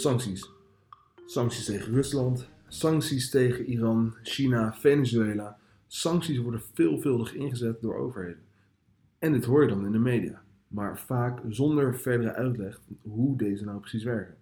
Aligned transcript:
Sancties. 0.00 0.50
Sancties 1.26 1.64
tegen 1.64 1.92
Rusland, 1.92 2.48
sancties 2.68 3.30
tegen 3.30 3.64
Iran, 3.64 4.14
China, 4.22 4.74
Venezuela. 4.74 5.58
Sancties 5.86 6.38
worden 6.38 6.62
veelvuldig 6.72 7.34
ingezet 7.34 7.80
door 7.80 7.96
overheden. 7.96 8.42
En 9.18 9.32
dit 9.32 9.44
hoor 9.44 9.62
je 9.62 9.68
dan 9.68 9.86
in 9.86 9.92
de 9.92 9.98
media, 9.98 10.42
maar 10.68 10.98
vaak 10.98 11.40
zonder 11.48 11.98
verdere 11.98 12.32
uitleg 12.32 12.80
hoe 13.02 13.36
deze 13.36 13.64
nou 13.64 13.80
precies 13.80 14.02
werken. 14.02 14.36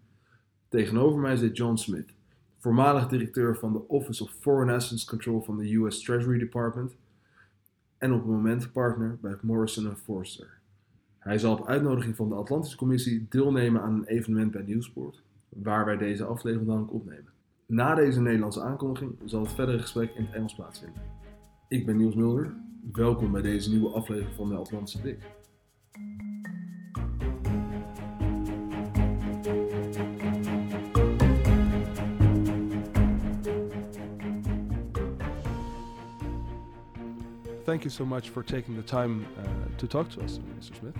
Tegenover 0.68 1.20
mij 1.20 1.36
zit 1.36 1.56
John 1.56 1.76
Smith, 1.76 2.14
voormalig 2.58 3.08
directeur 3.08 3.56
van 3.56 3.72
de 3.72 3.88
Office 3.88 4.22
of 4.22 4.30
Foreign 4.40 4.74
Assets 4.74 5.04
Control 5.04 5.40
van 5.40 5.58
de 5.58 5.74
US 5.74 6.02
Treasury 6.02 6.38
Department 6.38 6.96
en 7.98 8.12
op 8.12 8.18
het 8.18 8.28
moment 8.30 8.72
partner 8.72 9.18
bij 9.20 9.36
Morrison 9.42 9.96
Forster. 9.96 10.58
Hij 11.18 11.38
zal 11.38 11.52
op 11.52 11.66
uitnodiging 11.66 12.16
van 12.16 12.28
de 12.28 12.34
Atlantische 12.34 12.76
Commissie 12.76 13.26
deelnemen 13.28 13.82
aan 13.82 13.94
een 13.94 14.04
evenement 14.04 14.50
bij 14.50 14.62
Nieuwsport, 14.62 15.22
waar 15.48 15.84
wij 15.84 15.96
deze 15.96 16.24
aflevering 16.24 16.68
dan 16.68 16.80
ook 16.80 16.92
opnemen. 16.92 17.32
Na 17.66 17.94
deze 17.94 18.20
Nederlandse 18.20 18.62
aankondiging 18.62 19.16
zal 19.24 19.42
het 19.42 19.52
verdere 19.52 19.78
gesprek 19.78 20.14
in 20.14 20.24
het 20.24 20.34
Engels 20.34 20.54
plaatsvinden. 20.54 21.02
Ik 21.68 21.86
ben 21.86 21.96
Niels 21.96 22.14
Mulder. 22.14 22.54
Welkom 22.92 23.32
bij 23.32 23.42
deze 23.42 23.70
nieuwe 23.70 23.90
aflevering 23.90 24.34
van 24.34 24.48
de 24.48 24.54
Atlantische 24.54 25.00
Blik. 25.00 25.18
Thank 37.64 37.82
you 37.82 37.90
so 37.90 38.06
much 38.06 38.30
for 38.30 38.42
taking 38.42 38.76
the 38.76 38.84
time 38.84 39.26
uh, 39.36 39.76
to 39.76 39.86
talk 39.86 40.08
to 40.08 40.22
us, 40.22 40.38
Mr. 40.38 40.74
Smith. 40.74 40.96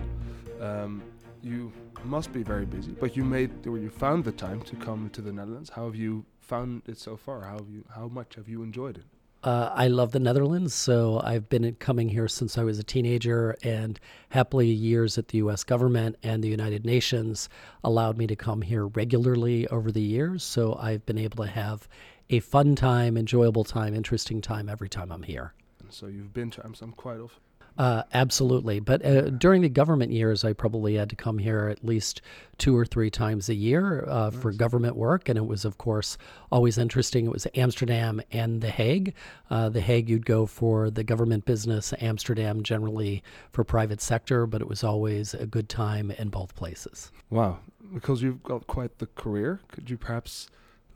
Um, 0.61 1.01
you 1.43 1.71
must 2.03 2.31
be 2.31 2.43
very 2.43 2.65
busy, 2.65 2.91
but 2.91 3.15
you 3.15 3.23
made 3.23 3.65
or 3.67 3.77
you 3.77 3.89
found 3.89 4.23
the 4.23 4.31
time 4.31 4.61
to 4.61 4.75
come 4.75 5.09
to 5.11 5.21
the 5.21 5.31
Netherlands. 5.31 5.69
How 5.69 5.85
have 5.85 5.95
you 5.95 6.25
found 6.39 6.83
it 6.87 6.97
so 6.97 7.17
far? 7.17 7.41
How 7.41 7.57
have 7.57 7.69
you 7.69 7.85
how 7.95 8.07
much 8.07 8.35
have 8.35 8.47
you 8.47 8.63
enjoyed 8.63 8.97
it? 8.97 9.05
Uh, 9.41 9.71
I 9.73 9.87
love 9.87 10.11
the 10.11 10.19
Netherlands, 10.19 10.73
so 10.73 11.21
I've 11.23 11.47
been 11.47 11.73
coming 11.75 12.09
here 12.09 12.27
since 12.27 12.57
I 12.57 12.63
was 12.63 12.77
a 12.77 12.83
teenager, 12.83 13.55
and 13.63 13.97
happily, 14.31 14.67
years 14.67 15.17
at 15.17 15.29
the 15.29 15.37
U.S. 15.37 15.63
government 15.63 16.17
and 16.23 16.43
the 16.43 16.49
United 16.49 16.85
Nations 16.85 17.47
allowed 17.81 18.17
me 18.17 18.27
to 18.27 18.35
come 18.35 18.61
here 18.61 18.87
regularly 18.87 19.65
over 19.67 19.93
the 19.93 20.01
years. 20.01 20.43
So 20.43 20.75
I've 20.75 21.05
been 21.05 21.17
able 21.17 21.45
to 21.45 21.49
have 21.49 21.87
a 22.29 22.41
fun 22.41 22.75
time, 22.75 23.15
enjoyable 23.15 23.63
time, 23.63 23.95
interesting 23.95 24.41
time 24.41 24.67
every 24.67 24.89
time 24.89 25.09
I'm 25.09 25.23
here. 25.23 25.53
And 25.79 25.93
so 25.93 26.07
you've 26.07 26.33
been 26.33 26.51
to 26.51 26.65
Amsterdam 26.65 26.93
quite 26.97 27.21
often. 27.21 27.39
Uh, 27.79 28.03
absolutely. 28.13 28.81
But 28.81 29.05
uh, 29.05 29.21
during 29.29 29.61
the 29.61 29.69
government 29.69 30.11
years, 30.11 30.43
I 30.43 30.51
probably 30.51 30.95
had 30.95 31.09
to 31.11 31.15
come 31.15 31.37
here 31.37 31.69
at 31.69 31.85
least 31.85 32.21
two 32.57 32.77
or 32.77 32.85
three 32.85 33.09
times 33.09 33.47
a 33.47 33.55
year 33.55 34.03
uh, 34.05 34.31
nice. 34.31 34.41
for 34.41 34.51
government 34.51 34.97
work. 34.97 35.29
And 35.29 35.37
it 35.37 35.47
was, 35.47 35.63
of 35.63 35.77
course, 35.77 36.17
always 36.51 36.77
interesting. 36.77 37.25
It 37.25 37.31
was 37.31 37.47
Amsterdam 37.55 38.21
and 38.33 38.59
The 38.61 38.69
Hague. 38.69 39.13
Uh, 39.49 39.69
the 39.69 39.79
Hague, 39.79 40.09
you'd 40.09 40.25
go 40.25 40.45
for 40.45 40.89
the 40.89 41.05
government 41.05 41.45
business, 41.45 41.93
Amsterdam, 42.01 42.63
generally 42.63 43.23
for 43.53 43.63
private 43.63 44.01
sector, 44.01 44.45
but 44.45 44.59
it 44.59 44.67
was 44.67 44.83
always 44.83 45.33
a 45.33 45.45
good 45.45 45.69
time 45.69 46.11
in 46.11 46.27
both 46.27 46.55
places. 46.55 47.13
Wow. 47.29 47.59
Because 47.93 48.21
you've 48.21 48.43
got 48.43 48.67
quite 48.67 48.97
the 48.97 49.07
career, 49.07 49.61
could 49.69 49.89
you 49.89 49.97
perhaps 49.97 50.49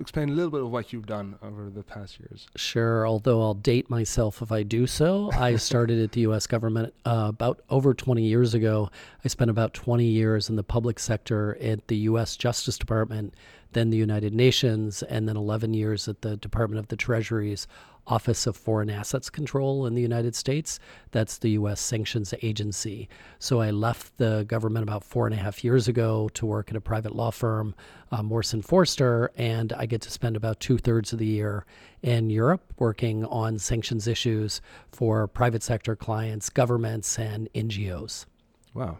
explain 0.03 0.29
a 0.29 0.33
little 0.33 0.51
bit 0.51 0.61
of 0.61 0.69
what 0.69 0.93
you've 0.93 1.07
done 1.07 1.35
over 1.41 1.69
the 1.69 1.81
past 1.81 2.19
years. 2.19 2.47
Sure, 2.55 3.07
although 3.07 3.41
I'll 3.41 3.55
date 3.55 3.89
myself 3.89 4.41
if 4.41 4.51
I 4.51 4.63
do 4.63 4.85
so. 4.85 5.31
I 5.33 5.55
started 5.57 5.99
at 5.99 6.11
the 6.11 6.21
U.S. 6.21 6.45
government 6.45 6.93
uh, 7.05 7.25
about 7.29 7.61
over 7.69 7.93
20 7.93 8.23
years 8.23 8.53
ago. 8.53 8.91
I 9.23 9.27
spent 9.27 9.49
about 9.49 9.73
20 9.73 10.05
years 10.05 10.49
in 10.49 10.55
the 10.55 10.63
public 10.63 10.99
sector 10.99 11.57
at 11.59 11.87
the 11.87 11.97
U.S. 11.97 12.37
Justice 12.37 12.77
Department, 12.77 13.33
then 13.73 13.89
the 13.89 13.97
United 13.97 14.33
Nations, 14.33 15.03
and 15.03 15.27
then 15.27 15.37
11 15.37 15.73
years 15.73 16.07
at 16.07 16.21
the 16.21 16.37
Department 16.37 16.79
of 16.79 16.87
the 16.87 16.95
Treasury's 16.95 17.67
Office 18.05 18.45
of 18.45 18.57
Foreign 18.57 18.89
Assets 18.89 19.29
Control 19.29 19.85
in 19.85 19.95
the 19.95 20.01
United 20.01 20.35
States. 20.35 20.79
That's 21.11 21.37
the 21.37 21.51
U.S. 21.51 21.79
sanctions 21.79 22.33
agency. 22.41 23.07
So 23.39 23.61
I 23.61 23.71
left 23.71 24.17
the 24.17 24.43
government 24.47 24.83
about 24.83 25.03
four 25.03 25.25
and 25.25 25.33
a 25.33 25.37
half 25.37 25.63
years 25.63 25.87
ago 25.87 26.29
to 26.33 26.45
work 26.45 26.69
at 26.69 26.75
a 26.75 26.81
private 26.81 27.15
law 27.15 27.31
firm, 27.31 27.75
uh, 28.11 28.21
Morrison 28.21 28.61
Foerster, 28.61 29.31
and 29.37 29.71
I 29.73 29.85
get 29.85 30.01
to 30.01 30.11
spend 30.11 30.35
about 30.35 30.59
two 30.59 30.77
thirds 30.77 31.13
of 31.13 31.19
the 31.19 31.25
year 31.25 31.65
in 32.01 32.29
Europe 32.29 32.73
working 32.77 33.23
on 33.25 33.57
sanctions 33.57 34.07
issues 34.07 34.61
for 34.91 35.27
private 35.27 35.63
sector 35.63 35.95
clients, 35.95 36.49
governments, 36.49 37.17
and 37.17 37.47
NGOs. 37.53 38.25
Wow. 38.73 38.97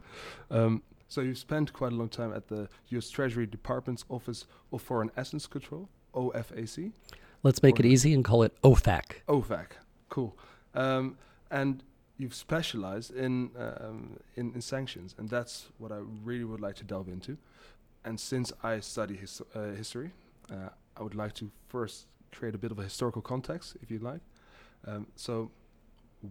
Um, 0.50 0.82
so 1.14 1.22
you 1.22 1.36
spent 1.36 1.72
quite 1.74 1.92
a 1.92 1.96
long 1.96 2.10
time 2.10 2.34
at 2.34 2.48
the 2.48 2.68
U.S. 2.90 3.12
Treasury 3.12 3.46
Department's 3.46 4.04
Office 4.10 4.48
of 4.72 4.82
Foreign 4.82 5.12
Assets 5.16 5.46
Control, 5.46 5.88
OFAC. 6.16 6.92
Let's 7.44 7.62
make 7.62 7.80
it 7.80 7.86
easy 7.86 8.16
and 8.16 8.26
call 8.26 8.42
it 8.42 8.60
OFAC. 8.64 9.22
OFAC, 9.28 9.68
cool. 10.10 10.36
Um, 10.74 11.18
and 11.52 11.84
you've 12.18 12.34
specialized 12.34 13.16
in, 13.16 13.52
um, 13.56 14.18
in, 14.36 14.54
in 14.56 14.62
sanctions, 14.62 15.14
and 15.20 15.30
that's 15.30 15.68
what 15.78 15.92
I 15.92 16.00
really 16.24 16.46
would 16.46 16.62
like 16.62 16.76
to 16.78 16.84
delve 16.84 17.10
into. 17.10 17.38
And 18.04 18.20
since 18.20 18.52
I 18.64 18.80
study 18.80 19.16
his, 19.16 19.40
uh, 19.54 19.66
history, 19.78 20.10
uh, 20.52 20.70
I 20.98 21.04
would 21.04 21.14
like 21.14 21.34
to 21.36 21.52
first 21.68 22.08
create 22.32 22.56
a 22.56 22.58
bit 22.58 22.72
of 22.72 22.80
a 22.80 22.84
historical 22.84 23.22
context, 23.22 23.78
if 23.84 23.92
you 23.92 24.00
like. 24.00 24.22
Um, 24.88 25.06
so, 25.16 25.52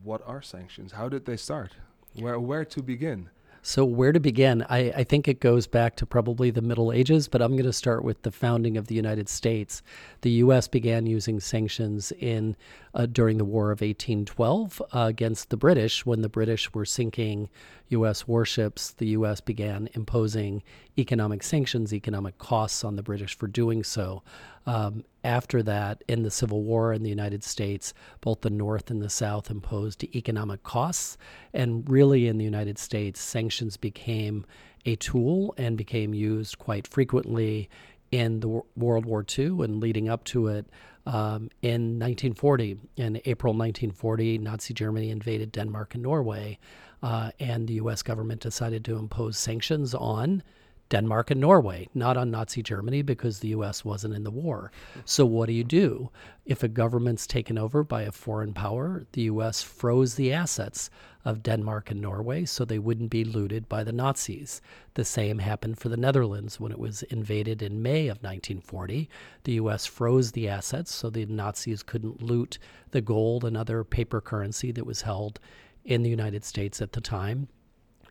what 0.02 0.22
are 0.26 0.42
sanctions? 0.42 0.90
How 0.92 1.08
did 1.08 1.24
they 1.24 1.36
start? 1.36 1.76
Where 2.14 2.38
where 2.40 2.64
to 2.64 2.82
begin? 2.82 3.30
So, 3.64 3.84
where 3.84 4.10
to 4.10 4.18
begin? 4.18 4.66
I, 4.68 4.90
I 4.90 5.04
think 5.04 5.28
it 5.28 5.38
goes 5.38 5.68
back 5.68 5.94
to 5.96 6.06
probably 6.06 6.50
the 6.50 6.60
Middle 6.60 6.90
Ages, 6.90 7.28
but 7.28 7.40
I'm 7.40 7.52
going 7.52 7.62
to 7.62 7.72
start 7.72 8.02
with 8.02 8.22
the 8.22 8.32
founding 8.32 8.76
of 8.76 8.88
the 8.88 8.96
United 8.96 9.28
States. 9.28 9.82
The 10.22 10.30
U.S. 10.30 10.66
began 10.66 11.06
using 11.06 11.38
sanctions 11.38 12.10
in 12.18 12.56
uh, 12.92 13.06
during 13.06 13.38
the 13.38 13.44
War 13.44 13.66
of 13.70 13.80
1812 13.80 14.82
uh, 14.82 14.98
against 15.08 15.50
the 15.50 15.56
British. 15.56 16.04
When 16.04 16.22
the 16.22 16.28
British 16.28 16.74
were 16.74 16.84
sinking 16.84 17.48
U.S. 17.90 18.26
warships, 18.26 18.90
the 18.90 19.06
U.S. 19.08 19.40
began 19.40 19.88
imposing 19.92 20.64
economic 20.98 21.44
sanctions, 21.44 21.94
economic 21.94 22.38
costs 22.38 22.82
on 22.82 22.96
the 22.96 23.02
British 23.02 23.36
for 23.38 23.46
doing 23.46 23.84
so. 23.84 24.24
Um, 24.66 25.04
after 25.24 25.62
that, 25.62 26.02
in 26.08 26.22
the 26.22 26.30
Civil 26.30 26.62
War 26.62 26.92
in 26.92 27.02
the 27.02 27.08
United 27.08 27.44
States, 27.44 27.94
both 28.20 28.40
the 28.40 28.50
North 28.50 28.90
and 28.90 29.02
the 29.02 29.10
South 29.10 29.50
imposed 29.50 30.04
economic 30.04 30.62
costs. 30.62 31.16
And 31.52 31.88
really, 31.88 32.28
in 32.28 32.38
the 32.38 32.44
United 32.44 32.78
States, 32.78 33.20
sanctions 33.20 33.76
became 33.76 34.44
a 34.84 34.96
tool 34.96 35.54
and 35.56 35.76
became 35.76 36.14
used 36.14 36.58
quite 36.58 36.86
frequently 36.86 37.68
in 38.10 38.40
the 38.40 38.62
World 38.76 39.06
War 39.06 39.24
II 39.38 39.62
and 39.62 39.80
leading 39.80 40.08
up 40.08 40.24
to 40.24 40.48
it. 40.48 40.66
Um, 41.04 41.50
in 41.62 41.98
1940, 41.98 42.78
in 42.96 43.20
April 43.24 43.52
1940, 43.54 44.38
Nazi 44.38 44.74
Germany 44.74 45.10
invaded 45.10 45.50
Denmark 45.50 45.94
and 45.94 46.02
Norway, 46.02 46.58
uh, 47.02 47.32
and 47.40 47.66
the 47.66 47.74
U.S. 47.74 48.02
government 48.02 48.40
decided 48.40 48.84
to 48.84 48.96
impose 48.96 49.36
sanctions 49.36 49.94
on 49.94 50.44
Denmark 50.92 51.30
and 51.30 51.40
Norway, 51.40 51.88
not 51.94 52.18
on 52.18 52.30
Nazi 52.30 52.62
Germany 52.62 53.00
because 53.00 53.38
the 53.38 53.48
US 53.48 53.82
wasn't 53.82 54.12
in 54.12 54.24
the 54.24 54.30
war. 54.30 54.70
So, 55.06 55.24
what 55.24 55.46
do 55.46 55.54
you 55.54 55.64
do? 55.64 56.10
If 56.44 56.62
a 56.62 56.68
government's 56.68 57.26
taken 57.26 57.56
over 57.56 57.82
by 57.82 58.02
a 58.02 58.12
foreign 58.12 58.52
power, 58.52 59.06
the 59.12 59.22
US 59.22 59.62
froze 59.62 60.16
the 60.16 60.34
assets 60.34 60.90
of 61.24 61.42
Denmark 61.42 61.90
and 61.90 62.02
Norway 62.02 62.44
so 62.44 62.66
they 62.66 62.78
wouldn't 62.78 63.08
be 63.08 63.24
looted 63.24 63.70
by 63.70 63.82
the 63.84 63.92
Nazis. 63.92 64.60
The 64.92 65.02
same 65.06 65.38
happened 65.38 65.78
for 65.78 65.88
the 65.88 65.96
Netherlands 65.96 66.60
when 66.60 66.72
it 66.72 66.78
was 66.78 67.02
invaded 67.04 67.62
in 67.62 67.80
May 67.80 68.08
of 68.08 68.18
1940. 68.18 69.08
The 69.44 69.52
US 69.52 69.86
froze 69.86 70.32
the 70.32 70.46
assets 70.46 70.92
so 70.94 71.08
the 71.08 71.24
Nazis 71.24 71.82
couldn't 71.82 72.20
loot 72.20 72.58
the 72.90 73.00
gold 73.00 73.46
and 73.46 73.56
other 73.56 73.82
paper 73.82 74.20
currency 74.20 74.70
that 74.72 74.84
was 74.84 75.00
held 75.00 75.40
in 75.86 76.02
the 76.02 76.10
United 76.10 76.44
States 76.44 76.82
at 76.82 76.92
the 76.92 77.00
time 77.00 77.48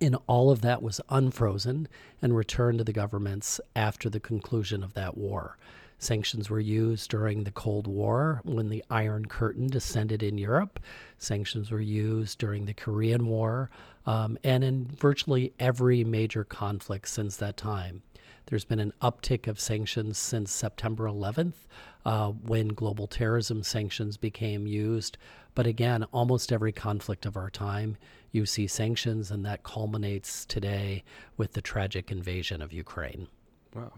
and 0.02 0.18
all 0.28 0.50
of 0.50 0.62
that 0.62 0.82
was 0.82 1.00
unfrozen 1.10 1.88
and 2.22 2.36
returned 2.36 2.80
to 2.80 2.84
the 2.84 2.92
governments 2.92 3.62
after 3.76 4.10
the 4.10 4.20
conclusion 4.20 4.84
of 4.84 4.94
that 4.96 5.18
war. 5.18 5.58
Sanctions 6.00 6.50
were 6.50 6.60
used 6.60 7.12
during 7.12 7.44
the 7.44 7.52
Cold 7.52 7.86
War 7.86 8.42
when 8.44 8.70
the 8.70 8.84
Iron 8.90 9.28
Curtain 9.28 9.68
descended 9.68 10.24
in 10.24 10.40
Europe. 10.40 10.80
Sanctions 11.20 11.70
were 11.70 11.80
used 11.80 12.40
during 12.40 12.66
the 12.66 12.74
Korean 12.74 13.28
War 13.28 13.70
um, 14.08 14.36
and 14.44 14.64
in 14.64 14.86
virtually 14.86 15.54
every 15.60 16.04
major 16.04 16.44
conflict 16.44 17.08
since 17.08 17.38
that 17.38 17.56
time. 17.56 18.02
There's 18.48 18.66
been 18.66 18.80
an 18.80 18.94
uptick 19.00 19.48
of 19.48 19.60
sanctions 19.60 20.18
since 20.18 20.52
September 20.52 21.06
11th 21.06 21.68
uh, 22.06 22.30
when 22.30 22.70
global 22.70 23.08
terrorism 23.08 23.64
sanctions 23.64 24.18
became 24.18 24.68
used. 24.68 25.18
But 25.54 25.68
again, 25.68 26.06
almost 26.12 26.52
every 26.52 26.72
conflict 26.72 27.26
of 27.26 27.36
our 27.36 27.50
time, 27.50 27.98
you 28.32 28.46
see 28.46 28.68
sanctions, 28.68 29.32
and 29.32 29.46
that 29.46 29.64
culminates 29.64 30.46
today 30.46 31.04
with 31.38 31.54
the 31.54 31.62
tragic 31.62 32.12
invasion 32.12 32.62
of 32.62 32.72
Ukraine. 32.72 33.28
Wow. 33.76 33.92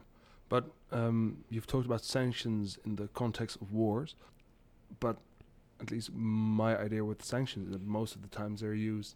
But 0.50 0.66
um, 0.92 1.44
you've 1.50 1.68
talked 1.68 1.86
about 1.86 2.04
sanctions 2.04 2.78
in 2.86 2.96
the 2.96 3.08
context 3.10 3.58
of 3.62 3.72
wars, 3.72 4.16
but 5.00 5.18
at 5.80 5.92
least 5.92 6.12
my 6.14 6.78
idea 6.78 7.04
with 7.04 7.24
sanctions 7.24 7.68
is 7.68 7.74
that 7.74 7.84
most 7.84 8.16
of 8.16 8.22
the 8.22 8.28
times 8.28 8.62
they're 8.62 8.74
used 8.74 9.16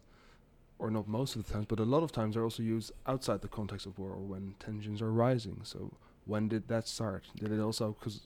or 0.78 0.90
not 0.90 1.08
most 1.08 1.34
of 1.34 1.46
the 1.46 1.52
times, 1.52 1.66
but 1.68 1.80
a 1.80 1.84
lot 1.84 2.02
of 2.02 2.12
times 2.12 2.34
they're 2.34 2.44
also 2.44 2.62
used 2.62 2.92
outside 3.06 3.40
the 3.40 3.48
context 3.48 3.86
of 3.86 3.98
war 3.98 4.10
or 4.10 4.22
when 4.22 4.54
tensions 4.60 5.02
are 5.02 5.10
rising. 5.10 5.60
So, 5.64 5.92
when 6.24 6.48
did 6.48 6.68
that 6.68 6.86
start? 6.86 7.24
Did 7.36 7.52
it 7.52 7.60
also 7.60 7.96
because 7.98 8.20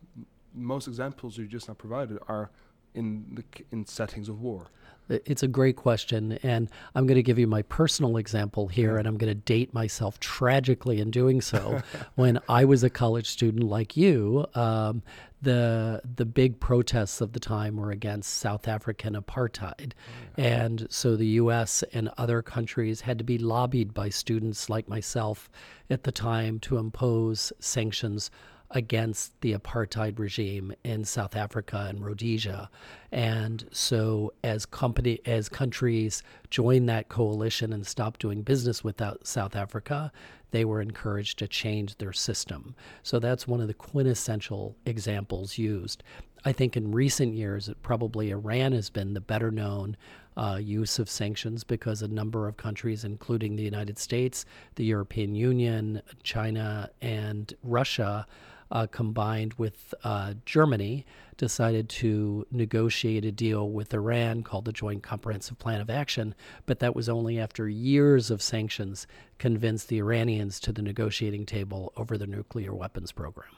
most 0.54 0.88
examples 0.88 1.38
you 1.38 1.46
just 1.46 1.68
now 1.68 1.74
provided 1.74 2.18
are 2.28 2.50
in 2.94 3.24
the 3.34 3.64
in 3.70 3.86
settings 3.86 4.28
of 4.28 4.40
war. 4.40 4.68
It's 5.08 5.42
a 5.42 5.48
great 5.48 5.76
question, 5.76 6.38
and 6.42 6.70
I'm 6.94 7.06
going 7.06 7.16
to 7.16 7.24
give 7.24 7.38
you 7.38 7.46
my 7.46 7.62
personal 7.62 8.16
example 8.16 8.68
here, 8.68 8.96
and 8.96 9.06
I'm 9.06 9.18
going 9.18 9.30
to 9.30 9.34
date 9.34 9.74
myself 9.74 10.20
tragically 10.20 11.00
in 11.00 11.10
doing 11.10 11.40
so. 11.40 11.82
when 12.14 12.38
I 12.48 12.64
was 12.64 12.84
a 12.84 12.88
college 12.88 13.26
student 13.26 13.64
like 13.64 13.96
you, 13.96 14.46
um, 14.54 15.02
the 15.42 16.00
the 16.16 16.24
big 16.24 16.60
protests 16.60 17.20
of 17.20 17.32
the 17.32 17.40
time 17.40 17.76
were 17.76 17.90
against 17.90 18.38
South 18.38 18.68
African 18.68 19.14
apartheid, 19.14 19.92
oh, 19.92 20.12
yeah. 20.36 20.64
and 20.64 20.86
so 20.88 21.16
the 21.16 21.26
U.S. 21.26 21.82
and 21.92 22.08
other 22.16 22.40
countries 22.40 23.00
had 23.00 23.18
to 23.18 23.24
be 23.24 23.38
lobbied 23.38 23.92
by 23.92 24.08
students 24.08 24.70
like 24.70 24.88
myself 24.88 25.50
at 25.90 26.04
the 26.04 26.12
time 26.12 26.60
to 26.60 26.78
impose 26.78 27.52
sanctions 27.58 28.30
against 28.72 29.38
the 29.42 29.52
apartheid 29.52 30.18
regime 30.18 30.72
in 30.82 31.04
South 31.04 31.36
Africa 31.36 31.86
and 31.88 32.04
Rhodesia. 32.04 32.70
And 33.10 33.64
so 33.70 34.32
as 34.42 34.64
company 34.64 35.20
as 35.26 35.48
countries 35.48 36.22
joined 36.50 36.88
that 36.88 37.08
coalition 37.08 37.72
and 37.72 37.86
stopped 37.86 38.20
doing 38.20 38.42
business 38.42 38.82
with 38.82 39.00
South 39.24 39.54
Africa, 39.54 40.10
they 40.50 40.64
were 40.64 40.80
encouraged 40.80 41.38
to 41.38 41.48
change 41.48 41.96
their 41.96 42.12
system. 42.12 42.74
So 43.02 43.18
that's 43.18 43.46
one 43.46 43.60
of 43.60 43.68
the 43.68 43.74
quintessential 43.74 44.76
examples 44.86 45.58
used. 45.58 46.02
I 46.44 46.52
think 46.52 46.76
in 46.76 46.92
recent 46.92 47.34
years, 47.34 47.68
it 47.68 47.82
probably 47.82 48.30
Iran 48.30 48.72
has 48.72 48.90
been 48.90 49.14
the 49.14 49.20
better 49.20 49.50
known 49.50 49.96
uh, 50.36 50.58
use 50.60 50.98
of 50.98 51.08
sanctions 51.08 51.62
because 51.62 52.02
a 52.02 52.08
number 52.08 52.48
of 52.48 52.56
countries, 52.56 53.04
including 53.04 53.54
the 53.54 53.62
United 53.62 53.98
States, 53.98 54.44
the 54.74 54.84
European 54.84 55.34
Union, 55.34 56.02
China, 56.22 56.90
and 57.00 57.54
Russia, 57.62 58.26
uh, 58.72 58.86
combined 58.86 59.54
with 59.54 59.94
uh, 60.02 60.32
Germany, 60.46 61.04
decided 61.36 61.88
to 61.90 62.46
negotiate 62.50 63.24
a 63.24 63.30
deal 63.30 63.70
with 63.70 63.92
Iran 63.92 64.42
called 64.42 64.64
the 64.64 64.72
Joint 64.72 65.02
Comprehensive 65.02 65.58
Plan 65.58 65.82
of 65.82 65.90
Action. 65.90 66.34
But 66.64 66.78
that 66.78 66.96
was 66.96 67.08
only 67.08 67.38
after 67.38 67.68
years 67.68 68.30
of 68.30 68.40
sanctions 68.40 69.06
convinced 69.38 69.88
the 69.88 69.98
Iranians 69.98 70.58
to 70.60 70.72
the 70.72 70.80
negotiating 70.80 71.44
table 71.44 71.92
over 71.96 72.16
the 72.16 72.26
nuclear 72.26 72.74
weapons 72.74 73.12
program. 73.12 73.50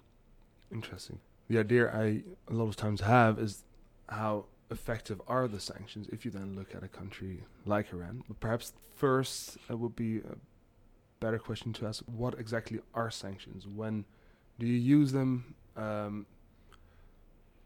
Interesting. 0.72 1.20
The 1.48 1.58
idea 1.58 1.90
I 1.94 2.22
a 2.48 2.54
lot 2.54 2.66
of 2.66 2.76
times 2.76 3.00
have 3.02 3.38
is 3.38 3.64
how 4.08 4.46
effective 4.70 5.22
are 5.28 5.46
the 5.46 5.60
sanctions 5.60 6.08
if 6.10 6.24
you 6.24 6.32
then 6.32 6.56
look 6.56 6.74
at 6.74 6.82
a 6.82 6.88
country 6.88 7.44
like 7.66 7.92
Iran. 7.92 8.24
But 8.26 8.40
perhaps 8.40 8.72
first 8.96 9.58
it 9.70 9.78
would 9.78 9.94
be 9.94 10.18
a 10.18 10.36
better 11.20 11.38
question 11.38 11.72
to 11.74 11.86
ask 11.86 12.02
what 12.06 12.34
exactly 12.38 12.80
are 12.94 13.10
sanctions? 13.10 13.68
When 13.68 14.04
do 14.58 14.66
you 14.66 14.78
use 14.78 15.12
them? 15.12 15.54
Um, 15.76 16.26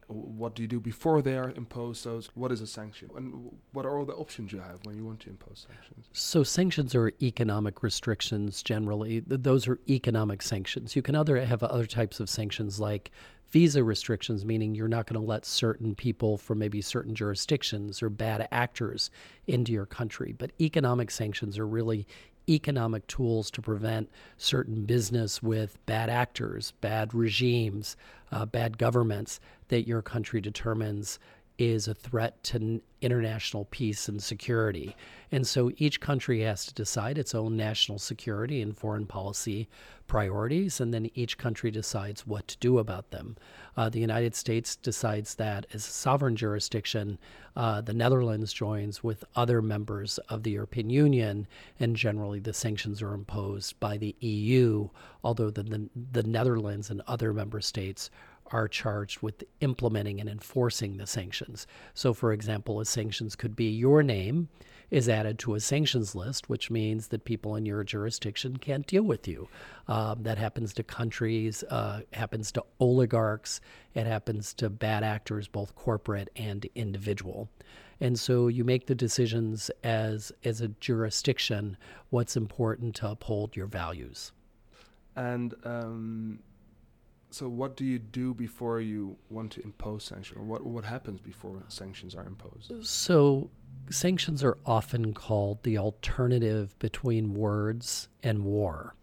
what 0.08 0.54
do 0.54 0.62
you 0.62 0.68
do 0.68 0.80
before 0.80 1.20
they 1.20 1.36
are 1.36 1.50
imposed? 1.50 2.04
Those 2.04 2.30
what 2.34 2.50
is 2.50 2.62
a 2.62 2.66
sanction, 2.66 3.10
and 3.14 3.52
what 3.72 3.84
are 3.84 3.98
all 3.98 4.06
the 4.06 4.14
options 4.14 4.52
you 4.52 4.58
have 4.58 4.78
when 4.84 4.96
you 4.96 5.04
want 5.04 5.20
to 5.20 5.30
impose 5.30 5.66
sanctions? 5.68 6.06
So 6.12 6.42
sanctions 6.42 6.94
are 6.94 7.12
economic 7.20 7.82
restrictions 7.82 8.62
generally. 8.62 9.20
Those 9.20 9.68
are 9.68 9.78
economic 9.88 10.40
sanctions. 10.40 10.96
You 10.96 11.02
can 11.02 11.14
other 11.14 11.44
have 11.44 11.62
other 11.62 11.84
types 11.84 12.20
of 12.20 12.30
sanctions 12.30 12.80
like 12.80 13.10
visa 13.50 13.84
restrictions, 13.84 14.44
meaning 14.44 14.74
you're 14.74 14.88
not 14.88 15.06
going 15.06 15.20
to 15.20 15.26
let 15.26 15.44
certain 15.44 15.94
people 15.94 16.38
from 16.38 16.58
maybe 16.58 16.80
certain 16.80 17.14
jurisdictions 17.14 18.02
or 18.02 18.08
bad 18.08 18.48
actors 18.50 19.10
into 19.46 19.72
your 19.72 19.86
country. 19.86 20.34
But 20.36 20.52
economic 20.60 21.10
sanctions 21.10 21.58
are 21.58 21.66
really 21.66 22.06
economic 22.48 23.06
tools 23.06 23.50
to 23.52 23.62
prevent 23.62 24.10
certain 24.36 24.84
business 24.84 25.42
with 25.42 25.78
bad 25.86 26.10
actors, 26.10 26.72
bad 26.80 27.14
regimes, 27.14 27.96
uh, 28.32 28.46
bad 28.46 28.78
governments 28.78 29.40
that 29.68 29.86
your 29.86 30.02
country 30.02 30.40
determines 30.40 31.18
is 31.58 31.88
a 31.88 31.94
threat 31.94 32.42
to 32.44 32.80
international 33.00 33.64
peace 33.66 34.08
and 34.08 34.22
security. 34.22 34.96
And 35.30 35.46
so 35.46 35.72
each 35.76 36.00
country 36.00 36.40
has 36.42 36.64
to 36.66 36.74
decide 36.74 37.18
its 37.18 37.34
own 37.34 37.56
national 37.56 37.98
security 37.98 38.62
and 38.62 38.76
foreign 38.76 39.06
policy 39.06 39.68
priorities, 40.06 40.80
and 40.80 40.94
then 40.94 41.10
each 41.14 41.36
country 41.36 41.70
decides 41.70 42.26
what 42.26 42.48
to 42.48 42.56
do 42.58 42.78
about 42.78 43.10
them. 43.10 43.36
Uh, 43.76 43.88
the 43.88 44.00
United 44.00 44.34
States 44.34 44.74
decides 44.76 45.34
that 45.34 45.66
as 45.72 45.86
a 45.86 45.90
sovereign 45.90 46.34
jurisdiction, 46.34 47.18
uh, 47.56 47.80
the 47.80 47.92
Netherlands 47.92 48.52
joins 48.52 49.04
with 49.04 49.24
other 49.36 49.60
members 49.60 50.18
of 50.28 50.44
the 50.44 50.52
European 50.52 50.90
Union, 50.90 51.46
and 51.78 51.94
generally 51.94 52.40
the 52.40 52.54
sanctions 52.54 53.02
are 53.02 53.14
imposed 53.14 53.78
by 53.80 53.98
the 53.98 54.16
EU, 54.20 54.88
although 55.22 55.50
the, 55.50 55.62
the, 55.62 55.88
the 56.12 56.22
Netherlands 56.22 56.88
and 56.88 57.02
other 57.06 57.34
member 57.34 57.60
states 57.60 58.10
are 58.48 58.68
charged 58.68 59.20
with 59.20 59.44
implementing 59.60 60.20
and 60.20 60.28
enforcing 60.28 60.96
the 60.96 61.06
sanctions. 61.06 61.66
So, 61.94 62.12
for 62.12 62.32
example, 62.32 62.80
a 62.80 62.84
sanctions 62.84 63.36
could 63.36 63.54
be 63.54 63.70
your 63.70 64.02
name 64.02 64.48
is 64.90 65.08
added 65.08 65.38
to 65.38 65.54
a 65.54 65.60
sanctions 65.60 66.14
list, 66.14 66.48
which 66.48 66.70
means 66.70 67.08
that 67.08 67.24
people 67.24 67.56
in 67.56 67.66
your 67.66 67.84
jurisdiction 67.84 68.56
can't 68.56 68.86
deal 68.86 69.02
with 69.02 69.28
you. 69.28 69.48
Um, 69.86 70.22
that 70.22 70.38
happens 70.38 70.72
to 70.74 70.82
countries, 70.82 71.62
uh, 71.64 72.00
happens 72.12 72.50
to 72.52 72.64
oligarchs, 72.80 73.60
it 73.94 74.06
happens 74.06 74.54
to 74.54 74.70
bad 74.70 75.04
actors, 75.04 75.46
both 75.46 75.74
corporate 75.74 76.30
and 76.36 76.66
individual. 76.74 77.48
And 78.00 78.18
so 78.18 78.48
you 78.48 78.64
make 78.64 78.86
the 78.86 78.94
decisions 78.94 79.70
as 79.82 80.32
as 80.44 80.60
a 80.60 80.68
jurisdiction 80.68 81.76
what's 82.10 82.36
important 82.36 82.94
to 82.96 83.08
uphold 83.08 83.56
your 83.56 83.66
values. 83.66 84.32
And 85.16 85.54
um, 85.64 86.38
so, 87.30 87.48
what 87.48 87.76
do 87.76 87.84
you 87.84 87.98
do 87.98 88.32
before 88.32 88.80
you 88.80 89.16
want 89.28 89.52
to 89.52 89.62
impose 89.62 90.04
sanctions? 90.04 90.40
What 90.40 90.64
what 90.64 90.84
happens 90.84 91.20
before 91.20 91.62
sanctions 91.68 92.14
are 92.14 92.26
imposed? 92.26 92.86
So, 92.86 93.50
sanctions 93.90 94.42
are 94.42 94.56
often 94.64 95.12
called 95.12 95.62
the 95.62 95.76
alternative 95.76 96.78
between 96.78 97.34
words 97.34 98.08
and 98.22 98.44
war, 98.44 98.94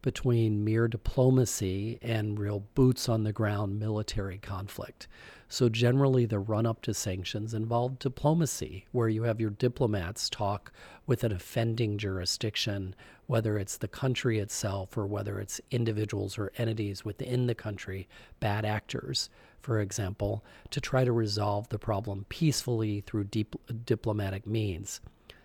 between 0.00 0.64
mere 0.64 0.88
diplomacy 0.88 1.98
and 2.00 2.38
real 2.38 2.60
boots 2.74 3.08
on 3.08 3.24
the 3.24 3.32
ground 3.32 3.78
military 3.78 4.38
conflict. 4.38 5.06
So, 5.48 5.68
generally, 5.68 6.24
the 6.24 6.38
run 6.38 6.64
up 6.64 6.80
to 6.82 6.94
sanctions 6.94 7.52
involve 7.52 7.98
diplomacy, 7.98 8.86
where 8.92 9.10
you 9.10 9.24
have 9.24 9.40
your 9.40 9.50
diplomats 9.50 10.30
talk 10.30 10.72
with 11.06 11.22
an 11.22 11.32
offending 11.32 11.98
jurisdiction, 11.98 12.94
whether 13.26 13.58
it's 13.58 13.76
the 13.76 13.88
country 13.88 14.38
itself 14.38 14.96
or 14.96 15.06
whether 15.06 15.40
it's 15.40 15.60
individuals 15.70 16.38
or 16.38 16.52
entities 16.58 17.04
within 17.04 17.46
the 17.46 17.54
country, 17.54 18.08
bad 18.40 18.64
actors, 18.64 19.30
for 19.60 19.80
example, 19.80 20.44
to 20.70 20.80
try 20.80 21.04
to 21.04 21.12
resolve 21.12 21.68
the 21.68 21.78
problem 21.78 22.26
peacefully 22.28 23.02
through 23.06 23.24
deep, 23.24 23.56
diplomatic 23.86 24.46
means. 24.46 25.00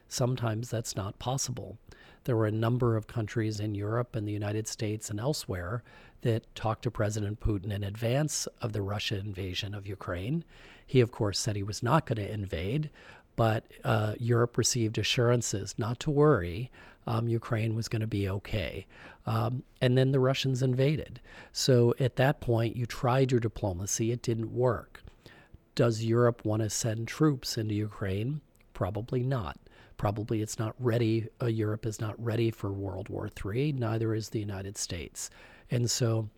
Sometimes 0.09 0.69
that's 0.69 0.95
not 0.95 1.19
possible. 1.19 1.77
There 2.25 2.35
were 2.35 2.47
a 2.47 2.51
number 2.51 2.97
of 2.97 3.07
countries 3.07 3.59
in 3.59 3.75
Europe 3.75 4.15
and 4.15 4.27
the 4.27 4.33
United 4.33 4.67
States 4.67 5.09
and 5.09 5.19
elsewhere 5.19 5.83
that 6.21 6.53
talked 6.53 6.83
to 6.83 6.91
President 6.91 7.39
Putin 7.39 7.71
in 7.71 7.83
advance 7.83 8.47
of 8.61 8.73
the 8.73 8.81
Russian 8.81 9.19
invasion 9.19 9.73
of 9.73 9.87
Ukraine. 9.87 10.43
He, 10.85 10.99
of 10.99 11.11
course, 11.11 11.39
said 11.39 11.55
he 11.55 11.63
was 11.63 11.81
not 11.81 12.05
going 12.05 12.17
to 12.17 12.31
invade, 12.31 12.89
but 13.35 13.63
uh, 13.85 14.15
Europe 14.19 14.57
received 14.57 14.97
assurances 14.97 15.75
not 15.77 15.99
to 16.01 16.11
worry. 16.11 16.69
Um, 17.09 17.27
Ukraine 17.27 17.75
was 17.75 17.87
going 17.87 18.01
to 18.01 18.07
be 18.07 18.29
okay. 18.29 18.85
Um, 19.25 19.63
and 19.81 19.97
then 19.97 20.11
the 20.11 20.19
Russians 20.19 20.61
invaded. 20.61 21.19
So 21.51 21.95
at 21.99 22.17
that 22.17 22.39
point, 22.39 22.75
you 22.75 22.85
tried 22.85 23.31
your 23.31 23.39
diplomacy, 23.39 24.11
it 24.11 24.21
didn't 24.21 24.53
work. 24.53 25.01
Does 25.73 26.03
Europe 26.03 26.45
want 26.45 26.61
to 26.61 26.69
send 26.69 27.07
troops 27.07 27.57
into 27.57 27.73
Ukraine? 27.73 28.41
Probably 28.73 29.23
not. 29.23 29.57
Probably 29.97 30.43
it's 30.43 30.59
not 30.59 30.75
ready. 30.77 31.27
Uh, 31.41 31.47
Europe 31.47 31.87
is 31.87 31.99
not 31.99 32.23
ready 32.23 32.51
for 32.51 32.71
World 32.71 33.09
War 33.09 33.27
III, 33.43 33.71
neither 33.73 34.13
is 34.13 34.29
the 34.29 34.39
United 34.39 34.77
States. 34.77 35.31
And 35.71 35.89
so 35.89 36.29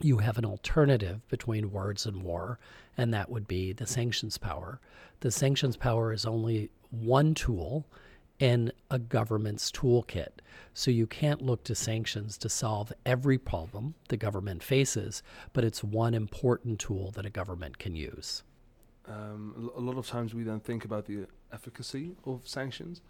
you 0.00 0.18
have 0.18 0.38
an 0.38 0.44
alternative 0.44 1.26
between 1.28 1.72
words 1.72 2.06
and 2.06 2.22
war, 2.22 2.60
and 2.96 3.12
that 3.12 3.30
would 3.30 3.48
be 3.48 3.72
the 3.72 3.86
sanctions 3.86 4.38
power. 4.38 4.80
The 5.20 5.32
sanctions 5.32 5.76
power 5.76 6.12
is 6.12 6.24
only 6.24 6.70
one 6.90 7.34
tool 7.34 7.84
in 8.38 8.72
a 8.90 8.98
government's 8.98 9.70
toolkit. 9.70 10.40
So 10.72 10.90
you 10.90 11.06
can't 11.06 11.40
look 11.40 11.64
to 11.64 11.74
sanctions 11.74 12.36
to 12.38 12.48
solve 12.48 12.92
every 13.06 13.38
problem 13.38 13.94
the 14.08 14.16
government 14.16 14.62
faces, 14.62 15.22
but 15.52 15.64
it's 15.64 15.84
one 15.84 16.14
important 16.14 16.80
tool 16.80 17.10
that 17.12 17.24
a 17.24 17.30
government 17.30 17.78
can 17.78 17.94
use. 17.94 18.42
Um, 19.06 19.70
a 19.76 19.80
lot 19.80 19.98
of 19.98 20.06
times 20.06 20.34
we 20.34 20.42
then 20.42 20.60
think 20.60 20.84
about 20.84 21.06
the 21.06 21.26
efficacy 21.52 22.12
of 22.24 22.40
sanctions. 22.44 23.02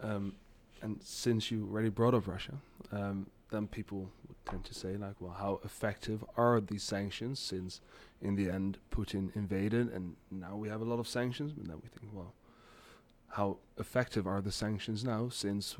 Um, 0.00 0.34
and 0.80 1.00
since 1.02 1.50
you 1.50 1.68
already 1.70 1.88
brought 1.88 2.14
up 2.14 2.26
Russia, 2.26 2.54
um, 2.92 3.26
then 3.50 3.66
people 3.66 4.10
would 4.28 4.36
tend 4.46 4.64
to 4.64 4.74
say 4.74 4.96
like, 4.96 5.20
well, 5.20 5.36
how 5.38 5.60
effective 5.64 6.24
are 6.36 6.60
these 6.60 6.82
sanctions? 6.82 7.38
Since 7.38 7.80
in 8.22 8.34
the 8.36 8.50
end 8.50 8.78
Putin 8.90 9.34
invaded, 9.36 9.92
and 9.92 10.16
now 10.30 10.56
we 10.56 10.68
have 10.68 10.80
a 10.80 10.84
lot 10.84 10.98
of 10.98 11.08
sanctions. 11.08 11.52
But 11.52 11.68
then 11.68 11.76
we 11.82 11.88
think, 11.88 12.12
well, 12.12 12.32
how 13.34 13.58
effective 13.78 14.26
are 14.26 14.40
the 14.40 14.52
sanctions 14.52 15.04
now? 15.04 15.28
Since 15.28 15.76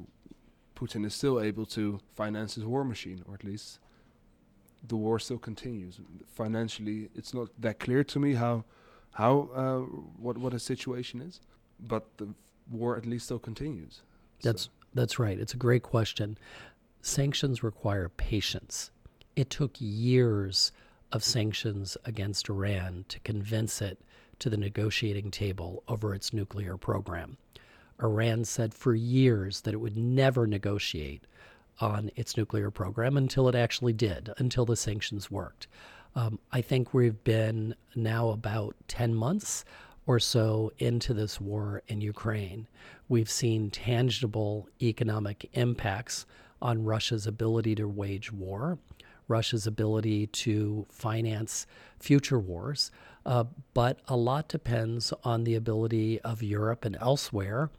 Putin 0.75 1.07
is 1.07 1.15
still 1.15 1.41
able 1.41 1.67
to 1.67 2.01
finance 2.15 2.57
his 2.57 2.65
war 2.65 2.85
machine, 2.85 3.23
or 3.29 3.35
at 3.35 3.45
least 3.45 3.79
the 4.87 4.97
war 4.97 5.19
still 5.21 5.39
continues. 5.39 6.01
Financially, 6.27 7.11
it's 7.15 7.33
not 7.33 7.49
that 7.59 7.79
clear 7.79 8.03
to 8.05 8.19
me 8.19 8.35
how 8.35 8.65
how 9.13 9.49
uh, 9.55 9.79
what 10.21 10.37
what 10.37 10.53
a 10.53 10.59
situation 10.59 11.21
is, 11.21 11.41
but 11.79 12.05
the 12.17 12.29
war 12.71 12.97
at 12.97 13.07
least 13.07 13.27
still 13.27 13.39
continues. 13.39 14.03
That's 14.43 14.65
so. 14.65 14.71
that's 14.93 15.19
right. 15.21 15.39
It's 15.39 15.55
a 15.55 15.63
great 15.69 15.85
question. 15.85 16.37
Sanctions 17.03 17.63
require 17.63 18.09
patience. 18.09 18.91
It 19.37 19.49
took 19.51 19.73
years 19.79 20.73
of 21.13 21.23
sanctions 21.23 21.97
against 22.05 22.49
Iran 22.49 23.05
to 23.09 23.21
convince 23.21 23.81
it 23.81 24.01
to 24.39 24.51
the 24.51 24.57
negotiating 24.57 25.31
table 25.31 25.83
over 25.89 26.15
its 26.15 26.33
nuclear 26.33 26.77
program. 26.77 27.37
Iran 28.03 28.45
said 28.45 28.75
for 28.75 28.95
years 28.95 29.61
that 29.63 29.75
it 29.75 29.81
would 29.81 29.97
never 29.97 30.47
negotiate 30.47 31.25
on 31.81 32.11
its 32.17 32.37
nuclear 32.37 32.71
program 32.71 33.17
until 33.17 33.49
it 33.49 33.55
actually 33.55 33.93
did, 33.93 34.31
until 34.39 34.65
the 34.65 34.77
sanctions 34.77 35.31
worked. 35.31 35.67
Um, 36.15 36.39
I 36.53 36.61
think 36.61 36.95
we've 36.95 37.23
been 37.25 37.75
now 37.95 38.29
about 38.29 38.77
10 38.89 39.15
months 39.15 39.65
or 40.07 40.21
so 40.21 40.71
into 40.79 41.15
this 41.15 41.41
war 41.41 41.83
in 41.89 42.01
Ukraine. 42.01 42.69
We've 43.09 43.31
seen 43.31 43.71
tangible 43.71 44.69
economic 44.81 45.49
impacts 45.55 46.27
on 46.63 46.85
Russia's 46.85 47.27
ability 47.27 47.75
to 47.77 47.89
wage 47.89 48.33
war, 48.33 48.79
Russia's 49.29 49.67
ability 49.67 50.27
to 50.29 50.87
finance 50.91 51.67
future 51.99 52.39
wars. 52.39 52.91
Uh, 53.27 53.45
but 53.73 54.01
a 54.09 54.17
lot 54.17 54.49
depends 54.49 55.13
on 55.23 55.45
the 55.45 55.55
ability 55.55 56.21
of 56.21 56.43
Europe 56.43 56.85
and 56.85 56.97
elsewhere 57.01 57.71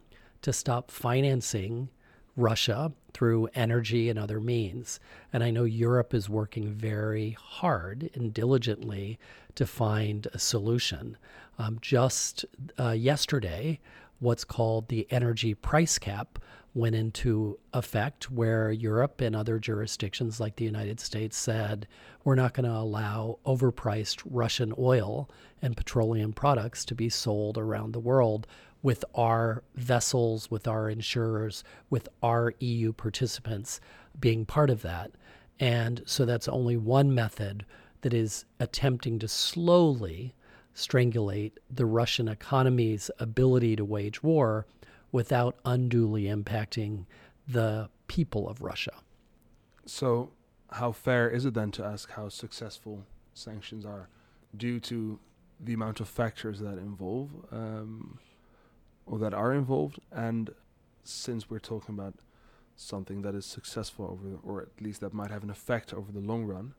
to 0.41 0.51
stop 0.51 0.91
financing 0.91 1.89
Russia 2.35 2.91
through 3.13 3.47
energy 3.55 4.09
and 4.09 4.19
other 4.19 4.39
means. 4.39 4.99
And 5.31 5.43
I 5.43 5.51
know 5.51 5.63
Europe 5.63 6.13
is 6.13 6.29
working 6.29 6.71
very 6.73 7.31
hard 7.39 8.09
and 8.13 8.33
diligently 8.33 9.17
to 9.55 9.65
find 9.65 10.27
a 10.33 10.39
solution. 10.39 11.17
Um, 11.57 11.79
just 11.81 12.45
uh, 12.77 12.91
yesterday, 12.91 13.79
what's 14.19 14.43
called 14.43 14.89
the 14.89 15.07
energy 15.09 15.53
price 15.53 15.97
cap 15.97 16.39
went 16.75 16.93
into 16.93 17.57
effect, 17.73 18.29
where 18.29 18.69
Europe 18.69 19.21
and 19.21 19.35
other 19.35 19.57
jurisdictions 19.57 20.39
like 20.41 20.57
the 20.57 20.65
United 20.65 20.99
States 20.99 21.37
said, 21.37 21.87
we're 22.25 22.35
not 22.35 22.53
going 22.53 22.69
to 22.69 22.77
allow 22.77 23.39
overpriced 23.45 24.21
Russian 24.29 24.73
oil 24.77 25.29
and 25.61 25.77
petroleum 25.77 26.33
products 26.33 26.83
to 26.85 26.93
be 26.93 27.07
sold 27.07 27.57
around 27.57 27.93
the 27.93 27.99
world 27.99 28.45
with 28.83 29.05
our 29.15 29.63
vessels, 29.75 30.51
with 30.51 30.67
our 30.67 30.89
insurers, 30.89 31.63
with 31.89 32.09
our 32.21 32.53
EU 32.59 32.91
participants 32.91 33.79
being 34.19 34.45
part 34.45 34.69
of 34.69 34.81
that. 34.81 35.11
And 35.59 36.03
so 36.05 36.25
that's 36.25 36.49
only 36.49 36.75
one 36.75 37.15
method 37.15 37.65
that 38.01 38.13
is 38.13 38.45
attempting 38.59 39.17
to 39.19 39.27
slowly 39.29 40.35
strangulate 40.75 41.53
the 41.73 41.85
Russian 41.85 42.27
economy's 42.27 43.09
ability 43.17 43.77
to 43.77 43.85
wage 43.85 44.21
war 44.21 44.65
without 45.15 45.55
unduly 45.63 46.23
impacting 46.23 47.05
the 47.47 47.89
people 48.07 48.49
of 48.49 48.61
Russia. 48.61 48.95
So, 49.85 50.31
how 50.71 50.91
fair 50.91 51.29
is 51.29 51.45
it 51.45 51.53
then 51.53 51.71
to 51.71 51.85
ask 51.85 52.11
how 52.11 52.27
successful 52.27 53.05
sanctions 53.33 53.85
are 53.85 54.09
due 54.57 54.79
to 54.81 55.17
the 55.57 55.73
amount 55.73 56.01
of 56.01 56.09
factors 56.09 56.59
that 56.59 56.77
involve? 56.77 57.29
Um, 57.49 58.19
or 59.05 59.17
that 59.19 59.33
are 59.33 59.53
involved. 59.53 59.99
And 60.11 60.49
since 61.05 61.49
we're 61.49 61.59
talking 61.59 61.95
about 61.95 62.15
something 62.75 63.21
that 63.21 63.35
is 63.35 63.45
successful 63.45 64.05
over, 64.05 64.37
or 64.43 64.63
at 64.63 64.81
least 64.81 64.99
that 64.99 65.13
might 65.13 65.31
have 65.31 65.43
an 65.43 65.49
effect 65.49 65.93
over 65.93 66.11
the 66.11 66.19
long 66.19 66.43
run, 66.43 66.73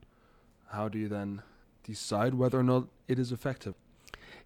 how 0.69 0.89
do 0.89 0.99
you 0.99 1.07
then 1.07 1.41
decide 1.83 2.35
whether 2.35 2.59
or 2.59 2.63
not 2.63 2.87
it 3.07 3.17
is 3.17 3.31
effective? 3.31 3.73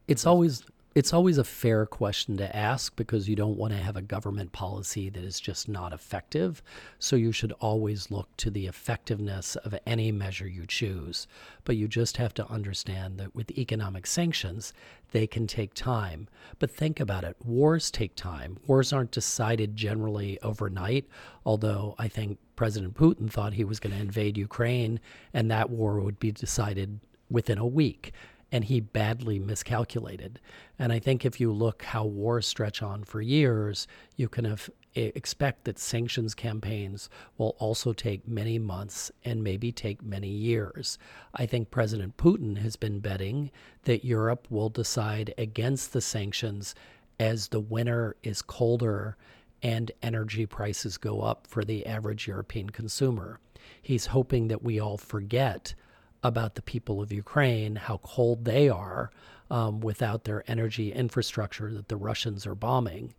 It's 0.07 0.25
always 0.25 0.63
it's 0.93 1.13
always 1.13 1.37
a 1.37 1.43
fair 1.45 1.85
question 1.85 2.35
to 2.35 2.53
ask 2.55 2.93
because 2.97 3.29
you 3.29 3.35
don't 3.35 3.55
want 3.55 3.71
to 3.71 3.79
have 3.79 3.95
a 3.95 4.01
government 4.01 4.51
policy 4.51 5.09
that 5.09 5.23
is 5.23 5.39
just 5.39 5.69
not 5.69 5.93
effective. 5.93 6.61
So 6.99 7.15
you 7.15 7.31
should 7.31 7.53
always 7.61 8.11
look 8.11 8.27
to 8.37 8.49
the 8.49 8.67
effectiveness 8.67 9.55
of 9.55 9.73
any 9.85 10.11
measure 10.11 10.47
you 10.47 10.65
choose. 10.67 11.27
But 11.63 11.77
you 11.77 11.87
just 11.87 12.17
have 12.17 12.33
to 12.33 12.47
understand 12.49 13.17
that 13.19 13.33
with 13.33 13.57
economic 13.57 14.05
sanctions, 14.05 14.73
they 15.11 15.27
can 15.27 15.47
take 15.47 15.73
time. 15.73 16.27
But 16.59 16.71
think 16.71 16.99
about 16.99 17.23
it 17.23 17.37
wars 17.41 17.89
take 17.89 18.15
time. 18.15 18.57
Wars 18.67 18.91
aren't 18.91 19.11
decided 19.11 19.77
generally 19.77 20.39
overnight, 20.41 21.07
although 21.45 21.95
I 21.97 22.09
think 22.09 22.37
President 22.57 22.95
Putin 22.95 23.31
thought 23.31 23.53
he 23.53 23.63
was 23.63 23.79
going 23.79 23.95
to 23.95 24.01
invade 24.01 24.37
Ukraine 24.37 24.99
and 25.33 25.49
that 25.49 25.69
war 25.69 26.01
would 26.01 26.19
be 26.19 26.33
decided 26.33 26.99
within 27.29 27.57
a 27.57 27.65
week 27.65 28.11
and 28.51 28.65
he 28.65 28.79
badly 28.79 29.39
miscalculated. 29.39 30.39
And 30.77 30.91
I 30.91 30.99
think 30.99 31.23
if 31.23 31.39
you 31.39 31.51
look 31.51 31.83
how 31.83 32.05
wars 32.05 32.45
stretch 32.45 32.81
on 32.81 33.03
for 33.03 33.21
years, 33.21 33.87
you 34.17 34.27
can 34.27 34.45
have, 34.45 34.69
expect 34.93 35.63
that 35.63 35.79
sanctions 35.79 36.35
campaigns 36.35 37.09
will 37.37 37.55
also 37.59 37.93
take 37.93 38.27
many 38.27 38.59
months 38.59 39.11
and 39.23 39.43
maybe 39.43 39.71
take 39.71 40.03
many 40.03 40.29
years. 40.29 40.97
I 41.33 41.45
think 41.45 41.71
President 41.71 42.17
Putin 42.17 42.57
has 42.57 42.75
been 42.75 42.99
betting 42.99 43.51
that 43.83 44.03
Europe 44.03 44.47
will 44.49 44.69
decide 44.69 45.33
against 45.37 45.93
the 45.93 46.01
sanctions 46.01 46.75
as 47.19 47.47
the 47.47 47.59
winter 47.59 48.17
is 48.23 48.41
colder 48.41 49.15
and 49.63 49.91
energy 50.01 50.45
prices 50.45 50.97
go 50.97 51.21
up 51.21 51.45
for 51.47 51.63
the 51.63 51.85
average 51.85 52.27
European 52.27 52.69
consumer. 52.69 53.39
He's 53.81 54.07
hoping 54.07 54.47
that 54.47 54.63
we 54.63 54.79
all 54.79 54.97
forget 54.97 55.75
about 56.23 56.55
the 56.55 56.61
people 56.61 57.01
of 57.01 57.11
Ukraine, 57.11 57.75
how 57.75 57.97
cold 58.03 58.45
they 58.45 58.69
are 58.69 59.11
um, 59.49 59.81
without 59.81 60.23
their 60.23 60.43
energy 60.47 60.91
infrastructure 60.91 61.73
that 61.73 61.89
the 61.89 61.97
Russians 61.97 62.45
are 62.45 62.55
bombing. 62.55 63.13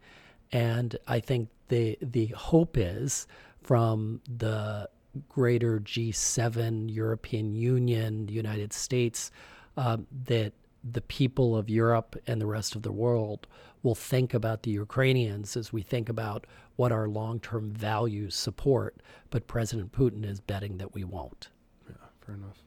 And 0.53 0.97
I 1.07 1.21
think 1.21 1.49
the 1.69 1.99
the 2.01 2.27
hope 2.27 2.77
is 2.79 3.27
from 3.63 4.21
the 4.39 4.89
greater 5.29 5.81
G7, 5.81 6.95
European 6.95 7.55
Union, 7.55 8.29
United 8.29 8.73
States, 8.73 9.31
um, 9.77 10.07
that 10.25 10.53
the 10.85 11.03
people 11.03 11.57
of 11.57 11.69
Europe 11.69 12.17
and 12.27 12.41
the 12.41 12.47
rest 12.47 12.75
of 12.75 12.83
the 12.83 12.93
world 12.93 13.47
will 13.83 13.95
think 13.95 14.33
about 14.35 14.63
the 14.63 14.71
Ukrainians 14.71 15.57
as 15.57 15.73
we 15.73 15.83
think 15.83 16.09
about 16.09 16.47
what 16.77 16.93
our 16.93 17.09
long 17.09 17.41
term 17.41 17.71
values 17.71 18.35
support. 18.35 19.03
But 19.31 19.47
President 19.47 19.93
Putin 19.93 20.25
is 20.25 20.41
betting 20.41 20.79
that 20.79 20.95
we 20.95 21.05
won't. 21.05 21.49
Yeah, 21.89 21.95
fair 22.25 22.35
enough 22.37 22.63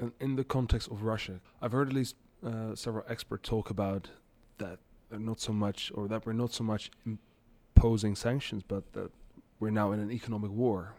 in, 0.00 0.12
in 0.20 0.36
the 0.36 0.44
context 0.44 0.88
of 0.90 1.02
Russia, 1.02 1.40
I've 1.60 1.72
heard 1.72 1.88
at 1.88 1.94
least 1.94 2.16
uh, 2.44 2.74
several 2.74 3.04
experts 3.08 3.48
talk 3.48 3.70
about 3.70 4.10
that 4.58 4.78
not 5.10 5.40
so 5.40 5.52
much, 5.52 5.90
or 5.94 6.08
that 6.08 6.24
we're 6.24 6.32
not 6.32 6.52
so 6.52 6.64
much 6.64 6.90
imposing 7.04 8.14
sanctions, 8.14 8.62
but 8.66 8.92
that 8.92 9.10
we're 9.58 9.70
now 9.70 9.92
in 9.92 10.00
an 10.00 10.10
economic 10.10 10.50
war. 10.50 10.94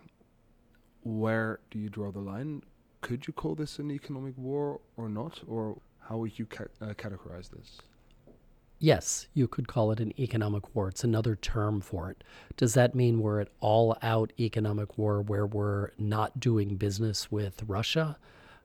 Where 1.03 1.59
do 1.71 1.79
you 1.79 1.89
draw 1.89 2.11
the 2.11 2.19
line? 2.19 2.63
Could 3.01 3.25
you 3.27 3.33
call 3.33 3.55
this 3.55 3.79
an 3.79 3.89
economic 3.89 4.37
war 4.37 4.81
or 4.97 5.09
not, 5.09 5.41
or 5.47 5.77
how 5.99 6.17
would 6.17 6.37
you 6.37 6.45
ca- 6.45 6.65
uh, 6.81 6.93
categorize 6.93 7.49
this? 7.49 7.79
Yes, 8.79 9.27
you 9.33 9.47
could 9.47 9.67
call 9.67 9.91
it 9.91 9.99
an 9.99 10.11
economic 10.19 10.75
war. 10.75 10.89
It's 10.89 11.03
another 11.03 11.35
term 11.35 11.81
for 11.81 12.09
it. 12.09 12.23
Does 12.57 12.73
that 12.73 12.95
mean 12.95 13.21
we're 13.21 13.39
at 13.39 13.49
all 13.59 13.95
out 14.01 14.33
economic 14.39 14.97
war 14.97 15.21
where 15.21 15.45
we're 15.45 15.91
not 15.97 16.39
doing 16.39 16.75
business 16.75 17.31
with 17.31 17.63
Russia? 17.67 18.17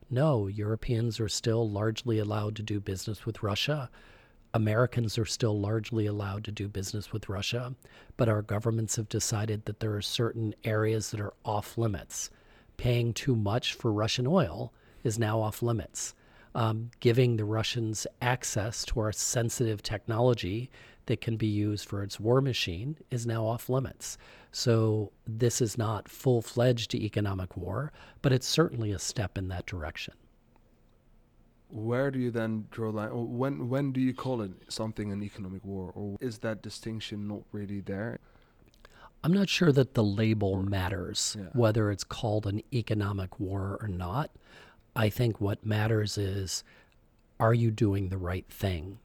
No, 0.08 0.46
Europeans 0.46 1.18
are 1.18 1.28
still 1.28 1.68
largely 1.68 2.18
allowed 2.18 2.54
to 2.56 2.62
do 2.62 2.78
business 2.78 3.26
with 3.26 3.42
Russia. 3.42 3.90
Americans 4.54 5.18
are 5.18 5.26
still 5.26 5.58
largely 5.58 6.06
allowed 6.06 6.44
to 6.44 6.52
do 6.52 6.68
business 6.68 7.12
with 7.12 7.28
Russia, 7.28 7.74
but 8.16 8.28
our 8.28 8.40
governments 8.40 8.96
have 8.96 9.08
decided 9.08 9.64
that 9.64 9.80
there 9.80 9.94
are 9.94 10.02
certain 10.02 10.54
areas 10.64 11.10
that 11.10 11.20
are 11.20 11.34
off 11.44 11.76
limits. 11.76 12.30
Paying 12.76 13.14
too 13.14 13.34
much 13.34 13.74
for 13.74 13.92
Russian 13.92 14.26
oil 14.26 14.72
is 15.02 15.18
now 15.18 15.40
off 15.40 15.60
limits. 15.60 16.14
Um, 16.54 16.90
giving 17.00 17.36
the 17.36 17.44
Russians 17.44 18.06
access 18.22 18.84
to 18.86 19.00
our 19.00 19.12
sensitive 19.12 19.82
technology 19.82 20.70
that 21.04 21.20
can 21.20 21.36
be 21.36 21.46
used 21.46 21.86
for 21.86 22.02
its 22.02 22.18
war 22.18 22.40
machine 22.40 22.96
is 23.10 23.26
now 23.26 23.44
off 23.44 23.68
limits. 23.68 24.16
So 24.56 25.12
this 25.26 25.60
is 25.60 25.76
not 25.76 26.08
full 26.08 26.40
fledged 26.40 26.94
economic 26.94 27.58
war, 27.58 27.92
but 28.22 28.32
it's 28.32 28.46
certainly 28.46 28.90
a 28.90 28.98
step 28.98 29.36
in 29.36 29.48
that 29.48 29.66
direction. 29.66 30.14
Where 31.68 32.10
do 32.10 32.18
you 32.18 32.30
then 32.30 32.64
draw 32.70 32.88
line? 32.88 33.10
When 33.12 33.68
when 33.68 33.92
do 33.92 34.00
you 34.00 34.14
call 34.14 34.40
it 34.40 34.52
something 34.68 35.12
an 35.12 35.22
economic 35.22 35.62
war, 35.62 35.92
or 35.94 36.16
is 36.22 36.38
that 36.38 36.62
distinction 36.62 37.28
not 37.28 37.42
really 37.52 37.82
there? 37.82 38.18
I'm 39.22 39.34
not 39.34 39.50
sure 39.50 39.72
that 39.72 39.92
the 39.92 40.02
label 40.02 40.62
matters, 40.62 41.36
yeah. 41.38 41.50
whether 41.52 41.90
it's 41.90 42.04
called 42.04 42.46
an 42.46 42.62
economic 42.72 43.38
war 43.38 43.76
or 43.82 43.88
not. 43.88 44.30
I 44.94 45.10
think 45.10 45.38
what 45.38 45.66
matters 45.66 46.16
is 46.16 46.64
are 47.38 47.52
you 47.52 47.70
doing 47.70 48.08
the 48.08 48.16
right 48.16 48.48
thing? 48.48 49.00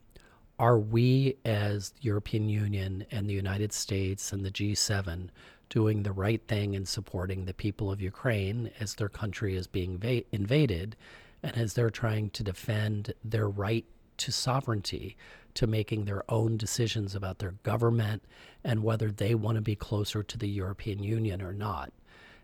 Are 0.62 0.78
we 0.78 1.36
as 1.44 1.90
the 1.90 2.02
European 2.02 2.48
Union 2.48 3.04
and 3.10 3.28
the 3.28 3.34
United 3.34 3.72
States 3.72 4.32
and 4.32 4.44
the 4.44 4.50
G7 4.50 5.28
doing 5.68 6.04
the 6.04 6.12
right 6.12 6.40
thing 6.46 6.76
and 6.76 6.86
supporting 6.86 7.44
the 7.44 7.52
people 7.52 7.90
of 7.90 8.00
Ukraine 8.00 8.70
as 8.78 8.94
their 8.94 9.08
country 9.08 9.56
is 9.56 9.66
being 9.66 9.98
va- 9.98 10.22
invaded 10.30 10.94
and 11.42 11.56
as 11.56 11.74
they're 11.74 11.90
trying 11.90 12.30
to 12.30 12.44
defend 12.44 13.12
their 13.24 13.48
right 13.48 13.84
to 14.18 14.30
sovereignty, 14.30 15.16
to 15.54 15.66
making 15.66 16.04
their 16.04 16.22
own 16.30 16.56
decisions 16.56 17.16
about 17.16 17.40
their 17.40 17.56
government 17.64 18.22
and 18.62 18.84
whether 18.84 19.10
they 19.10 19.34
want 19.34 19.56
to 19.56 19.62
be 19.62 19.74
closer 19.74 20.22
to 20.22 20.38
the 20.38 20.48
European 20.48 21.02
Union 21.02 21.42
or 21.42 21.52
not. 21.52 21.92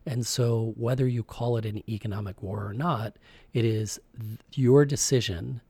And 0.05 0.27
so, 0.27 0.75
whether 0.77 1.07
you 1.07 1.23
call 1.23 1.57
it 1.57 1.65
an 1.65 1.89
economic 1.89 2.43
war 2.43 2.67
or 2.67 2.75
not, 2.75 3.15
it 3.53 3.65
is 3.65 4.01
your 4.55 4.85
decision, 4.85 5.61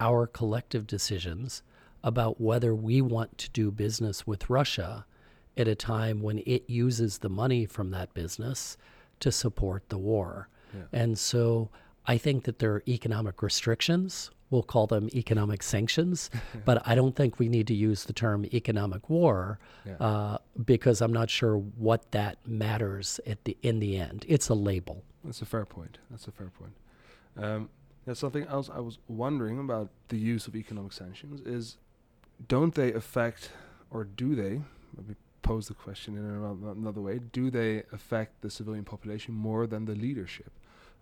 our 0.00 0.26
collective 0.26 0.86
decisions 0.86 1.62
about 2.02 2.40
whether 2.40 2.74
we 2.74 3.00
want 3.00 3.38
to 3.38 3.50
do 3.50 3.70
business 3.70 4.26
with 4.26 4.48
Russia 4.48 5.04
at 5.56 5.68
a 5.68 5.74
time 5.74 6.22
when 6.22 6.38
it 6.38 6.64
uses 6.68 7.18
the 7.18 7.28
money 7.28 7.66
from 7.66 7.90
that 7.90 8.14
business 8.14 8.76
to 9.20 9.32
support 9.32 9.88
the 9.88 9.98
war. 9.98 10.48
Yeah. 10.72 10.82
And 10.92 11.18
so 11.18 11.70
I 12.06 12.16
think 12.16 12.44
that 12.44 12.58
there 12.60 12.72
are 12.74 12.82
economic 12.86 13.42
restrictions. 13.42 14.30
We'll 14.50 14.62
call 14.62 14.86
them 14.86 15.10
economic 15.12 15.62
sanctions, 15.62 16.30
but 16.64 16.86
I 16.86 16.94
don't 16.94 17.14
think 17.14 17.38
we 17.38 17.48
need 17.48 17.66
to 17.66 17.74
use 17.74 18.04
the 18.04 18.12
term 18.12 18.46
economic 18.46 19.10
war 19.10 19.58
yeah. 19.84 19.94
uh, 19.94 20.38
because 20.64 21.02
I'm 21.02 21.12
not 21.12 21.28
sure 21.28 21.58
what 21.58 22.10
that 22.12 22.38
matters 22.46 23.20
at 23.26 23.44
the 23.44 23.56
in 23.62 23.80
the 23.80 23.98
end. 23.98 24.24
It's 24.28 24.48
a 24.48 24.54
label. 24.54 25.02
That's 25.24 25.42
a 25.42 25.46
fair 25.46 25.66
point. 25.66 25.98
That's 26.10 26.28
a 26.28 26.32
fair 26.32 26.50
point. 26.50 26.72
Um, 27.36 27.68
there's 28.06 28.18
something 28.18 28.44
else 28.44 28.70
I 28.72 28.80
was 28.80 28.98
wondering 29.06 29.58
about 29.58 29.90
the 30.08 30.16
use 30.16 30.46
of 30.46 30.56
economic 30.56 30.92
sanctions 30.92 31.40
is 31.42 31.76
don't 32.46 32.74
they 32.74 32.92
affect 32.92 33.50
or 33.90 34.04
do 34.04 34.34
they 34.34 34.60
maybe 34.96 35.14
pose 35.42 35.68
the 35.68 35.74
question 35.74 36.16
in 36.16 36.24
another 36.24 37.00
way 37.00 37.18
do 37.32 37.50
they 37.50 37.82
affect 37.92 38.42
the 38.42 38.50
civilian 38.50 38.84
population 38.84 39.34
more 39.34 39.66
than 39.66 39.84
the 39.86 39.94
leadership? 39.94 40.52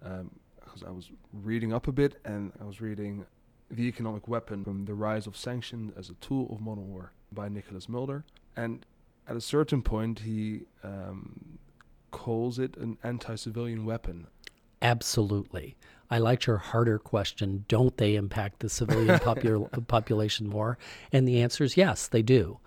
Because 0.00 0.82
um, 0.82 0.88
i 0.88 0.90
was 0.90 1.10
reading 1.32 1.72
up 1.72 1.88
a 1.88 1.92
bit 1.92 2.20
and 2.24 2.52
i 2.60 2.64
was 2.64 2.80
reading 2.80 3.26
the 3.70 3.82
economic 3.82 4.28
weapon 4.28 4.62
from 4.62 4.84
the 4.84 4.94
rise 4.94 5.26
of 5.26 5.36
sanctions 5.36 5.92
as 5.96 6.08
a 6.08 6.14
tool 6.14 6.48
of 6.52 6.60
modern 6.60 6.88
war 6.88 7.12
by 7.32 7.48
nicholas 7.48 7.88
mulder. 7.88 8.24
And 8.56 8.86
at 9.28 9.36
a 9.36 9.40
certain 9.40 9.82
point 9.82 10.20
he 10.20 10.62
um, 10.84 11.58
calls 12.12 12.58
it 12.58 12.76
an 12.76 12.96
anti-civilian 13.02 13.84
weapon 13.84 14.28
absolutely 14.82 15.76
I 16.10 16.18
liked 16.18 16.46
your 16.46 16.58
harder 16.58 16.98
question 16.98 17.64
don't 17.68 17.96
they 17.96 18.14
impact 18.14 18.60
the 18.60 18.68
civilian 18.68 19.18
popul- 19.18 19.86
population 19.88 20.48
more? 20.48 20.78
And 21.12 21.26
the 21.26 21.42
answer 21.42 21.64
is 21.64 21.76
yes, 21.76 22.06
they 22.06 22.22
do. 22.22 22.58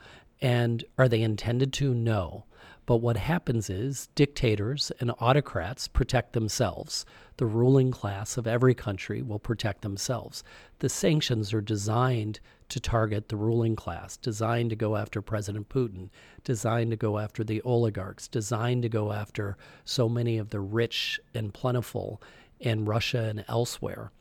And 0.42 0.84
are 0.98 1.08
they 1.08 1.22
intended 1.22 1.74
to? 1.74 1.94
No. 1.94 2.46
But 2.90 3.02
what 3.02 3.18
happens 3.18 3.70
is 3.70 4.10
dictators 4.16 4.92
and 5.00 5.12
autocrats 5.20 5.88
protect 5.88 6.34
themselves. 6.34 7.06
The 7.38 7.46
ruling 7.46 7.92
class 7.92 8.36
of 8.36 8.48
every 8.48 8.74
country 8.74 9.22
will 9.22 9.38
protect 9.38 9.84
themselves. 9.84 10.44
The 10.80 10.90
sanctions 10.90 11.54
are 11.54 11.62
designed 11.62 12.40
to 12.70 12.80
target 12.80 13.30
the 13.30 13.36
ruling 13.36 13.76
class, 13.76 14.18
designed 14.18 14.72
to 14.72 14.76
go 14.76 14.96
after 14.96 15.22
President 15.22 15.70
Putin, 15.70 16.10
designed 16.44 16.90
to 16.90 16.98
go 16.98 17.20
after 17.20 17.44
the 17.44 17.62
oligarchs, 17.62 18.28
designed 18.28 18.82
to 18.82 18.90
go 18.90 19.12
after 19.12 19.56
so 19.86 20.10
many 20.10 20.40
of 20.40 20.50
the 20.50 20.60
rich 20.60 21.20
and 21.36 21.54
plentiful 21.54 22.20
in 22.60 22.86
Russia 22.86 23.26
and 23.26 23.46
elsewhere. 23.48 24.12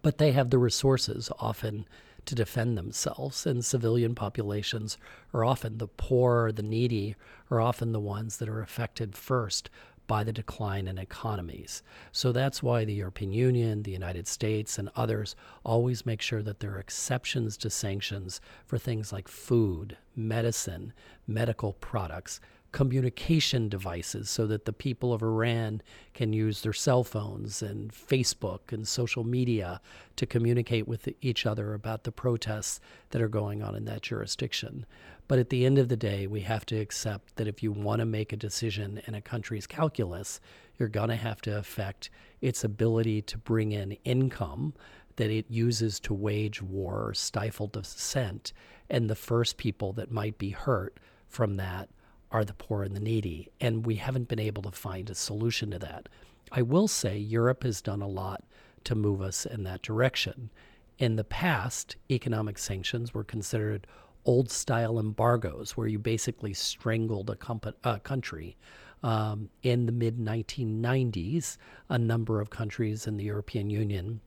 But 0.00 0.16
they 0.16 0.32
have 0.32 0.48
the 0.48 0.56
resources 0.56 1.30
often 1.38 1.84
to 2.26 2.34
defend 2.34 2.76
themselves, 2.76 3.46
and 3.46 3.64
civilian 3.64 4.14
populations 4.14 4.98
are 5.32 5.44
often 5.44 5.78
the 5.78 5.88
poor, 5.88 6.52
the 6.52 6.62
needy, 6.62 7.16
are 7.50 7.60
often 7.60 7.92
the 7.92 8.00
ones 8.00 8.36
that 8.36 8.48
are 8.48 8.62
affected 8.62 9.16
first 9.16 9.70
by 10.06 10.24
the 10.24 10.32
decline 10.32 10.88
in 10.88 10.98
economies. 10.98 11.84
So 12.10 12.32
that's 12.32 12.64
why 12.64 12.84
the 12.84 12.94
European 12.94 13.32
Union, 13.32 13.84
the 13.84 13.92
United 13.92 14.26
States, 14.26 14.76
and 14.76 14.90
others 14.96 15.36
always 15.64 16.04
make 16.04 16.20
sure 16.20 16.42
that 16.42 16.58
there 16.58 16.72
are 16.72 16.80
exceptions 16.80 17.56
to 17.58 17.70
sanctions 17.70 18.40
for 18.66 18.76
things 18.76 19.12
like 19.12 19.28
food, 19.28 19.96
medicine, 20.16 20.92
medical 21.28 21.74
products 21.74 22.40
communication 22.72 23.68
devices 23.68 24.30
so 24.30 24.46
that 24.46 24.64
the 24.64 24.72
people 24.72 25.12
of 25.12 25.22
Iran 25.22 25.82
can 26.14 26.32
use 26.32 26.62
their 26.62 26.72
cell 26.72 27.02
phones 27.02 27.62
and 27.62 27.92
Facebook 27.92 28.72
and 28.72 28.86
social 28.86 29.24
media 29.24 29.80
to 30.16 30.26
communicate 30.26 30.86
with 30.86 31.08
each 31.20 31.46
other 31.46 31.74
about 31.74 32.04
the 32.04 32.12
protests 32.12 32.80
that 33.10 33.20
are 33.20 33.28
going 33.28 33.62
on 33.62 33.74
in 33.74 33.86
that 33.86 34.02
jurisdiction. 34.02 34.86
But 35.30 35.38
at 35.38 35.50
the 35.50 35.64
end 35.64 35.78
of 35.78 35.88
the 35.88 35.96
day, 35.96 36.26
we 36.26 36.40
have 36.40 36.66
to 36.66 36.76
accept 36.76 37.36
that 37.36 37.46
if 37.46 37.62
you 37.62 37.70
want 37.70 38.00
to 38.00 38.04
make 38.04 38.32
a 38.32 38.36
decision 38.36 39.00
in 39.06 39.14
a 39.14 39.20
country's 39.20 39.64
calculus, 39.64 40.40
you're 40.76 40.88
going 40.88 41.10
to 41.10 41.14
have 41.14 41.40
to 41.42 41.56
affect 41.56 42.10
its 42.40 42.64
ability 42.64 43.22
to 43.22 43.38
bring 43.38 43.70
in 43.70 43.92
income 44.02 44.74
that 45.14 45.30
it 45.30 45.46
uses 45.48 46.00
to 46.00 46.14
wage 46.14 46.60
war 46.60 47.06
or 47.06 47.14
stifle 47.14 47.68
dissent. 47.68 48.52
And 48.90 49.08
the 49.08 49.14
first 49.14 49.56
people 49.56 49.92
that 49.92 50.10
might 50.10 50.36
be 50.36 50.50
hurt 50.50 50.98
from 51.28 51.58
that 51.58 51.90
are 52.32 52.44
the 52.44 52.52
poor 52.52 52.82
and 52.82 52.96
the 52.96 52.98
needy. 52.98 53.52
And 53.60 53.86
we 53.86 53.94
haven't 53.94 54.26
been 54.26 54.40
able 54.40 54.62
to 54.62 54.72
find 54.72 55.08
a 55.08 55.14
solution 55.14 55.70
to 55.70 55.78
that. 55.78 56.08
I 56.50 56.62
will 56.62 56.88
say 56.88 57.16
Europe 57.16 57.62
has 57.62 57.80
done 57.80 58.02
a 58.02 58.08
lot 58.08 58.42
to 58.82 58.96
move 58.96 59.22
us 59.22 59.46
in 59.46 59.62
that 59.62 59.82
direction. 59.82 60.50
In 60.98 61.14
the 61.14 61.22
past, 61.22 61.94
economic 62.10 62.58
sanctions 62.58 63.14
were 63.14 63.22
considered 63.22 63.86
old 64.24 64.50
style 64.50 64.98
embargoes 64.98 65.76
where 65.76 65.86
you 65.86 65.98
basically 65.98 66.54
strangled 66.54 67.30
a, 67.30 67.36
comp- 67.36 67.76
a 67.84 68.00
country. 68.00 68.56
Um, 69.02 69.48
in 69.62 69.86
the 69.86 69.92
mid 69.92 70.18
1990s, 70.18 71.56
a 71.88 71.96
number 71.96 72.38
of 72.40 72.50
countries 72.50 73.06
in 73.06 73.16
the 73.16 73.24
European 73.24 73.70
Union 73.70 74.20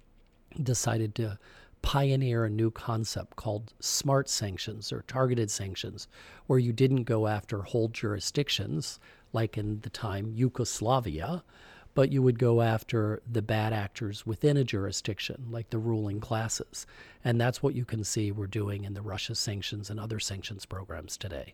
decided 0.63 1.13
to 1.15 1.37
pioneer 1.83 2.45
a 2.45 2.49
new 2.49 2.71
concept 2.71 3.35
called 3.35 3.73
smart 3.79 4.27
sanctions 4.27 4.91
or 4.91 5.03
targeted 5.07 5.51
sanctions, 5.51 6.07
where 6.47 6.57
you 6.57 6.73
didn't 6.73 7.03
go 7.03 7.27
after 7.27 7.61
whole 7.61 7.89
jurisdictions, 7.89 8.99
like 9.31 9.57
in 9.57 9.79
the 9.81 9.89
time 9.89 10.31
Yugoslavia, 10.33 11.43
but 11.93 12.11
you 12.11 12.21
would 12.21 12.39
go 12.39 12.61
after 12.61 13.21
the 13.29 13.41
bad 13.41 13.73
actors 13.73 14.25
within 14.25 14.57
a 14.57 14.63
jurisdiction, 14.63 15.47
like 15.49 15.69
the 15.69 15.77
ruling 15.77 16.19
classes. 16.19 16.85
And 17.23 17.39
that's 17.39 17.61
what 17.61 17.75
you 17.75 17.85
can 17.85 18.03
see 18.03 18.31
we're 18.31 18.47
doing 18.47 18.83
in 18.83 18.93
the 18.93 19.01
Russia 19.01 19.35
sanctions 19.35 19.89
and 19.89 19.99
other 19.99 20.19
sanctions 20.19 20.65
programs 20.65 21.17
today. 21.17 21.53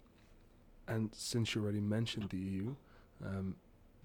And 0.87 1.09
since 1.13 1.53
you 1.53 1.63
already 1.63 1.81
mentioned 1.81 2.29
the 2.29 2.37
EU, 2.37 2.75
um, 3.23 3.55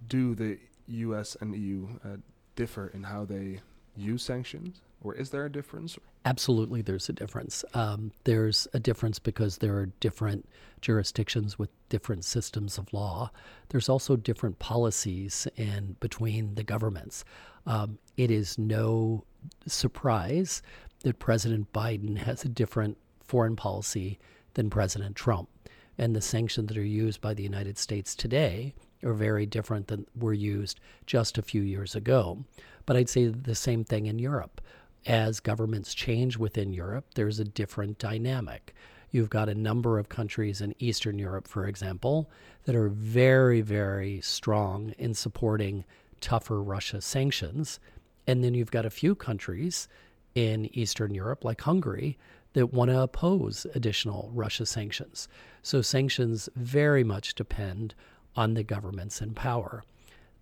do 0.08 0.34
the 0.34 0.58
US 0.88 1.36
and 1.40 1.54
EU 1.54 1.88
uh, 2.04 2.16
differ 2.56 2.88
in 2.88 3.04
how 3.04 3.24
they 3.24 3.60
use 3.96 4.22
sanctions? 4.22 4.82
Or 5.04 5.14
is 5.14 5.28
there 5.30 5.44
a 5.44 5.52
difference? 5.52 5.98
Absolutely, 6.24 6.80
there's 6.80 7.10
a 7.10 7.12
difference. 7.12 7.62
Um, 7.74 8.10
there's 8.24 8.66
a 8.72 8.80
difference 8.80 9.18
because 9.18 9.58
there 9.58 9.76
are 9.76 9.86
different 10.00 10.48
jurisdictions 10.80 11.58
with 11.58 11.68
different 11.90 12.24
systems 12.24 12.78
of 12.78 12.90
law. 12.94 13.30
There's 13.68 13.90
also 13.90 14.16
different 14.16 14.58
policies 14.58 15.46
in 15.56 15.96
between 16.00 16.54
the 16.54 16.64
governments. 16.64 17.22
Um, 17.66 17.98
it 18.16 18.30
is 18.30 18.58
no 18.58 19.24
surprise 19.66 20.62
that 21.00 21.18
President 21.18 21.70
Biden 21.74 22.16
has 22.16 22.44
a 22.44 22.48
different 22.48 22.96
foreign 23.22 23.56
policy 23.56 24.18
than 24.54 24.70
President 24.70 25.16
Trump. 25.16 25.50
And 25.98 26.16
the 26.16 26.22
sanctions 26.22 26.68
that 26.68 26.78
are 26.78 26.82
used 26.82 27.20
by 27.20 27.34
the 27.34 27.42
United 27.42 27.76
States 27.76 28.16
today 28.16 28.74
are 29.04 29.12
very 29.12 29.44
different 29.44 29.88
than 29.88 30.06
were 30.18 30.32
used 30.32 30.80
just 31.06 31.36
a 31.36 31.42
few 31.42 31.60
years 31.60 31.94
ago. 31.94 32.44
But 32.86 32.96
I'd 32.96 33.08
say 33.10 33.26
the 33.26 33.54
same 33.54 33.84
thing 33.84 34.06
in 34.06 34.18
Europe 34.18 34.62
as 35.06 35.40
governments 35.40 35.94
change 35.94 36.36
within 36.36 36.72
Europe, 36.72 37.06
there's 37.14 37.40
a 37.40 37.44
different 37.44 37.98
dynamic. 37.98 38.74
You've 39.10 39.30
got 39.30 39.48
a 39.48 39.54
number 39.54 39.98
of 39.98 40.08
countries 40.08 40.60
in 40.60 40.74
Eastern 40.78 41.18
Europe, 41.18 41.46
for 41.46 41.66
example, 41.66 42.30
that 42.64 42.74
are 42.74 42.88
very, 42.88 43.60
very 43.60 44.20
strong 44.22 44.94
in 44.98 45.14
supporting 45.14 45.84
tougher 46.20 46.62
Russia 46.62 47.00
sanctions. 47.00 47.78
And 48.26 48.42
then 48.42 48.54
you've 48.54 48.70
got 48.70 48.86
a 48.86 48.90
few 48.90 49.14
countries 49.14 49.88
in 50.34 50.68
Eastern 50.76 51.14
Europe, 51.14 51.44
like 51.44 51.60
Hungary, 51.60 52.18
that 52.54 52.72
want 52.72 52.90
to 52.90 53.02
oppose 53.02 53.66
additional 53.74 54.30
Russia 54.32 54.66
sanctions. 54.66 55.28
So 55.62 55.82
sanctions 55.82 56.48
very 56.56 57.04
much 57.04 57.34
depend 57.34 57.94
on 58.36 58.54
the 58.54 58.64
governments 58.64 59.20
in 59.20 59.34
power. 59.34 59.84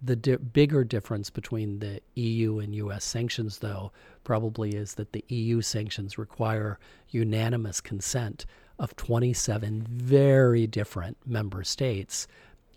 The 0.02 0.16
di- 0.16 0.36
bigger 0.36 0.82
difference 0.82 1.30
between 1.30 1.78
the 1.78 2.00
EU 2.16 2.58
and 2.58 2.74
US 2.74 3.04
sanctions, 3.04 3.58
though, 3.58 3.92
probably 4.24 4.70
is 4.74 4.94
that 4.94 5.12
the 5.12 5.24
EU 5.28 5.60
sanctions 5.62 6.18
require 6.18 6.78
unanimous 7.10 7.80
consent 7.80 8.44
of 8.78 8.96
27 8.96 9.86
very 9.88 10.66
different 10.66 11.16
member 11.24 11.62
states, 11.62 12.26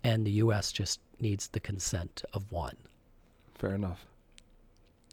and 0.04 0.24
the 0.24 0.32
US 0.42 0.70
just 0.70 1.00
needs 1.20 1.48
the 1.48 1.60
consent 1.60 2.22
of 2.32 2.52
one. 2.52 2.76
Fair 3.54 3.74
enough. 3.74 4.06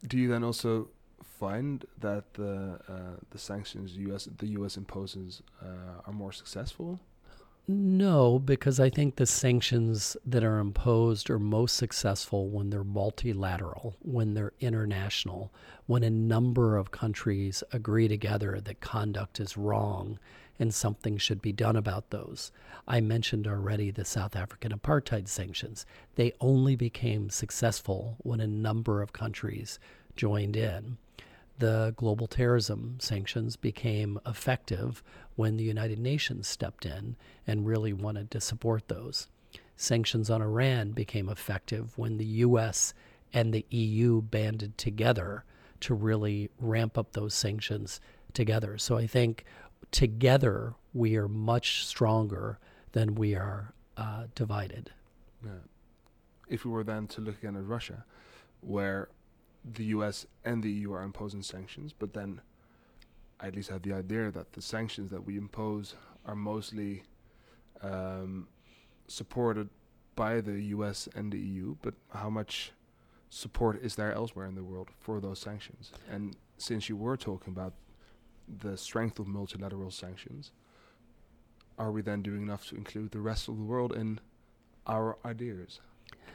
Do 0.08 0.18
you 0.18 0.28
then 0.28 0.44
also 0.44 0.90
find 1.24 1.86
that 2.00 2.34
the 2.34 2.80
uh, 2.88 3.18
the 3.32 3.40
sanctions 3.40 3.96
US 3.98 4.28
the 4.38 4.48
US 4.60 4.78
imposes 4.78 5.42
uh, 5.62 6.06
are 6.06 6.14
more 6.14 6.32
successful? 6.32 7.00
No, 7.66 8.40
because 8.40 8.78
I 8.78 8.90
think 8.90 9.16
the 9.16 9.26
sanctions 9.26 10.18
that 10.26 10.44
are 10.44 10.60
imposed 10.60 11.30
are 11.30 11.40
most 11.40 11.78
successful 11.78 12.50
when 12.50 12.70
they're 12.70 12.84
multilateral, 12.84 13.96
when 14.02 14.34
they're 14.34 14.52
international, 14.60 15.50
when 15.86 16.04
a 16.04 16.10
number 16.10 16.76
of 16.76 16.92
countries 16.92 17.64
agree 17.72 18.10
together 18.10 18.60
that 18.60 18.82
conduct 18.82 19.40
is 19.40 19.56
wrong 19.56 20.20
and 20.60 20.74
something 20.74 21.18
should 21.18 21.42
be 21.42 21.54
done 21.54 21.78
about 21.78 22.10
those. 22.10 22.52
I 22.86 23.00
mentioned 23.00 23.48
already 23.48 23.92
the 23.92 24.04
South 24.04 24.36
African 24.36 24.74
apartheid 24.74 25.30
sanctions. 25.30 25.86
They 26.16 26.34
only 26.42 26.76
became 26.76 27.30
successful 27.30 28.18
when 28.20 28.42
a 28.42 28.48
number 28.48 29.02
of 29.02 29.14
countries 29.14 29.80
joined 30.18 30.58
in 30.58 30.98
the 31.60 31.94
global 31.98 32.28
terrorism 32.28 32.98
sanctions 33.00 33.56
became 33.56 34.20
effective 34.26 35.04
when 35.36 35.58
the 35.58 35.64
United 35.64 36.00
Nations 36.00 36.48
stepped 36.48 36.86
in 36.86 37.16
and 37.46 37.66
really 37.66 37.94
wanted 37.94 38.32
to 38.32 38.42
support 38.42 38.88
those. 38.88 39.28
Sanctions 39.76 40.30
on 40.30 40.42
Iran 40.42 40.92
became 40.92 41.30
effective 41.30 41.98
when 41.98 42.18
the 42.18 42.26
US 42.26 42.94
and 43.34 43.54
the 43.54 43.66
EU 43.70 44.22
banded 44.22 44.78
together 44.78 45.44
to 45.82 45.94
really 45.94 46.50
ramp 46.60 46.98
up 46.98 47.14
those 47.14 47.34
sanctions 47.34 48.00
together. 48.34 48.78
So 48.78 48.98
I 48.98 49.08
think 49.08 49.44
together 49.92 50.76
we 50.94 51.18
are 51.18 51.28
much 51.28 51.86
stronger 51.86 52.60
than 52.94 53.16
we 53.16 53.36
are 53.36 53.74
uh, 53.98 54.26
divided. 54.36 54.92
Yeah. 55.44 55.52
If 56.48 56.66
we 56.66 56.72
were 56.72 56.84
then 56.84 57.08
to 57.08 57.22
look 57.22 57.38
again 57.40 57.56
at 57.56 57.66
Russia, 57.66 58.06
where 58.62 59.10
the 59.64 59.86
US 59.86 60.26
and 60.44 60.64
the 60.64 60.72
EU 60.72 60.94
are 60.94 61.04
imposing 61.04 61.44
sanctions, 61.44 61.94
but 61.94 62.14
then 62.14 62.42
I 63.40 63.48
at 63.48 63.56
least 63.56 63.70
have 63.70 63.82
the 63.82 63.94
idea 63.94 64.32
that 64.32 64.54
the 64.54 64.62
sanctions 64.62 65.12
that 65.12 65.26
we 65.26 65.38
impose 65.38 65.96
are 66.26 66.36
mostly 66.36 67.04
um, 67.82 68.48
supported 69.08 69.70
by 70.16 70.42
the 70.42 70.62
US 70.76 71.08
and 71.16 71.32
the 71.32 71.40
EU, 71.40 71.76
but 71.82 71.94
how 72.14 72.30
much 72.30 72.72
support 73.30 73.82
is 73.82 73.96
there 73.96 74.14
elsewhere 74.14 74.46
in 74.46 74.56
the 74.56 74.64
world 74.64 74.90
for 75.00 75.20
those 75.20 75.40
sanctions? 75.40 75.92
And 76.10 76.36
since 76.58 76.88
you 76.88 76.96
were 76.96 77.18
talking 77.18 77.52
about 77.52 77.74
the 78.60 78.78
strength 78.78 79.20
of 79.20 79.28
multilateral 79.28 79.92
sanctions, 79.92 80.52
are 81.78 81.92
we 81.92 82.02
then 82.02 82.22
doing 82.22 82.44
enough 82.44 82.68
to 82.68 82.76
include 82.76 83.12
the 83.12 83.20
rest 83.20 83.48
of 83.48 83.58
the 83.58 83.64
world 83.64 83.94
in 83.94 84.20
our 84.86 85.18
ideas? 85.26 85.80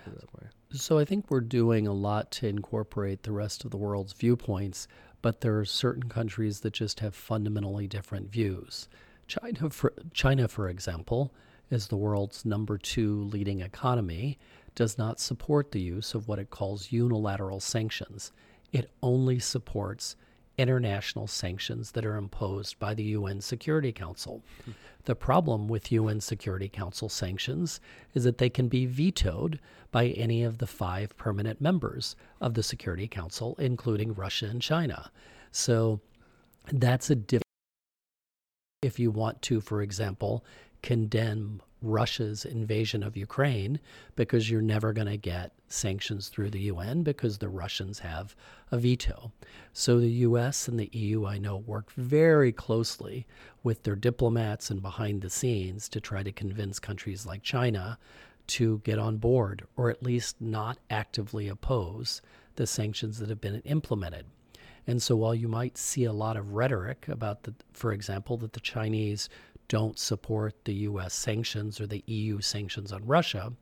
That 0.07 0.35
way. 0.35 0.49
So 0.73 0.99
I 0.99 1.05
think 1.05 1.31
we're 1.31 1.41
doing 1.41 1.87
a 1.87 1.93
lot 1.93 2.31
to 2.33 2.49
incorporate 2.49 3.23
the 3.23 3.33
rest 3.33 3.65
of 3.65 3.71
the 3.71 3.77
world's 3.77 4.13
viewpoints, 4.13 4.87
but 5.23 5.41
there 5.41 5.59
are 5.59 5.65
certain 5.65 6.09
countries 6.09 6.61
that 6.61 6.73
just 6.75 7.01
have 7.01 7.15
fundamentally 7.15 7.87
different 7.87 8.31
views. 8.31 8.89
China, 9.27 9.71
for, 9.71 9.93
China, 10.13 10.49
for 10.49 10.69
example, 10.69 11.33
is 11.71 11.89
the 11.89 11.97
world's 11.97 12.45
number 12.45 12.79
two 12.79 13.25
leading 13.25 13.61
economy, 13.61 14.39
does 14.75 14.97
not 14.97 15.21
support 15.21 15.73
the 15.73 15.81
use 15.81 16.15
of 16.15 16.29
what 16.29 16.39
it 16.39 16.51
calls 16.51 16.93
unilateral 16.93 17.61
sanctions. 17.61 18.33
It 18.73 18.91
only 19.03 19.39
supports 19.39 20.17
international 20.59 21.27
sanctions 21.27 21.93
that 21.93 22.05
are 22.05 22.17
imposed 22.17 22.79
by 22.79 22.93
the 22.93 23.05
UN 23.05 23.41
Security 23.41 23.93
Council. 23.93 24.43
The 25.05 25.15
problem 25.15 25.69
with 25.69 25.93
UN 25.93 26.21
Security 26.21 26.69
Council 26.69 27.09
sanctions 27.09 27.81
is 28.13 28.25
that 28.25 28.39
they 28.39 28.51
can 28.51 28.69
be 28.69 28.85
vetoed 28.85 29.61
by 29.91 30.09
any 30.09 30.43
of 30.43 30.59
the 30.59 30.67
five 30.67 31.17
permanent 31.17 31.61
members 31.61 32.17
of 32.41 32.55
the 32.55 32.63
Security 32.63 33.09
Council, 33.09 33.55
including 33.59 34.13
Russia 34.13 34.47
and 34.47 34.61
China. 34.61 35.11
So 35.53 36.01
that's 36.71 37.09
a 37.09 37.15
different. 37.15 37.45
If 38.83 38.99
you 38.99 39.11
want 39.11 39.41
to, 39.43 39.61
for 39.61 39.81
example, 39.81 40.45
condemn 40.83 41.63
Russia's 41.81 42.45
invasion 42.45 43.03
of 43.03 43.17
Ukraine 43.17 43.79
because 44.17 44.51
you're 44.51 44.61
never 44.61 44.93
going 44.93 45.07
to 45.07 45.17
get 45.17 45.53
sanctions 45.69 46.29
through 46.29 46.51
the 46.51 46.63
UN 46.63 47.03
because 47.03 47.39
the 47.39 47.49
Russians 47.49 48.01
have 48.01 48.35
a 48.73 48.79
veto. 48.79 49.33
So 49.73 50.01
the 50.01 50.11
US 50.11 50.69
and 50.69 50.79
the 50.79 50.91
EU, 50.93 51.27
I 51.27 51.39
know, 51.39 51.57
work 51.57 51.93
very 51.93 52.53
closely 52.53 53.27
with 53.63 53.83
their 53.83 53.97
diplomats 53.97 54.71
and 54.71 54.83
behind 54.83 55.23
the 55.23 55.31
scenes 55.31 55.89
to 55.91 56.01
try 56.01 56.23
to 56.23 56.33
convince 56.33 56.79
countries 56.79 57.27
like 57.27 57.43
China 57.43 57.99
to 58.49 58.79
get 58.79 58.99
on 58.99 59.19
board 59.19 59.67
or 59.77 59.91
at 59.91 60.03
least 60.03 60.41
not 60.41 60.79
actively 60.91 61.49
oppose 61.49 62.23
the 62.57 62.67
sanctions 62.67 63.19
that 63.19 63.29
have 63.29 63.41
been 63.41 63.61
implemented. 63.61 64.27
And 64.89 65.03
so 65.03 65.17
while 65.17 65.35
you 65.35 65.49
might 65.49 65.77
see 65.77 66.05
a 66.05 66.15
lot 66.15 66.39
of 66.39 66.55
rhetoric 66.55 67.07
about 67.09 67.43
the 67.43 67.55
for 67.75 67.93
example 67.93 68.39
that 68.39 68.55
the 68.55 68.61
Chinese 68.61 69.29
don't 69.69 69.99
support 69.99 70.65
the 70.65 70.75
US 70.75 71.15
sanctions 71.15 71.81
or 71.81 71.87
the 71.87 72.03
EU 72.07 72.41
sanctions 72.41 72.93
on 72.93 73.07
Russia, 73.07 73.53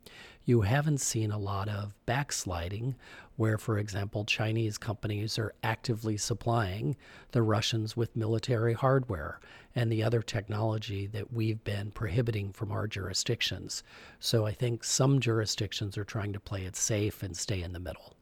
you 0.44 0.60
haven't 0.60 1.00
seen 1.00 1.32
a 1.32 1.38
lot 1.38 1.68
of 1.68 1.92
backsliding 2.06 2.94
where, 3.34 3.58
for 3.58 3.78
example, 3.78 4.24
Chinese 4.24 4.78
companies 4.78 5.38
are 5.38 5.52
actively 5.62 6.16
supplying 6.16 6.96
the 7.32 7.42
Russians 7.42 7.96
with 7.96 8.16
military 8.16 8.72
hardware 8.72 9.40
and 9.74 9.90
the 9.90 10.04
other 10.04 10.22
technology 10.22 11.06
that 11.08 11.32
we've 11.32 11.62
been 11.64 11.90
prohibiting 11.90 12.52
from 12.52 12.70
our 12.70 12.86
jurisdictions. 12.86 13.82
So 14.20 14.46
I 14.46 14.52
think 14.52 14.84
some 14.84 15.20
jurisdictions 15.20 15.98
are 15.98 16.04
trying 16.04 16.32
to 16.32 16.40
play 16.40 16.64
it 16.64 16.76
safe 16.76 17.22
and 17.22 17.36
stay 17.36 17.60
in 17.60 17.72
the 17.72 17.80
middle. 17.80 18.14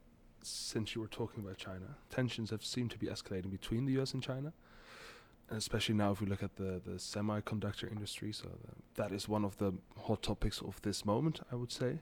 Since 0.43 0.95
you 0.95 1.01
were 1.01 1.09
talking 1.09 1.45
about 1.45 1.59
China, 1.59 1.97
tensions 2.11 2.51
have 2.51 2.65
seemed 2.65 2.91
to 2.93 2.99
be 2.99 3.07
escalating 3.07 3.51
between 3.51 3.85
the 3.85 4.01
US 4.01 4.15
and 4.15 4.23
China 4.23 4.53
especially 5.51 5.95
now 5.95 6.13
if 6.13 6.21
we 6.21 6.27
look 6.27 6.43
at 6.43 6.57
the, 6.57 6.81
the 6.85 6.93
semiconductor 6.93 7.91
industry. 7.91 8.33
So 8.33 8.49
that 8.97 9.13
is 9.13 9.29
one 9.29 9.45
of 9.45 9.57
the 9.59 9.73
hot 9.99 10.23
topics 10.23 10.61
of 10.61 10.81
this 10.83 11.05
moment, 11.05 11.41
I 11.51 11.57
would 11.57 11.73
say. 11.73 11.99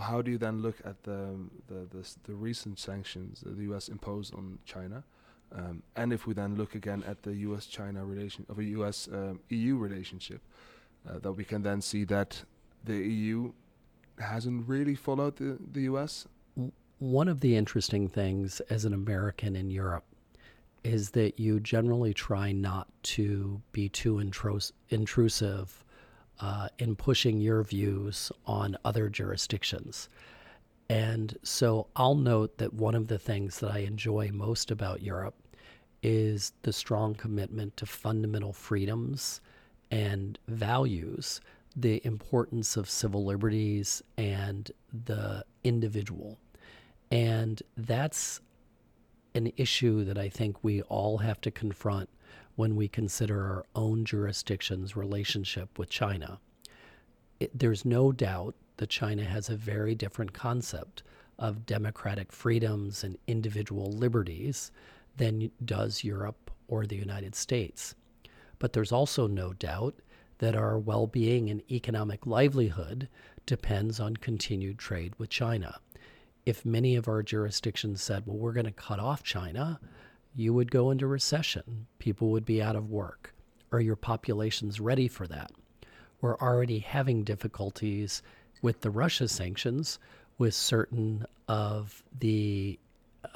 How 0.00 0.20
do 0.20 0.32
you 0.32 0.38
then 0.38 0.62
look 0.62 0.76
at 0.84 1.04
the 1.04 1.36
the, 1.68 1.86
the, 1.90 2.14
the 2.24 2.34
recent 2.34 2.78
sanctions 2.78 3.42
the 3.46 3.62
U.S. 3.64 3.88
imposed 3.88 4.34
on 4.34 4.58
China? 4.64 5.04
Um, 5.52 5.82
and 5.96 6.12
if 6.12 6.26
we 6.26 6.34
then 6.34 6.56
look 6.56 6.74
again 6.74 7.02
at 7.06 7.22
the 7.22 7.34
U.S.-China 7.34 8.08
relation 8.08 8.46
of 8.48 8.58
a 8.58 8.64
U.S.-EU 8.64 9.70
um, 9.72 9.80
relationship, 9.80 10.40
uh, 11.08 11.18
that 11.18 11.32
we 11.32 11.44
can 11.44 11.62
then 11.62 11.80
see 11.80 12.04
that 12.04 12.44
the 12.84 12.96
EU 12.96 13.52
hasn't 14.18 14.68
really 14.68 14.94
followed 14.94 15.36
the, 15.36 15.58
the 15.72 15.82
U.S. 15.82 16.26
One 16.98 17.28
of 17.28 17.40
the 17.40 17.56
interesting 17.56 18.08
things 18.08 18.60
as 18.70 18.84
an 18.84 18.92
American 18.92 19.56
in 19.56 19.70
Europe 19.70 20.04
is 20.84 21.10
that 21.10 21.38
you 21.38 21.60
generally 21.60 22.14
try 22.14 22.52
not 22.52 22.88
to 23.02 23.60
be 23.72 23.88
too 23.88 24.14
intros- 24.16 24.72
intrusive 24.88 25.84
uh, 26.40 26.68
in 26.78 26.96
pushing 26.96 27.40
your 27.40 27.62
views 27.62 28.32
on 28.46 28.76
other 28.84 29.08
jurisdictions. 29.08 30.08
And 30.88 31.38
so 31.42 31.86
I'll 31.94 32.14
note 32.14 32.58
that 32.58 32.72
one 32.72 32.94
of 32.94 33.06
the 33.06 33.18
things 33.18 33.60
that 33.60 33.70
I 33.70 33.80
enjoy 33.80 34.30
most 34.32 34.70
about 34.70 35.02
Europe 35.02 35.36
is 36.02 36.52
the 36.62 36.72
strong 36.72 37.14
commitment 37.14 37.76
to 37.76 37.86
fundamental 37.86 38.52
freedoms 38.52 39.40
and 39.90 40.38
values, 40.48 41.40
the 41.76 42.04
importance 42.04 42.76
of 42.76 42.88
civil 42.88 43.24
liberties 43.24 44.02
and 44.16 44.70
the 45.06 45.44
individual. 45.62 46.38
And 47.12 47.62
that's 47.76 48.40
an 49.34 49.52
issue 49.56 50.04
that 50.04 50.18
I 50.18 50.28
think 50.28 50.62
we 50.62 50.82
all 50.82 51.18
have 51.18 51.40
to 51.42 51.50
confront 51.50 52.08
when 52.56 52.76
we 52.76 52.88
consider 52.88 53.40
our 53.40 53.64
own 53.74 54.04
jurisdiction's 54.04 54.96
relationship 54.96 55.78
with 55.78 55.88
China. 55.88 56.40
It, 57.38 57.50
there's 57.58 57.84
no 57.84 58.12
doubt 58.12 58.54
that 58.76 58.90
China 58.90 59.24
has 59.24 59.48
a 59.48 59.56
very 59.56 59.94
different 59.94 60.32
concept 60.32 61.02
of 61.38 61.64
democratic 61.64 62.32
freedoms 62.32 63.02
and 63.02 63.16
individual 63.26 63.90
liberties 63.92 64.70
than 65.16 65.50
does 65.64 66.04
Europe 66.04 66.50
or 66.68 66.86
the 66.86 66.96
United 66.96 67.34
States. 67.34 67.94
But 68.58 68.72
there's 68.72 68.92
also 68.92 69.26
no 69.26 69.52
doubt 69.54 69.94
that 70.38 70.54
our 70.54 70.78
well 70.78 71.06
being 71.06 71.50
and 71.50 71.62
economic 71.70 72.26
livelihood 72.26 73.08
depends 73.46 74.00
on 74.00 74.16
continued 74.16 74.78
trade 74.78 75.14
with 75.18 75.30
China 75.30 75.78
if 76.46 76.64
many 76.64 76.96
of 76.96 77.08
our 77.08 77.22
jurisdictions 77.22 78.02
said, 78.02 78.24
well, 78.26 78.36
we're 78.36 78.52
going 78.52 78.66
to 78.66 78.72
cut 78.72 78.98
off 78.98 79.22
China, 79.22 79.80
you 80.34 80.54
would 80.54 80.70
go 80.70 80.90
into 80.90 81.06
recession. 81.06 81.86
People 81.98 82.30
would 82.30 82.44
be 82.44 82.62
out 82.62 82.76
of 82.76 82.90
work. 82.90 83.34
Are 83.72 83.80
your 83.80 83.96
populations 83.96 84.80
ready 84.80 85.08
for 85.08 85.26
that? 85.26 85.52
We're 86.20 86.38
already 86.38 86.80
having 86.80 87.24
difficulties 87.24 88.22
with 88.62 88.80
the 88.80 88.90
Russia 88.90 89.28
sanctions 89.28 89.98
with 90.38 90.54
certain 90.54 91.24
of 91.48 92.02
the 92.18 92.78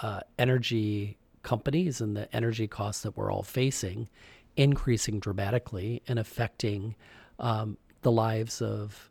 uh, 0.00 0.20
energy 0.38 1.16
companies 1.42 2.00
and 2.00 2.16
the 2.16 2.34
energy 2.34 2.66
costs 2.66 3.02
that 3.02 3.16
we're 3.16 3.30
all 3.30 3.42
facing 3.42 4.08
increasing 4.56 5.18
dramatically 5.18 6.02
and 6.06 6.18
affecting 6.18 6.94
um, 7.38 7.76
the 8.02 8.12
lives 8.12 8.62
of 8.62 9.10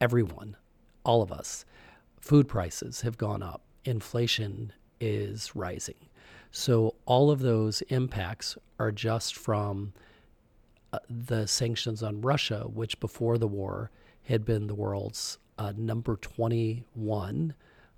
everyone, 0.00 0.56
all 1.04 1.22
of 1.22 1.30
us 1.30 1.64
food 2.24 2.48
prices 2.48 3.02
have 3.02 3.18
gone 3.18 3.42
up, 3.42 3.60
inflation 3.84 4.72
is 4.98 5.54
rising. 5.54 6.08
So, 6.50 6.94
all 7.04 7.30
of 7.30 7.40
those 7.40 7.82
impacts 7.82 8.56
are 8.78 8.90
just 8.90 9.36
from 9.36 9.92
uh, 10.90 11.00
the 11.10 11.46
sanctions 11.46 12.02
on 12.02 12.22
Russia, 12.22 12.64
which 12.72 12.98
before 12.98 13.36
the 13.36 13.46
war 13.46 13.90
had 14.22 14.42
been 14.46 14.68
the 14.68 14.74
world's 14.74 15.36
uh, 15.58 15.74
number 15.76 16.16
21 16.16 17.54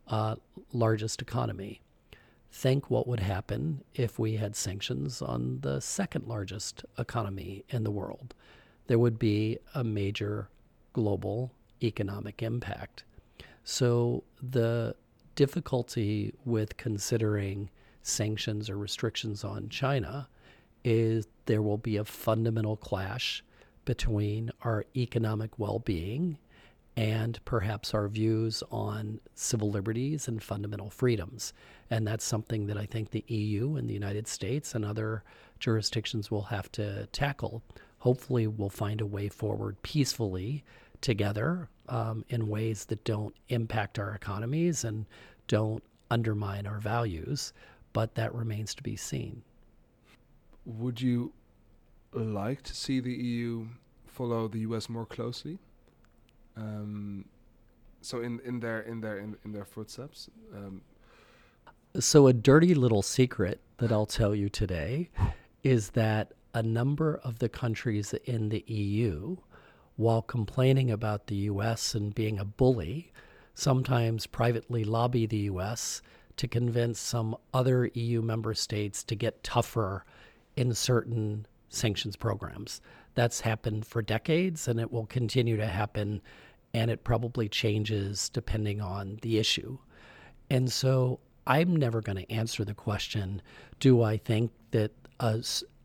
uh, 0.08 0.34
largest 0.72 1.22
economy. 1.22 1.80
Think 2.50 2.90
what 2.90 3.06
would 3.06 3.20
happen 3.20 3.84
if 3.94 4.18
we 4.18 4.38
had 4.38 4.56
sanctions 4.56 5.22
on 5.22 5.60
the 5.60 5.80
second 5.80 6.26
largest 6.26 6.84
economy 6.98 7.64
in 7.68 7.84
the 7.84 7.92
world. 7.92 8.34
There 8.88 8.98
would 8.98 9.20
be 9.20 9.58
a 9.72 9.84
major 9.84 10.48
global 10.94 11.52
economic 11.80 12.42
impact. 12.42 13.04
So, 13.68 14.22
the 14.40 14.94
difficulty 15.35 16.33
with 16.44 16.76
considering 16.76 17.68
sanctions 18.00 18.70
or 18.70 18.79
restrictions 18.79 19.42
on 19.42 19.68
China 19.70 20.29
is 20.85 21.26
there 21.46 21.61
will 21.62 21.76
be 21.76 21.96
a 21.96 22.05
fundamental 22.05 22.76
clash 22.76 23.42
between 23.85 24.52
our 24.62 24.85
economic 24.94 25.59
well 25.59 25.81
being 25.81 26.38
and 26.96 27.44
perhaps 27.44 27.92
our 27.92 28.07
views 28.07 28.62
on 28.70 29.18
civil 29.35 29.68
liberties 29.68 30.29
and 30.29 30.44
fundamental 30.44 30.88
freedoms. 30.88 31.52
And 31.90 32.07
that's 32.07 32.24
something 32.24 32.68
that 32.68 32.79
I 32.79 32.87
think 32.87 33.11
the 33.11 33.24
EU 33.26 33.74
and 33.74 33.90
the 33.90 33.94
United 33.94 34.29
States 34.29 34.76
and 34.76 34.85
other 34.85 35.24
jurisdictions 35.59 36.31
will 36.31 36.42
have 36.42 36.70
to 36.72 37.07
tackle. 37.07 37.64
Hopefully, 37.98 38.46
we'll 38.46 38.70
find 38.70 39.00
a 39.00 39.07
way 39.07 39.29
forward 39.29 39.83
peacefully 39.83 40.62
together 41.00 41.68
um, 41.88 42.24
in 42.28 42.48
ways 42.48 42.85
that 42.87 43.04
don't 43.04 43.35
impact 43.48 43.98
our 43.98 44.14
economies 44.14 44.85
and 44.85 45.06
don't 45.48 45.82
undermine 46.11 46.66
our 46.66 46.78
values, 46.78 47.52
but 47.92 48.14
that 48.14 48.35
remains 48.35 48.74
to 48.74 48.82
be 48.82 48.96
seen. 48.96 49.42
Would 50.64 51.00
you 51.00 51.32
like 52.12 52.62
to 52.62 52.74
see 52.74 53.00
the 53.00 53.12
EU 53.12 53.66
follow 54.06 54.48
the 54.48 54.61
US 54.61 54.88
more 54.88 55.06
closely? 55.06 55.59
Um, 56.56 57.26
so 58.00 58.20
in, 58.20 58.40
in 58.44 58.61
their 58.61 58.80
in 58.80 59.00
their 59.00 59.18
in, 59.18 59.37
in 59.44 59.52
their 59.52 59.64
footsteps. 59.64 60.30
Um, 60.54 60.82
so 61.98 62.26
a 62.26 62.32
dirty 62.32 62.74
little 62.74 63.02
secret 63.02 63.61
that 63.78 63.92
I'll 63.92 64.06
tell 64.06 64.35
you 64.35 64.48
today 64.48 65.11
is 65.62 65.90
that 65.90 66.32
a 66.54 66.62
number 66.62 67.20
of 67.22 67.38
the 67.38 67.48
countries 67.48 68.14
in 68.24 68.48
the 68.48 68.64
EU, 68.66 69.37
while 69.96 70.22
complaining 70.22 70.90
about 70.90 71.26
the 71.26 71.37
U.S. 71.37 71.94
and 71.94 72.14
being 72.14 72.38
a 72.38 72.44
bully, 72.44 73.12
sometimes 73.54 74.26
privately 74.26 74.85
lobby 74.85 75.26
the 75.26 75.38
U.S. 75.38 76.02
to 76.37 76.46
convince 76.46 77.00
some 77.00 77.37
other 77.54 77.90
EU 77.94 78.22
member 78.22 78.54
states 78.54 79.02
to 79.04 79.14
get 79.14 79.42
tougher 79.42 80.04
in 80.56 80.74
certain 80.74 81.46
sanctions 81.68 82.16
programs. 82.16 82.80
That's 83.14 83.40
happened 83.40 83.87
for 83.87 84.02
decades 84.02 84.68
and 84.68 84.78
it 84.78 84.92
will 84.92 85.06
continue 85.06 85.56
to 85.56 85.66
happen, 85.66 86.20
and 86.74 86.90
it 86.90 87.04
probably 87.04 87.48
changes 87.48 88.28
depending 88.28 88.80
on 88.80 89.18
the 89.22 89.38
issue. 89.38 89.78
And 90.50 90.70
so 90.70 91.20
I'm 91.46 91.74
never 91.74 92.00
going 92.00 92.18
to 92.18 92.30
answer 92.30 92.64
the 92.64 92.74
question 92.74 93.40
do 93.80 94.02
I 94.02 94.16
think 94.16 94.50
that 94.72 94.92
a 95.20 95.42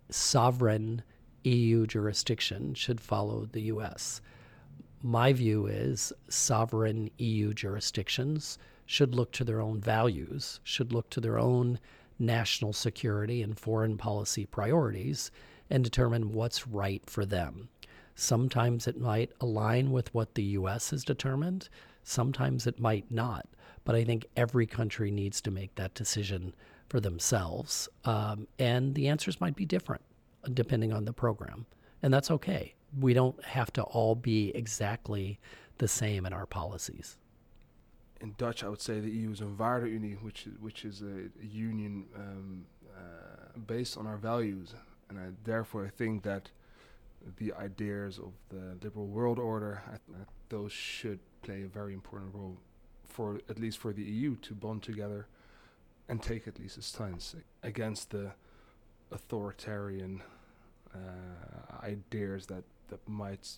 sovereign 0.09 1.03
EU 1.43 1.87
jurisdiction 1.87 2.73
should 2.73 3.01
follow 3.01 3.47
the 3.51 3.61
US? 3.63 4.21
My 5.01 5.33
view 5.33 5.65
is 5.65 6.13
sovereign 6.29 7.09
EU 7.17 7.53
jurisdictions 7.53 8.59
should 8.85 9.15
look 9.15 9.31
to 9.31 9.43
their 9.43 9.59
own 9.59 9.79
values, 9.79 10.59
should 10.63 10.93
look 10.93 11.09
to 11.09 11.21
their 11.21 11.39
own 11.39 11.79
national 12.19 12.73
security 12.73 13.41
and 13.41 13.57
foreign 13.57 13.97
policy 13.97 14.45
priorities, 14.45 15.31
and 15.69 15.83
determine 15.83 16.33
what's 16.33 16.67
right 16.67 17.01
for 17.07 17.25
them. 17.25 17.69
Sometimes 18.13 18.87
it 18.87 18.99
might 18.99 19.31
align 19.39 19.91
with 19.91 20.13
what 20.13 20.35
the 20.35 20.43
U.S. 20.43 20.91
has 20.91 21.03
determined, 21.03 21.69
sometimes 22.03 22.67
it 22.67 22.79
might 22.79 23.09
not. 23.09 23.47
But 23.83 23.95
I 23.95 24.03
think 24.03 24.27
every 24.35 24.67
country 24.67 25.09
needs 25.09 25.41
to 25.41 25.49
make 25.49 25.73
that 25.75 25.95
decision 25.95 26.53
for 26.87 26.99
themselves. 26.99 27.89
Um, 28.05 28.47
and 28.59 28.93
the 28.93 29.07
answers 29.07 29.41
might 29.41 29.55
be 29.55 29.65
different 29.65 30.03
depending 30.53 30.93
on 30.93 31.05
the 31.05 31.13
program. 31.13 31.65
And 32.03 32.13
that's 32.13 32.31
okay. 32.31 32.73
We 32.99 33.13
don't 33.13 33.41
have 33.43 33.71
to 33.73 33.83
all 33.83 34.15
be 34.15 34.51
exactly 34.55 35.39
the 35.77 35.87
same 35.87 36.25
in 36.25 36.33
our 36.33 36.45
policies. 36.45 37.17
In 38.19 38.35
Dutch, 38.37 38.63
I 38.63 38.69
would 38.69 38.81
say 38.81 38.99
the 38.99 39.09
EU 39.09 39.31
is 39.31 39.41
a 39.41 39.45
Waardeunie, 39.45 40.21
which 40.21 40.45
is, 40.45 40.53
which 40.59 40.85
is 40.85 41.01
a, 41.01 41.29
union 41.43 42.05
um, 42.15 42.65
uh, 42.95 43.57
based 43.65 43.97
on 43.97 44.05
our 44.05 44.17
values 44.17 44.75
and 45.11 45.19
I 45.19 45.27
therefore 45.43 45.85
I 45.85 45.89
think 45.89 46.23
that 46.23 46.49
the 47.37 47.53
ideas 47.53 48.17
of 48.17 48.31
the 48.49 48.77
liberal 48.81 49.07
world 49.07 49.37
order, 49.37 49.83
those 50.49 50.71
should 50.71 51.19
play 51.43 51.63
a 51.63 51.67
very 51.67 51.93
important 51.93 52.33
role 52.33 52.57
for 53.07 53.41
at 53.49 53.59
least 53.59 53.77
for 53.77 53.93
the 53.93 54.03
EU 54.03 54.35
to 54.37 54.53
bond 54.55 54.81
together 54.81 55.27
and 56.07 56.23
take 56.23 56.47
at 56.47 56.59
least 56.59 56.77
a 56.77 56.81
stance 56.81 57.35
against 57.61 58.09
the 58.09 58.31
authoritarian 59.11 60.21
uh, 60.93 61.85
ideas 61.85 62.45
that, 62.47 62.63
that 62.89 63.07
might 63.07 63.49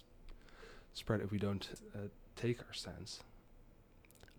spread 0.93 1.21
if 1.21 1.31
we 1.31 1.37
don't 1.37 1.67
uh, 1.95 1.99
take 2.35 2.59
our 2.59 2.73
stance. 2.73 3.21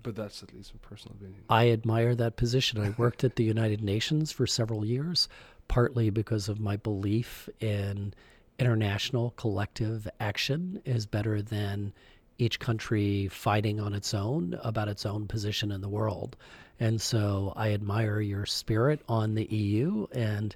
But 0.02 0.16
that's 0.16 0.42
at 0.42 0.54
least 0.54 0.72
a 0.74 0.78
personal 0.86 1.16
opinion. 1.16 1.42
I 1.48 1.70
admire 1.70 2.14
that 2.14 2.36
position. 2.36 2.78
I 2.78 2.94
worked 2.98 3.24
at 3.24 3.36
the 3.36 3.44
United 3.44 3.82
Nations 3.82 4.30
for 4.30 4.46
several 4.46 4.84
years 4.84 5.28
partly 5.68 6.10
because 6.10 6.48
of 6.48 6.60
my 6.60 6.76
belief 6.76 7.48
in 7.60 8.14
international 8.58 9.32
collective 9.36 10.08
action 10.20 10.80
is 10.84 11.06
better 11.06 11.42
than 11.42 11.92
each 12.38 12.58
country 12.58 13.28
fighting 13.28 13.80
on 13.80 13.94
its 13.94 14.12
own 14.12 14.58
about 14.62 14.88
its 14.88 15.06
own 15.06 15.26
position 15.26 15.70
in 15.70 15.80
the 15.80 15.88
world. 15.88 16.36
And 16.80 17.00
so 17.00 17.52
I 17.56 17.72
admire 17.72 18.20
your 18.20 18.46
spirit 18.46 19.00
on 19.08 19.34
the 19.34 19.44
EU, 19.44 20.06
and 20.12 20.54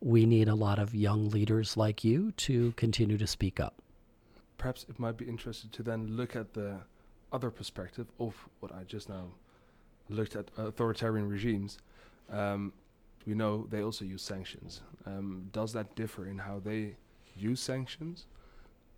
we 0.00 0.26
need 0.26 0.48
a 0.48 0.54
lot 0.54 0.78
of 0.78 0.94
young 0.94 1.28
leaders 1.30 1.76
like 1.76 2.04
you 2.04 2.32
to 2.32 2.72
continue 2.72 3.18
to 3.18 3.26
speak 3.26 3.58
up. 3.58 3.82
Perhaps 4.56 4.86
it 4.88 4.98
might 4.98 5.16
be 5.16 5.24
interesting 5.24 5.70
to 5.70 5.82
then 5.82 6.16
look 6.16 6.36
at 6.36 6.54
the 6.54 6.78
other 7.32 7.50
perspective 7.50 8.06
of 8.18 8.34
what 8.60 8.72
I 8.72 8.84
just 8.84 9.08
now 9.08 9.26
looked 10.08 10.36
at 10.36 10.50
authoritarian 10.56 11.28
regimes. 11.28 11.78
Um, 12.30 12.72
we 13.26 13.34
know 13.34 13.66
they 13.68 13.82
also 13.82 14.04
use 14.04 14.22
sanctions. 14.22 14.80
Um, 15.04 15.48
does 15.52 15.72
that 15.74 15.94
differ 15.94 16.26
in 16.26 16.38
how 16.38 16.60
they 16.64 16.96
use 17.36 17.60
sanctions 17.60 18.26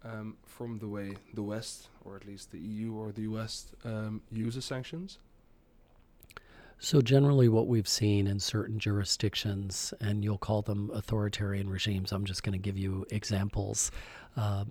um, 0.04 0.36
from 0.44 0.78
the 0.78 0.88
way 0.88 1.14
the 1.34 1.42
West, 1.42 1.88
or 2.04 2.16
at 2.16 2.26
least 2.26 2.52
the 2.52 2.58
EU 2.58 2.94
or 2.94 3.12
the 3.12 3.22
US, 3.22 3.66
um, 3.84 4.22
uses 4.30 4.64
sanctions? 4.64 5.18
So, 6.82 7.02
generally, 7.02 7.50
what 7.50 7.66
we've 7.66 7.86
seen 7.86 8.26
in 8.26 8.40
certain 8.40 8.78
jurisdictions, 8.78 9.92
and 10.00 10.24
you'll 10.24 10.38
call 10.38 10.62
them 10.62 10.90
authoritarian 10.94 11.68
regimes, 11.68 12.10
I'm 12.10 12.24
just 12.24 12.42
going 12.42 12.54
to 12.54 12.58
give 12.58 12.78
you 12.78 13.04
examples. 13.10 13.90
Uh, 14.34 14.64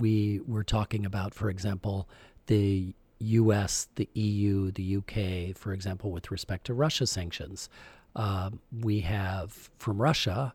we 0.00 0.40
were 0.48 0.64
talking 0.64 1.06
about, 1.06 1.32
for 1.32 1.48
example, 1.50 2.08
the 2.46 2.92
US, 3.20 3.86
the 3.94 4.08
EU, 4.14 4.72
the 4.72 4.96
UK, 4.96 5.56
for 5.56 5.72
example, 5.72 6.10
with 6.10 6.32
respect 6.32 6.66
to 6.66 6.74
Russia 6.74 7.06
sanctions. 7.06 7.68
Uh, 8.16 8.50
we 8.80 8.98
have 9.00 9.70
from 9.78 10.02
Russia 10.02 10.52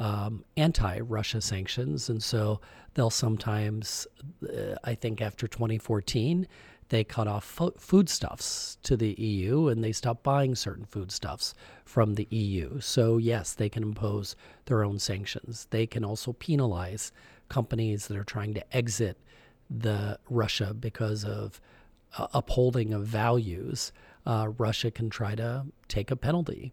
um, 0.00 0.44
anti 0.56 0.98
Russia 0.98 1.40
sanctions. 1.40 2.08
And 2.08 2.20
so 2.20 2.60
they'll 2.94 3.10
sometimes, 3.10 4.08
uh, 4.42 4.74
I 4.82 4.96
think 4.96 5.20
after 5.20 5.46
2014, 5.46 6.48
they 6.90 7.04
cut 7.04 7.26
off 7.26 7.44
fo- 7.44 7.74
foodstuffs 7.78 8.76
to 8.82 8.96
the 8.96 9.12
EU 9.12 9.68
and 9.68 9.82
they 9.82 9.92
stop 9.92 10.22
buying 10.22 10.54
certain 10.54 10.84
foodstuffs 10.84 11.54
from 11.84 12.14
the 12.14 12.26
EU. 12.30 12.80
So, 12.80 13.16
yes, 13.16 13.54
they 13.54 13.68
can 13.68 13.82
impose 13.82 14.36
their 14.66 14.84
own 14.84 14.98
sanctions. 14.98 15.66
They 15.70 15.86
can 15.86 16.04
also 16.04 16.32
penalize 16.34 17.12
companies 17.48 18.08
that 18.08 18.16
are 18.16 18.24
trying 18.24 18.54
to 18.54 18.76
exit 18.76 19.16
the 19.70 20.18
Russia 20.28 20.74
because 20.74 21.24
of 21.24 21.60
uh, 22.18 22.26
upholding 22.34 22.92
of 22.92 23.06
values. 23.06 23.92
Uh, 24.26 24.48
Russia 24.58 24.90
can 24.90 25.10
try 25.10 25.34
to 25.36 25.66
take 25.88 26.10
a 26.10 26.16
penalty. 26.16 26.72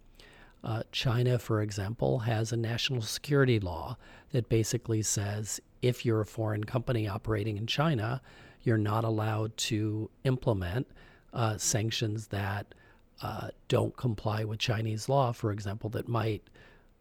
Uh, 0.63 0.81
China, 0.91 1.37
for 1.37 1.61
example, 1.61 2.19
has 2.19 2.51
a 2.51 2.57
national 2.57 3.03
security 3.03 3.59
law 3.59 3.95
that 4.31 4.49
basically 4.49 5.03
says 5.03 5.61
if 5.83 6.03
you're 6.03 6.21
a 6.21 6.25
foreign 6.25 6.63
company 6.63 7.07
operating 7.07 7.57
in 7.57 7.67
China, 7.67 8.19
you're 8.67 8.77
not 8.77 9.05
allowed 9.05 9.55
to 9.55 10.09
implement 10.25 10.85
uh, 11.31 11.57
sanctions 11.57 12.27
that 12.27 12.75
uh, 13.21 13.47
don't 13.69 13.95
comply 13.95 14.43
with 14.43 14.59
Chinese 14.59 15.07
law, 15.07 15.31
for 15.31 15.53
example, 15.53 15.89
that 15.89 16.09
might 16.09 16.43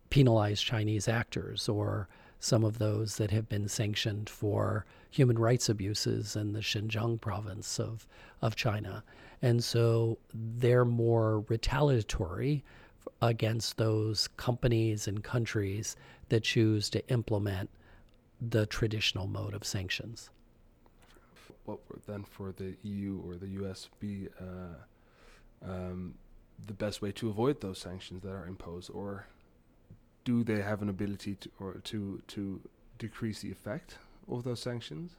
penalize 0.09 0.63
Chinese 0.63 1.09
actors 1.09 1.69
or 1.69 2.09
some 2.39 2.63
of 2.63 2.79
those 2.79 3.17
that 3.17 3.33
have 3.33 3.49
been 3.49 3.67
sanctioned 3.67 4.31
for 4.31 4.87
human 5.11 5.37
rights 5.37 5.69
abuses 5.69 6.37
in 6.37 6.53
the 6.53 6.61
Xinjiang 6.61 7.21
province 7.21 7.81
of, 7.81 8.07
of 8.41 8.55
China. 8.55 9.03
And 9.43 9.65
so 9.65 10.19
they're 10.33 10.85
more 10.85 11.41
retaliatory 11.49 12.63
against 13.21 13.77
those 13.77 14.29
companies 14.37 15.09
and 15.09 15.25
countries 15.25 15.97
that 16.29 16.45
choose 16.45 16.89
to 16.91 17.05
implement 17.09 17.71
the 18.41 18.67
traditional 18.67 19.27
mode 19.27 19.55
of 19.55 19.65
sanctions. 19.65 20.31
What 21.67 21.81
would 21.91 22.03
then 22.07 22.25
for 22.25 22.53
the 22.53 22.77
EU 22.83 23.21
or 23.27 23.37
the 23.37 23.49
US 23.63 23.89
be 24.01 24.29
uh, 24.41 25.69
um, 25.69 26.15
the 26.67 26.73
best 26.73 27.03
way 27.03 27.13
to 27.13 27.29
avoid 27.29 27.61
those 27.61 27.79
sanctions 27.79 28.23
that 28.23 28.33
are 28.33 28.47
imposed, 28.47 28.91
or 28.91 29.27
do 30.25 30.43
they 30.43 30.63
have 30.63 30.83
an 30.83 30.89
ability 30.89 31.35
to 31.37 31.51
or 31.61 31.75
to 31.85 32.23
to 32.29 32.61
decrease 32.99 33.41
the 33.41 33.51
effect 33.51 33.99
of 34.29 34.45
those 34.45 34.61
sanctions? 34.61 35.17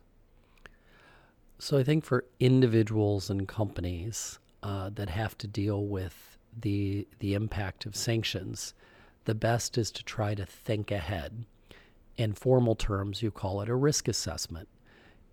So 1.59 1.77
I 1.77 1.83
think 1.83 2.03
for 2.03 2.25
individuals 2.39 3.29
and 3.29 3.47
companies 3.47 4.39
uh, 4.61 4.89
that 4.93 5.09
have 5.09 5.37
to 5.39 5.47
deal 5.47 5.85
with 5.85 6.37
the 6.59 7.07
the 7.19 7.33
impact 7.33 7.85
of 7.85 7.95
sanctions, 7.95 8.73
the 9.25 9.35
best 9.35 9.77
is 9.77 9.91
to 9.91 10.03
try 10.03 10.35
to 10.35 10.45
think 10.45 10.91
ahead. 10.91 11.45
In 12.15 12.33
formal 12.33 12.75
terms, 12.75 13.21
you 13.21 13.29
call 13.29 13.61
it 13.61 13.69
a 13.69 13.75
risk 13.75 14.07
assessment. 14.07 14.67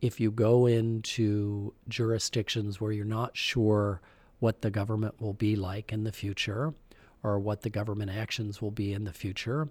If 0.05 0.21
you 0.21 0.31
go 0.31 0.67
into 0.67 1.73
jurisdictions 1.89 2.79
where 2.79 2.93
you're 2.93 3.07
not 3.07 3.39
sure 3.39 4.03
what 4.39 4.61
the 4.61 4.71
government 4.71 5.19
will 5.19 5.33
be 5.33 5.57
like 5.57 5.95
in 5.95 6.05
the 6.05 6.13
future 6.13 6.75
or 7.23 7.39
what 7.39 7.63
the 7.63 7.71
government 7.71 8.11
actions 8.11 8.61
will 8.61 8.71
be 8.71 8.93
in 8.93 9.05
the 9.05 9.15
future, 9.15 9.71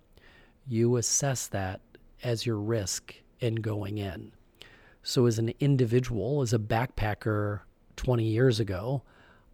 you 0.68 0.98
assess 0.98 1.46
that 1.50 1.82
as 2.24 2.48
your 2.48 2.58
risk 2.58 3.14
in 3.42 3.54
going 3.58 4.00
in. 4.00 4.32
So, 5.04 5.28
as 5.28 5.38
an 5.38 5.54
individual, 5.60 6.42
as 6.42 6.52
a 6.52 6.58
backpacker 6.58 7.60
20 7.98 8.24
years 8.24 8.60
ago, 8.60 9.04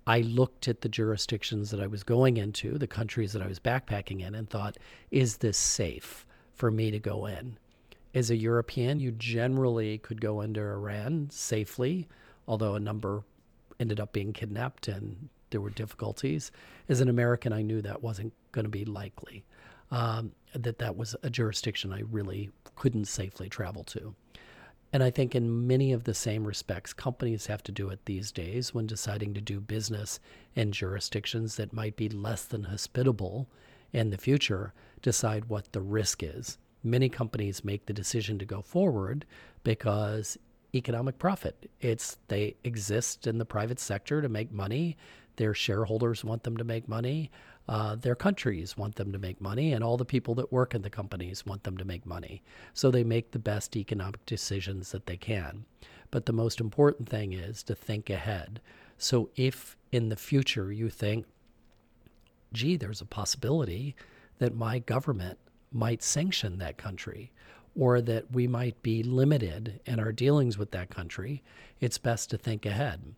I 0.07 0.21
looked 0.21 0.69
at 0.69 0.79
the 0.79 0.87
jurisdictions 0.87 1.71
that 1.71 1.81
I 1.81 1.87
was 1.87 2.03
going 2.03 2.37
into, 2.37 2.77
the 2.77 2.87
countries 2.87 3.33
that 3.33 3.41
I 3.41 3.47
was 3.47 3.59
backpacking 3.59 4.25
in, 4.25 4.33
and 4.33 4.49
thought, 4.49 4.77
is 5.11 5.39
this 5.39 5.57
safe 5.57 6.25
for 6.53 6.71
me 6.71 6.89
to 6.89 6.99
go 6.99 7.25
in? 7.25 7.57
As 8.13 8.31
a 8.31 8.35
European, 8.35 8.99
you 8.99 9.11
generally 9.11 9.99
could 9.99 10.19
go 10.19 10.41
into 10.41 10.61
Iran 10.61 11.29
safely, 11.31 12.07
although 12.47 12.75
a 12.75 12.79
number 12.79 13.23
ended 13.79 13.99
up 13.99 14.13
being 14.13 14.33
kidnapped 14.33 14.87
and 14.87 15.29
there 15.51 15.61
were 15.61 15.69
difficulties. 15.69 16.51
As 16.87 17.01
an 17.01 17.09
American, 17.09 17.53
I 17.53 17.61
knew 17.61 17.81
that 17.81 18.01
wasn't 18.01 18.33
going 18.51 18.65
to 18.65 18.69
be 18.69 18.85
likely, 18.85 19.45
um, 19.91 20.31
that 20.53 20.79
that 20.79 20.97
was 20.97 21.15
a 21.23 21.29
jurisdiction 21.29 21.93
I 21.93 22.01
really 22.11 22.49
couldn't 22.75 23.05
safely 23.05 23.49
travel 23.49 23.83
to. 23.85 24.15
And 24.91 25.03
I 25.03 25.11
think 25.11 25.35
in 25.35 25.67
many 25.67 25.93
of 25.93 26.05
the 26.05 26.15
same 26.15 26.45
respects, 26.45 26.93
companies 26.93 27.45
have 27.45 27.61
to 27.63 27.71
do 27.71 27.89
it 27.89 28.05
these 28.05 28.31
days 28.31 28.73
when 28.73 28.87
deciding 28.87 29.35
to 29.35 29.41
do 29.41 29.59
business 29.59 30.19
in 30.55 30.71
jurisdictions 30.71 31.57
that 31.57 31.73
might 31.73 31.95
be 31.95 32.09
less 32.09 32.43
than 32.45 32.63
hospitable 32.63 33.47
in 33.93 34.09
the 34.09 34.17
future, 34.17 34.73
decide 35.03 35.45
what 35.45 35.71
the 35.73 35.81
risk 35.81 36.23
is. 36.23 36.57
Many 36.83 37.09
companies 37.09 37.63
make 37.63 37.85
the 37.85 37.93
decision 37.93 38.39
to 38.39 38.45
go 38.45 38.61
forward 38.61 39.25
because 39.63 40.37
economic 40.73 41.17
profit. 41.17 41.69
It's 41.81 42.17
they 42.27 42.55
exist 42.63 43.27
in 43.27 43.37
the 43.37 43.45
private 43.45 43.79
sector 43.79 44.21
to 44.21 44.29
make 44.29 44.51
money. 44.51 44.97
Their 45.35 45.53
shareholders 45.53 46.23
want 46.23 46.43
them 46.43 46.57
to 46.57 46.63
make 46.63 46.87
money. 46.87 47.31
Uh, 47.67 47.95
their 47.95 48.15
countries 48.15 48.75
want 48.75 48.95
them 48.95 49.11
to 49.11 49.19
make 49.19 49.39
money, 49.39 49.73
and 49.73 49.83
all 49.83 49.95
the 49.95 50.05
people 50.05 50.33
that 50.35 50.51
work 50.51 50.73
in 50.73 50.81
the 50.81 50.89
companies 50.89 51.45
want 51.45 51.63
them 51.63 51.77
to 51.77 51.85
make 51.85 52.05
money. 52.05 52.41
So 52.73 52.89
they 52.89 53.03
make 53.03 53.31
the 53.31 53.39
best 53.39 53.75
economic 53.75 54.25
decisions 54.25 54.91
that 54.91 55.05
they 55.05 55.17
can. 55.17 55.65
But 56.09 56.25
the 56.25 56.33
most 56.33 56.59
important 56.59 57.07
thing 57.07 57.33
is 57.33 57.61
to 57.63 57.75
think 57.75 58.09
ahead. 58.09 58.59
So 58.97 59.29
if 59.35 59.77
in 59.91 60.09
the 60.09 60.15
future 60.15 60.71
you 60.71 60.89
think, 60.89 61.25
gee, 62.53 62.75
there's 62.75 63.01
a 63.01 63.05
possibility 63.05 63.95
that 64.39 64.55
my 64.55 64.79
government 64.79 65.37
might 65.71 66.03
sanction 66.03 66.57
that 66.57 66.77
country, 66.77 67.31
or 67.75 68.01
that 68.01 68.31
we 68.31 68.47
might 68.47 68.81
be 68.81 69.03
limited 69.03 69.79
in 69.85 69.99
our 69.99 70.11
dealings 70.11 70.57
with 70.57 70.71
that 70.71 70.89
country, 70.89 71.43
it's 71.79 71.97
best 71.97 72.29
to 72.29 72.37
think 72.37 72.65
ahead. 72.65 73.15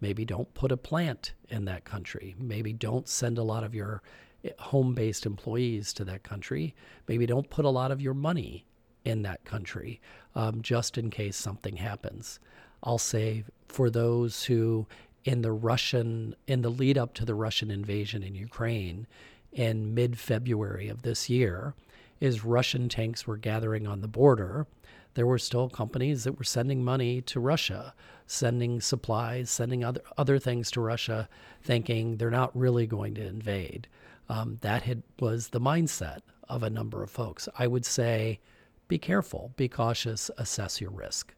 Maybe 0.00 0.24
don't 0.24 0.52
put 0.54 0.72
a 0.72 0.76
plant 0.76 1.34
in 1.48 1.66
that 1.66 1.84
country. 1.84 2.34
Maybe 2.38 2.72
don't 2.72 3.08
send 3.08 3.38
a 3.38 3.42
lot 3.42 3.64
of 3.64 3.74
your 3.74 4.02
eh, 4.44 4.50
home 4.58 4.94
based 4.94 5.26
employees 5.26 5.92
to 5.94 6.04
that 6.04 6.22
country. 6.22 6.74
Maybe 7.06 7.26
don't 7.26 7.50
put 7.50 7.64
a 7.64 7.70
lot 7.70 7.92
of 7.92 8.00
your 8.00 8.14
money 8.14 8.64
in 9.04 9.22
that 9.22 9.44
country 9.44 10.00
um, 10.34 10.62
just 10.62 10.98
in 10.98 11.10
case 11.10 11.36
something 11.36 11.76
happens. 11.76 12.40
I'll 12.82 12.98
say 12.98 13.44
for 13.68 13.90
those 13.90 14.44
who, 14.44 14.86
in 15.24 15.42
the 15.42 15.52
Russian, 15.52 16.34
in 16.46 16.62
the 16.62 16.70
lead 16.70 16.96
up 16.96 17.14
to 17.14 17.24
the 17.24 17.34
Russian 17.34 17.70
invasion 17.70 18.22
in 18.22 18.34
Ukraine 18.34 19.06
in 19.52 19.94
mid 19.94 20.18
February 20.18 20.88
of 20.88 21.02
this 21.02 21.28
year, 21.28 21.74
is 22.20 22.44
Russian 22.44 22.88
tanks 22.88 23.26
were 23.26 23.36
gathering 23.36 23.86
on 23.86 24.00
the 24.00 24.08
border 24.08 24.66
there 25.14 25.26
were 25.26 25.38
still 25.38 25.68
companies 25.68 26.24
that 26.24 26.38
were 26.38 26.44
sending 26.44 26.84
money 26.84 27.20
to 27.22 27.40
Russia, 27.40 27.94
sending 28.26 28.80
supplies, 28.80 29.50
sending 29.50 29.84
other 29.84 30.02
other 30.16 30.38
things 30.38 30.70
to 30.72 30.80
Russia, 30.80 31.28
thinking 31.62 32.16
they're 32.16 32.30
not 32.30 32.56
really 32.56 32.86
going 32.86 33.14
to 33.14 33.26
invade. 33.26 33.88
Um, 34.28 34.58
that 34.60 34.82
had 34.82 35.02
was 35.18 35.48
the 35.48 35.60
mindset 35.60 36.20
of 36.48 36.62
a 36.62 36.70
number 36.70 37.02
of 37.02 37.10
folks. 37.10 37.48
I 37.58 37.66
would 37.66 37.84
say, 37.84 38.40
be 38.86 38.98
careful, 38.98 39.52
be 39.56 39.68
cautious, 39.68 40.30
assess 40.38 40.80
your 40.80 40.90
risk. 40.90 41.34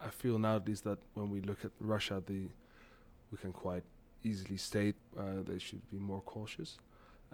I 0.00 0.10
feel 0.10 0.38
nowadays 0.38 0.82
that 0.82 0.98
when 1.14 1.30
we 1.30 1.40
look 1.40 1.64
at 1.64 1.72
Russia, 1.80 2.22
the 2.24 2.48
we 3.32 3.38
can 3.38 3.52
quite 3.52 3.82
easily 4.22 4.56
state 4.56 4.94
uh, 5.18 5.42
they 5.44 5.58
should 5.58 5.82
be 5.90 5.98
more 5.98 6.20
cautious. 6.20 6.78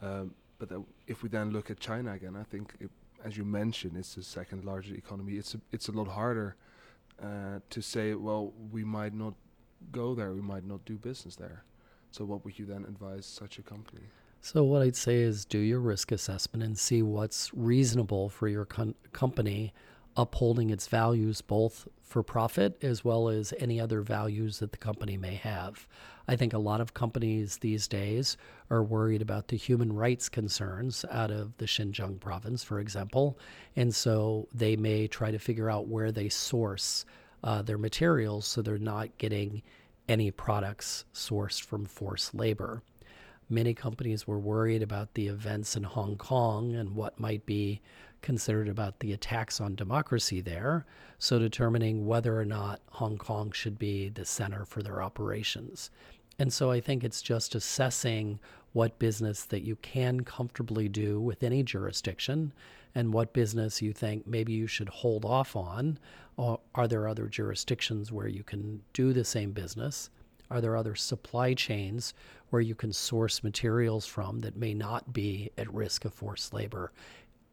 Um, 0.01 0.35
but 0.61 0.71
if 1.09 1.25
we 1.25 1.29
then 1.29 1.51
look 1.51 1.71
at 1.71 1.81
China 1.81 2.13
again, 2.13 2.37
I 2.37 2.45
think 2.45 2.75
it 2.79 2.91
as 3.25 3.37
you 3.37 3.45
mentioned, 3.45 3.97
it's 3.97 4.15
the 4.15 4.23
second 4.23 4.65
largest 4.65 4.97
economy. 4.97 5.35
It's 5.35 5.55
a, 5.55 5.61
it's 5.73 5.89
a 5.89 5.93
lot 5.93 6.09
harder 6.09 6.57
uh, 7.23 7.61
to 7.69 7.81
say, 7.81 8.15
well, 8.15 8.53
we 8.71 8.85
might 8.85 9.15
not 9.15 9.35
go 9.93 10.15
there, 10.15 10.33
we 10.33 10.41
might 10.41 10.65
not 10.65 10.85
do 10.85 10.97
business 10.97 11.37
there. 11.37 11.65
So, 12.11 12.25
what 12.25 12.45
would 12.45 12.59
you 12.59 12.67
then 12.67 12.85
advise 12.85 13.27
such 13.27 13.59
a 13.59 13.63
company? 13.63 14.03
So, 14.41 14.65
what 14.65 14.83
I'd 14.83 14.97
say 14.97 15.21
is 15.21 15.45
do 15.45 15.59
your 15.59 15.81
risk 15.81 16.13
assessment 16.13 16.65
and 16.65 16.79
see 16.79 17.03
what's 17.03 17.53
reasonable 17.55 18.29
for 18.29 18.49
your 18.49 18.65
con- 18.65 18.95
company 19.13 19.73
upholding 20.17 20.71
its 20.71 20.89
values 20.89 21.41
both 21.41 21.87
for 22.11 22.25
profit 22.25 22.77
as 22.83 23.05
well 23.05 23.29
as 23.29 23.55
any 23.61 23.81
other 23.81 24.01
values 24.01 24.59
that 24.59 24.73
the 24.73 24.79
company 24.79 25.17
may 25.17 25.37
have. 25.37 25.87
I 26.27 26.35
think 26.35 26.53
a 26.53 26.59
lot 26.59 26.81
of 26.81 26.93
companies 26.93 27.59
these 27.59 27.87
days 27.87 28.37
are 28.69 28.83
worried 28.83 29.23
about 29.23 29.47
the 29.47 29.57
human 29.57 29.93
rights 29.93 30.29
concerns 30.29 31.05
out 31.09 31.31
of 31.31 31.57
the 31.59 31.67
Xinjiang 31.67 32.19
province, 32.19 32.65
for 32.65 32.81
example, 32.81 33.39
and 33.77 33.95
so 33.95 34.49
they 34.53 34.75
may 34.75 35.07
try 35.07 35.31
to 35.31 35.39
figure 35.39 35.71
out 35.71 35.87
where 35.87 36.11
they 36.11 36.29
source 36.29 37.05
uh, 37.45 37.63
their 37.63 37.79
materials 37.79 38.45
so 38.45 38.61
they're 38.61 38.77
not 38.77 39.17
getting 39.19 39.63
any 40.09 40.33
products 40.33 41.05
sourced 41.15 41.63
from 41.63 41.85
forced 41.85 42.35
labor. 42.35 42.83
Many 43.49 43.73
companies 43.73 44.27
were 44.27 44.39
worried 44.39 44.83
about 44.83 45.15
the 45.15 45.29
events 45.29 45.77
in 45.77 45.85
Hong 45.85 46.17
Kong 46.17 46.75
and 46.75 46.97
what 46.97 47.21
might 47.21 47.47
be 47.47 47.81
considered 48.23 48.69
about 48.69 49.01
the 49.01 49.13
attacks 49.13 49.61
on 49.61 49.75
democracy 49.75 50.41
there, 50.41 50.87
so 51.19 51.39
determining 51.39 52.07
whether 52.07 52.39
or 52.39 52.45
not 52.45 52.81
Hong 52.91 53.19
Kong 53.19 53.53
should 53.53 53.79
be 53.79 54.09
the 54.09 54.25
center 54.25 54.65
for 54.65 54.83
their 54.83 55.03
operations. 55.03 55.91
And 56.39 56.53
so 56.53 56.71
I 56.71 56.81
think 56.81 57.05
it's 57.05 57.23
just 57.23 57.55
assessing 57.55 58.39
what 58.73 58.99
business 58.99 59.45
that 59.45 59.63
you 59.63 59.77
can 59.77 60.21
comfortably 60.21 60.89
do 60.89 61.21
with 61.21 61.43
any 61.43 61.63
jurisdiction 61.63 62.53
and 62.95 63.13
what 63.13 63.33
business 63.33 63.83
you 63.83 63.93
think 63.93 64.27
maybe 64.27 64.53
you 64.53 64.67
should 64.67 64.89
hold 64.89 65.25
off 65.25 65.55
on. 65.55 65.99
Or 66.37 66.61
are 66.75 66.89
there 66.89 67.07
other 67.07 67.27
jurisdictions 67.27 68.11
where 68.11 68.29
you 68.29 68.43
can 68.43 68.81
do 68.93 69.13
the 69.13 69.25
same 69.25 69.53
business? 69.53 70.11
Are 70.51 70.61
there 70.61 70.77
other 70.77 70.95
supply 70.95 71.55
chains 71.55 72.15
where 72.49 72.63
you 72.63 72.75
can 72.75 72.93
source 72.93 73.45
materials 73.45 74.07
from 74.07 74.41
that 74.41 74.57
may 74.57 74.75
not 74.75 75.13
be 75.13 75.51
at 75.59 75.73
risk 75.73 76.05
of 76.05 76.15
forced 76.15 76.53
labor? 76.53 76.91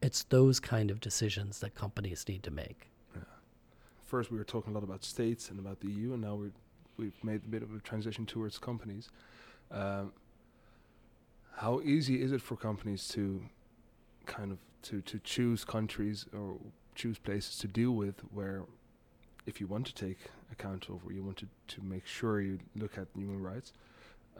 It's 0.00 0.24
those 0.24 0.60
kind 0.60 0.90
of 0.90 1.00
decisions 1.00 1.58
that 1.60 1.74
companies 1.74 2.24
need 2.28 2.42
to 2.44 2.50
make. 2.50 2.88
Yeah. 3.14 3.22
First, 4.04 4.30
we 4.30 4.38
were 4.38 4.44
talking 4.44 4.72
a 4.72 4.74
lot 4.74 4.84
about 4.84 5.04
states 5.04 5.50
and 5.50 5.58
about 5.58 5.80
the 5.80 5.88
EU, 5.88 6.12
and 6.12 6.22
now 6.22 6.34
we're, 6.34 6.52
we've 6.96 7.24
made 7.24 7.42
a 7.44 7.48
bit 7.48 7.62
of 7.62 7.74
a 7.74 7.80
transition 7.80 8.26
towards 8.26 8.58
companies. 8.58 9.08
Um, 9.70 10.12
how 11.56 11.80
easy 11.80 12.22
is 12.22 12.32
it 12.32 12.40
for 12.40 12.56
companies 12.56 13.08
to 13.08 13.42
kind 14.26 14.52
of 14.52 14.58
to, 14.82 15.00
to 15.02 15.18
choose 15.20 15.64
countries 15.64 16.26
or 16.32 16.56
choose 16.94 17.18
places 17.18 17.58
to 17.58 17.66
deal 17.66 17.92
with 17.92 18.20
where 18.32 18.62
if 19.46 19.60
you 19.60 19.66
want 19.66 19.86
to 19.86 19.94
take 19.94 20.18
account 20.52 20.88
of 20.88 21.04
or 21.04 21.12
you 21.12 21.22
want 21.22 21.36
to, 21.38 21.46
to 21.66 21.82
make 21.82 22.06
sure 22.06 22.40
you 22.40 22.58
look 22.76 22.96
at 22.96 23.08
human 23.16 23.42
rights 23.42 23.72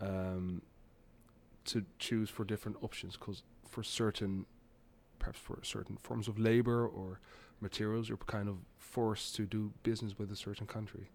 um, 0.00 0.62
to 1.64 1.84
choose 1.98 2.30
for 2.30 2.44
different 2.44 2.76
options 2.82 3.16
because 3.16 3.42
for 3.68 3.82
certain 3.82 4.46
perhaps 5.18 5.38
for 5.38 5.58
certain 5.62 5.96
forms 5.96 6.28
of 6.28 6.38
labor 6.38 6.86
or 6.86 7.20
materials, 7.60 8.08
you're 8.08 8.18
kind 8.18 8.48
of 8.48 8.56
forced 8.76 9.34
to 9.36 9.46
do 9.46 9.72
business 9.82 10.18
with 10.18 10.30
a 10.32 10.36
certain 10.36 10.66
country. 10.66 11.10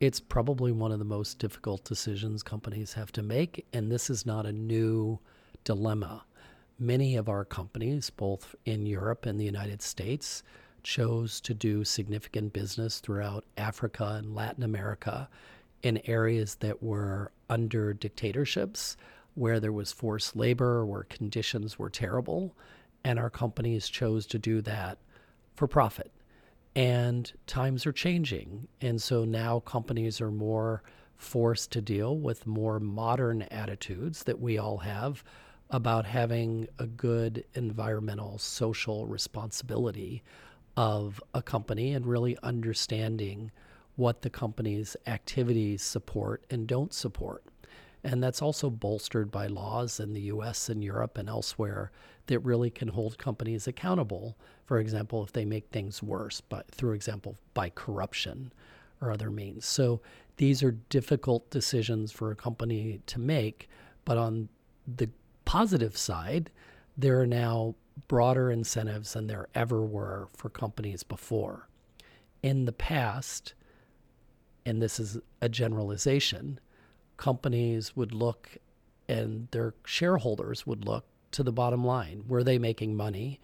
It's 0.00 0.20
probably 0.20 0.70
one 0.70 0.92
of 0.92 1.00
the 1.00 1.04
most 1.04 1.38
difficult 1.38 1.84
decisions 1.84 2.42
companies 2.42 2.92
have 2.92 3.10
to 3.12 3.22
make, 3.22 3.66
and 3.72 3.90
this 3.90 4.10
is 4.10 4.24
not 4.24 4.46
a 4.46 4.52
new 4.52 5.18
dilemma. 5.64 6.24
Many 6.78 7.16
of 7.16 7.28
our 7.28 7.44
companies, 7.44 8.08
both 8.10 8.54
in 8.64 8.86
Europe 8.86 9.26
and 9.26 9.40
the 9.40 9.44
United 9.44 9.82
States, 9.82 10.44
chose 10.84 11.40
to 11.40 11.52
do 11.52 11.82
significant 11.82 12.52
business 12.52 13.00
throughout 13.00 13.44
Africa 13.56 14.14
and 14.18 14.36
Latin 14.36 14.62
America 14.62 15.28
in 15.82 16.00
areas 16.06 16.54
that 16.56 16.80
were 16.80 17.32
under 17.50 17.92
dictatorships, 17.92 18.96
where 19.34 19.58
there 19.58 19.72
was 19.72 19.92
forced 19.92 20.36
labor, 20.36 20.86
where 20.86 21.02
conditions 21.04 21.78
were 21.78 21.90
terrible. 21.90 22.54
And 23.04 23.18
our 23.18 23.30
companies 23.30 23.88
chose 23.88 24.26
to 24.26 24.38
do 24.38 24.60
that 24.62 24.98
for 25.54 25.66
profit. 25.66 26.12
And 26.76 27.32
times 27.46 27.86
are 27.86 27.92
changing. 27.92 28.68
And 28.80 29.00
so 29.00 29.24
now 29.24 29.60
companies 29.60 30.20
are 30.20 30.30
more 30.30 30.82
forced 31.16 31.72
to 31.72 31.80
deal 31.80 32.16
with 32.16 32.46
more 32.46 32.78
modern 32.78 33.42
attitudes 33.42 34.22
that 34.24 34.40
we 34.40 34.56
all 34.58 34.78
have 34.78 35.24
about 35.70 36.06
having 36.06 36.68
a 36.78 36.86
good 36.86 37.44
environmental 37.54 38.38
social 38.38 39.06
responsibility 39.06 40.22
of 40.76 41.20
a 41.34 41.42
company 41.42 41.92
and 41.92 42.06
really 42.06 42.38
understanding 42.42 43.50
what 43.96 44.22
the 44.22 44.30
company's 44.30 44.96
activities 45.08 45.82
support 45.82 46.44
and 46.50 46.68
don't 46.68 46.94
support. 46.94 47.42
And 48.04 48.22
that's 48.22 48.40
also 48.40 48.70
bolstered 48.70 49.30
by 49.32 49.48
laws 49.48 49.98
in 49.98 50.12
the 50.12 50.20
US 50.22 50.68
and 50.68 50.84
Europe 50.84 51.18
and 51.18 51.28
elsewhere 51.28 51.90
that 52.28 52.38
really 52.40 52.70
can 52.70 52.88
hold 52.88 53.18
companies 53.18 53.66
accountable. 53.66 54.36
For 54.64 54.78
example, 54.78 55.22
if 55.24 55.32
they 55.32 55.44
make 55.44 55.68
things 55.68 56.02
worse, 56.02 56.40
but 56.40 56.70
through 56.70 56.92
example, 56.92 57.36
by 57.52 57.70
corruption 57.70 58.52
or 59.00 59.10
other 59.10 59.30
means. 59.30 59.66
So 59.66 60.00
these 60.36 60.62
are 60.62 60.72
difficult 60.72 61.50
decisions 61.50 62.12
for 62.12 62.30
a 62.30 62.36
company 62.36 63.00
to 63.06 63.20
make. 63.20 63.68
But 64.04 64.18
on 64.18 64.48
the 64.86 65.10
positive 65.44 65.96
side, 65.96 66.50
there 66.96 67.20
are 67.20 67.26
now 67.26 67.74
broader 68.06 68.50
incentives 68.50 69.14
than 69.14 69.26
there 69.26 69.48
ever 69.54 69.82
were 69.82 70.28
for 70.36 70.48
companies 70.48 71.02
before. 71.02 71.68
In 72.42 72.64
the 72.64 72.72
past, 72.72 73.54
and 74.64 74.80
this 74.80 75.00
is 75.00 75.18
a 75.40 75.48
generalization, 75.48 76.60
companies 77.16 77.96
would 77.96 78.12
look 78.12 78.58
and 79.08 79.48
their 79.50 79.74
shareholders 79.84 80.66
would 80.66 80.84
look 80.84 81.06
to 81.32 81.42
the 81.42 81.52
bottom 81.52 81.84
line. 81.84 82.24
Were 82.28 82.44
they 82.44 82.58
making 82.58 82.96
money? 82.96 83.40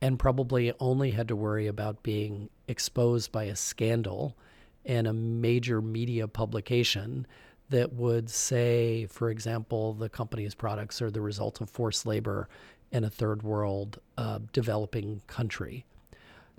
And 0.00 0.18
probably 0.18 0.72
only 0.80 1.12
had 1.12 1.28
to 1.28 1.36
worry 1.36 1.66
about 1.66 2.02
being 2.02 2.50
exposed 2.66 3.30
by 3.30 3.44
a 3.44 3.56
scandal 3.56 4.36
in 4.84 5.06
a 5.06 5.12
major 5.12 5.80
media 5.80 6.26
publication 6.26 7.26
that 7.70 7.92
would 7.92 8.28
say, 8.28 9.06
for 9.06 9.30
example, 9.30 9.94
the 9.94 10.08
company's 10.08 10.54
products 10.54 11.00
are 11.00 11.10
the 11.10 11.20
result 11.20 11.60
of 11.60 11.70
forced 11.70 12.04
labor 12.04 12.48
in 12.90 13.04
a 13.04 13.10
third 13.10 13.42
world 13.42 13.98
uh, 14.18 14.40
developing 14.52 15.22
country. 15.26 15.86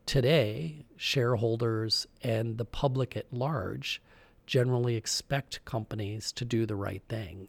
Today, 0.05 0.85
shareholders 0.97 2.07
and 2.23 2.57
the 2.57 2.65
public 2.65 3.15
at 3.15 3.31
large 3.31 4.01
generally 4.45 4.95
expect 4.95 5.63
companies 5.65 6.31
to 6.33 6.45
do 6.45 6.65
the 6.65 6.75
right 6.75 7.03
thing. 7.07 7.47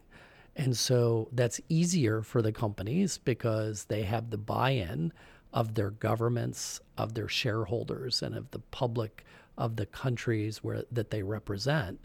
And 0.55 0.77
so 0.77 1.27
that's 1.31 1.59
easier 1.67 2.21
for 2.21 2.41
the 2.41 2.51
companies 2.51 3.17
because 3.17 3.85
they 3.85 4.03
have 4.03 4.29
the 4.29 4.37
buy 4.37 4.71
in 4.71 5.11
of 5.53 5.75
their 5.75 5.91
governments, 5.91 6.79
of 6.97 7.13
their 7.13 7.27
shareholders, 7.27 8.21
and 8.21 8.35
of 8.35 8.51
the 8.51 8.59
public 8.59 9.25
of 9.57 9.75
the 9.77 9.85
countries 9.85 10.63
where 10.63 10.83
that 10.91 11.11
they 11.11 11.23
represent 11.23 11.99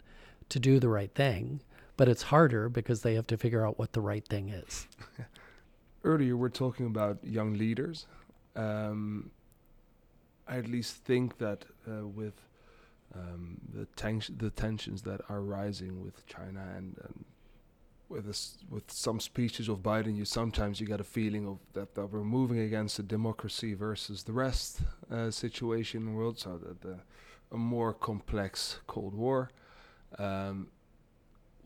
to 0.49 0.59
do 0.59 0.79
the 0.79 0.89
right 0.89 1.13
thing. 1.13 1.61
But 1.97 2.09
it's 2.09 2.23
harder 2.23 2.69
because 2.69 3.01
they 3.01 3.15
have 3.15 3.27
to 3.27 3.37
figure 3.37 3.65
out 3.65 3.77
what 3.77 3.93
the 3.93 4.01
right 4.01 4.25
thing 4.25 4.49
is. 4.49 4.87
Earlier, 6.03 6.35
we're 6.35 6.49
talking 6.49 6.87
about 6.87 7.23
young 7.23 7.53
leaders. 7.53 8.07
Um, 8.55 9.31
I 10.47 10.57
at 10.57 10.67
least 10.67 10.95
think 10.95 11.37
that 11.37 11.65
uh, 11.87 12.07
with 12.07 12.33
um, 13.13 13.59
the, 13.73 13.87
the 14.37 14.49
tensions 14.49 15.01
that 15.03 15.21
are 15.29 15.41
rising 15.41 16.01
with 16.01 16.25
China 16.25 16.65
and, 16.75 16.97
and 17.03 17.25
with 18.11 18.27
with 18.69 18.91
some 18.91 19.19
speeches 19.19 19.69
of 19.69 19.79
Biden, 19.79 20.15
you 20.15 20.25
sometimes 20.25 20.79
you 20.79 20.87
get 20.87 20.99
a 20.99 21.05
feeling 21.05 21.47
of 21.47 21.59
that, 21.73 21.95
that 21.95 22.07
we're 22.07 22.23
moving 22.23 22.59
against 22.59 22.99
a 22.99 23.03
democracy 23.03 23.73
versus 23.73 24.23
the 24.23 24.33
rest 24.33 24.81
uh, 25.09 25.31
situation 25.31 26.01
in 26.01 26.05
the 26.07 26.11
world. 26.11 26.37
So 26.37 26.57
that 26.57 26.81
the 26.81 26.99
a 27.51 27.57
more 27.57 27.93
complex 27.93 28.79
Cold 28.87 29.13
War. 29.13 29.51
Um, 30.17 30.67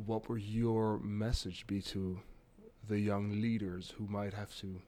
what 0.05 0.29
would 0.29 0.41
your 0.41 0.99
message 0.99 1.65
be 1.67 1.81
to 1.81 2.19
the 2.87 2.99
young 2.99 3.41
leaders 3.41 3.93
who 3.97 4.07
might 4.07 4.33
have 4.33 4.55
to 4.57 4.81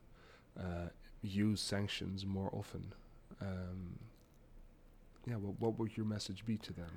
uh, 0.60 0.90
use 1.22 1.62
sanctions 1.62 2.26
more 2.26 2.50
often? 2.54 2.94
Um, 3.42 4.00
yeah, 5.26 5.36
well, 5.36 5.56
what 5.60 5.78
would 5.78 5.96
your 5.96 6.06
message 6.06 6.46
be 6.46 6.58
to 6.58 6.74
them? 6.74 6.92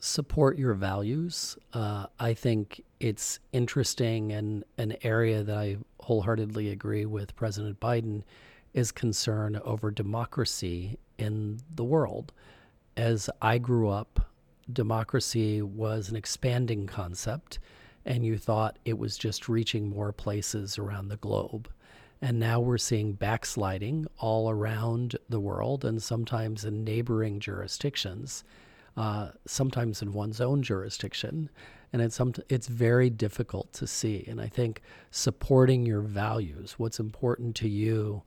Support 0.00 0.58
your 0.58 0.74
values. 0.74 1.56
Uh, 1.72 2.06
I 2.18 2.34
think 2.34 2.82
it's 2.98 3.38
interesting 3.52 4.32
and 4.32 4.64
an 4.78 4.96
area 5.02 5.42
that 5.42 5.56
I 5.56 5.76
wholeheartedly 6.00 6.70
agree 6.70 7.06
with 7.06 7.36
President 7.36 7.78
Biden 7.80 8.22
is 8.72 8.92
concern 8.92 9.60
over 9.64 9.90
democracy 9.90 10.98
in 11.18 11.60
the 11.74 11.84
world 11.84 12.32
as 13.00 13.30
I 13.40 13.58
grew 13.58 13.88
up, 13.88 14.28
democracy 14.70 15.62
was 15.62 16.10
an 16.10 16.16
expanding 16.16 16.86
concept, 16.86 17.58
and 18.04 18.24
you 18.24 18.36
thought 18.36 18.78
it 18.84 18.98
was 18.98 19.16
just 19.16 19.48
reaching 19.48 19.88
more 19.88 20.12
places 20.12 20.78
around 20.78 21.08
the 21.08 21.16
globe. 21.16 21.68
And 22.22 22.38
now 22.38 22.60
we're 22.60 22.78
seeing 22.78 23.14
backsliding 23.14 24.06
all 24.18 24.50
around 24.50 25.16
the 25.30 25.40
world 25.40 25.84
and 25.84 26.02
sometimes 26.02 26.64
in 26.66 26.84
neighboring 26.84 27.40
jurisdictions, 27.40 28.44
uh, 28.96 29.30
sometimes 29.46 30.02
in 30.02 30.12
one's 30.12 30.40
own 30.40 30.62
jurisdiction. 30.62 31.50
And 31.92 32.00
it's, 32.02 32.14
some, 32.14 32.34
it's 32.48 32.68
very 32.68 33.10
difficult 33.10 33.72
to 33.74 33.86
see. 33.86 34.24
And 34.28 34.40
I 34.40 34.46
think 34.46 34.82
supporting 35.10 35.86
your 35.86 36.02
values, 36.02 36.74
what's 36.78 37.00
important 37.00 37.56
to 37.56 37.68
you, 37.68 38.22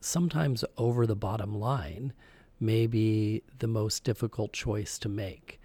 sometimes 0.00 0.64
over 0.76 1.06
the 1.06 1.16
bottom 1.16 1.58
line, 1.58 2.12
may 2.60 2.86
be 2.86 3.42
the 3.58 3.66
most 3.66 4.04
difficult 4.04 4.52
choice 4.52 4.98
to 4.98 5.08
make. 5.08 5.60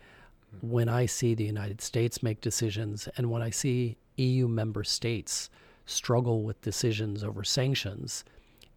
Mm-hmm. 0.55 0.69
When 0.69 0.89
I 0.89 1.05
see 1.05 1.36
the 1.36 1.43
United 1.43 1.81
States 1.81 2.23
make 2.23 2.39
decisions 2.39 3.09
and 3.17 3.29
when 3.29 3.41
I 3.41 3.49
see 3.49 3.97
EU 4.17 4.47
member 4.47 4.83
states 4.83 5.49
struggle 5.86 6.43
with 6.43 6.61
decisions 6.61 7.23
over 7.23 7.43
sanctions, 7.43 8.23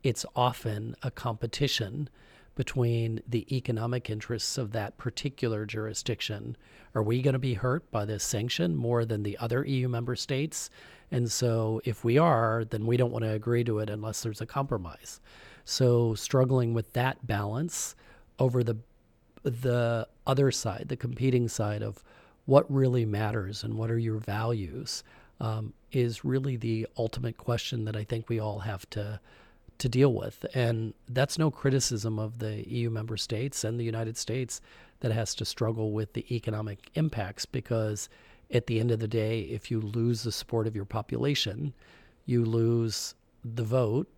it's 0.02 0.26
often 0.34 0.96
a 1.02 1.10
competition 1.10 2.08
between 2.58 3.22
the 3.28 3.46
economic 3.56 4.10
interests 4.10 4.58
of 4.58 4.72
that 4.72 4.98
particular 4.98 5.64
jurisdiction. 5.64 6.56
Are 6.92 7.04
we 7.04 7.22
going 7.22 7.34
to 7.34 7.38
be 7.38 7.54
hurt 7.54 7.88
by 7.92 8.04
this 8.04 8.24
sanction 8.24 8.74
more 8.74 9.04
than 9.04 9.22
the 9.22 9.38
other 9.38 9.64
EU 9.64 9.88
member 9.88 10.16
states? 10.16 10.68
And 11.12 11.30
so, 11.30 11.80
if 11.84 12.02
we 12.02 12.18
are, 12.18 12.64
then 12.64 12.84
we 12.84 12.96
don't 12.96 13.12
want 13.12 13.24
to 13.24 13.30
agree 13.30 13.62
to 13.62 13.78
it 13.78 13.88
unless 13.88 14.24
there's 14.24 14.40
a 14.40 14.46
compromise. 14.46 15.20
So, 15.64 16.16
struggling 16.16 16.74
with 16.74 16.92
that 16.94 17.24
balance 17.24 17.94
over 18.40 18.64
the 18.64 18.78
the 19.44 20.08
other 20.26 20.50
side, 20.50 20.86
the 20.88 20.96
competing 20.96 21.46
side 21.46 21.84
of 21.84 22.02
what 22.46 22.68
really 22.68 23.06
matters 23.06 23.62
and 23.62 23.74
what 23.74 23.88
are 23.88 23.98
your 23.98 24.18
values, 24.18 25.04
um, 25.38 25.74
is 25.92 26.24
really 26.24 26.56
the 26.56 26.88
ultimate 26.96 27.36
question 27.36 27.84
that 27.84 27.94
I 27.94 28.02
think 28.02 28.28
we 28.28 28.40
all 28.40 28.58
have 28.58 28.90
to 28.90 29.20
to 29.78 29.88
deal 29.88 30.12
with. 30.12 30.44
And 30.54 30.94
that's 31.08 31.38
no 31.38 31.50
criticism 31.50 32.18
of 32.18 32.38
the 32.38 32.68
EU 32.68 32.90
member 32.90 33.16
states 33.16 33.64
and 33.64 33.78
the 33.78 33.84
United 33.84 34.16
States 34.16 34.60
that 35.00 35.12
has 35.12 35.34
to 35.36 35.44
struggle 35.44 35.92
with 35.92 36.12
the 36.12 36.26
economic 36.34 36.90
impacts 36.94 37.46
because 37.46 38.08
at 38.50 38.66
the 38.66 38.80
end 38.80 38.90
of 38.90 38.98
the 38.98 39.08
day, 39.08 39.40
if 39.42 39.70
you 39.70 39.80
lose 39.80 40.22
the 40.22 40.32
support 40.32 40.66
of 40.66 40.74
your 40.74 40.84
population, 40.84 41.72
you 42.26 42.44
lose 42.44 43.14
the 43.44 43.62
vote. 43.62 44.08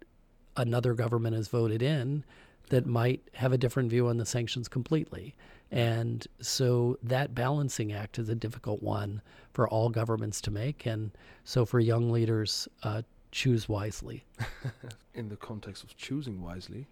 Another 0.56 0.94
government 0.94 1.36
is 1.36 1.48
voted 1.48 1.82
in 1.82 2.24
that 2.70 2.86
might 2.86 3.20
have 3.34 3.52
a 3.52 3.58
different 3.58 3.90
view 3.90 4.06
on 4.08 4.16
the 4.16 4.26
sanctions 4.26 4.68
completely. 4.68 5.34
And 5.70 6.26
so 6.40 6.98
that 7.02 7.34
balancing 7.34 7.92
act 7.92 8.18
is 8.18 8.28
a 8.28 8.34
difficult 8.34 8.82
one 8.82 9.20
for 9.52 9.68
all 9.68 9.88
governments 9.88 10.40
to 10.42 10.50
make. 10.50 10.86
And 10.86 11.10
so 11.44 11.64
for 11.64 11.78
young 11.78 12.10
leaders, 12.10 12.68
uh, 12.82 13.02
choose 13.30 13.68
wisely. 13.68 14.24
In 15.14 15.28
the 15.28 15.36
context 15.36 15.84
of 15.84 15.96
choosing 15.96 16.40
wisely, 16.42 16.86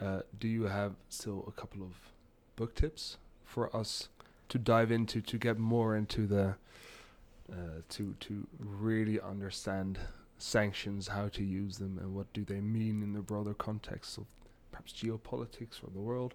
uh, 0.00 0.20
do 0.38 0.48
you 0.48 0.64
have 0.64 0.94
still 1.08 1.44
a 1.46 1.52
couple 1.52 1.82
of 1.82 1.94
book 2.56 2.74
tips 2.74 3.16
for 3.44 3.74
us 3.74 4.08
to 4.48 4.58
dive 4.58 4.90
into 4.90 5.20
to 5.20 5.38
get 5.38 5.58
more 5.58 5.96
into 5.96 6.26
the 6.26 6.54
uh, 7.52 7.82
to 7.88 8.14
to 8.20 8.46
really 8.58 9.20
understand 9.20 9.98
sanctions, 10.38 11.08
how 11.08 11.28
to 11.28 11.42
use 11.42 11.78
them, 11.78 11.98
and 11.98 12.14
what 12.14 12.32
do 12.32 12.44
they 12.44 12.60
mean 12.60 13.02
in 13.02 13.12
the 13.12 13.20
broader 13.20 13.54
context 13.54 14.18
of 14.18 14.24
perhaps 14.70 14.92
geopolitics 14.92 15.82
or 15.82 15.90
the 15.92 16.00
world? 16.00 16.34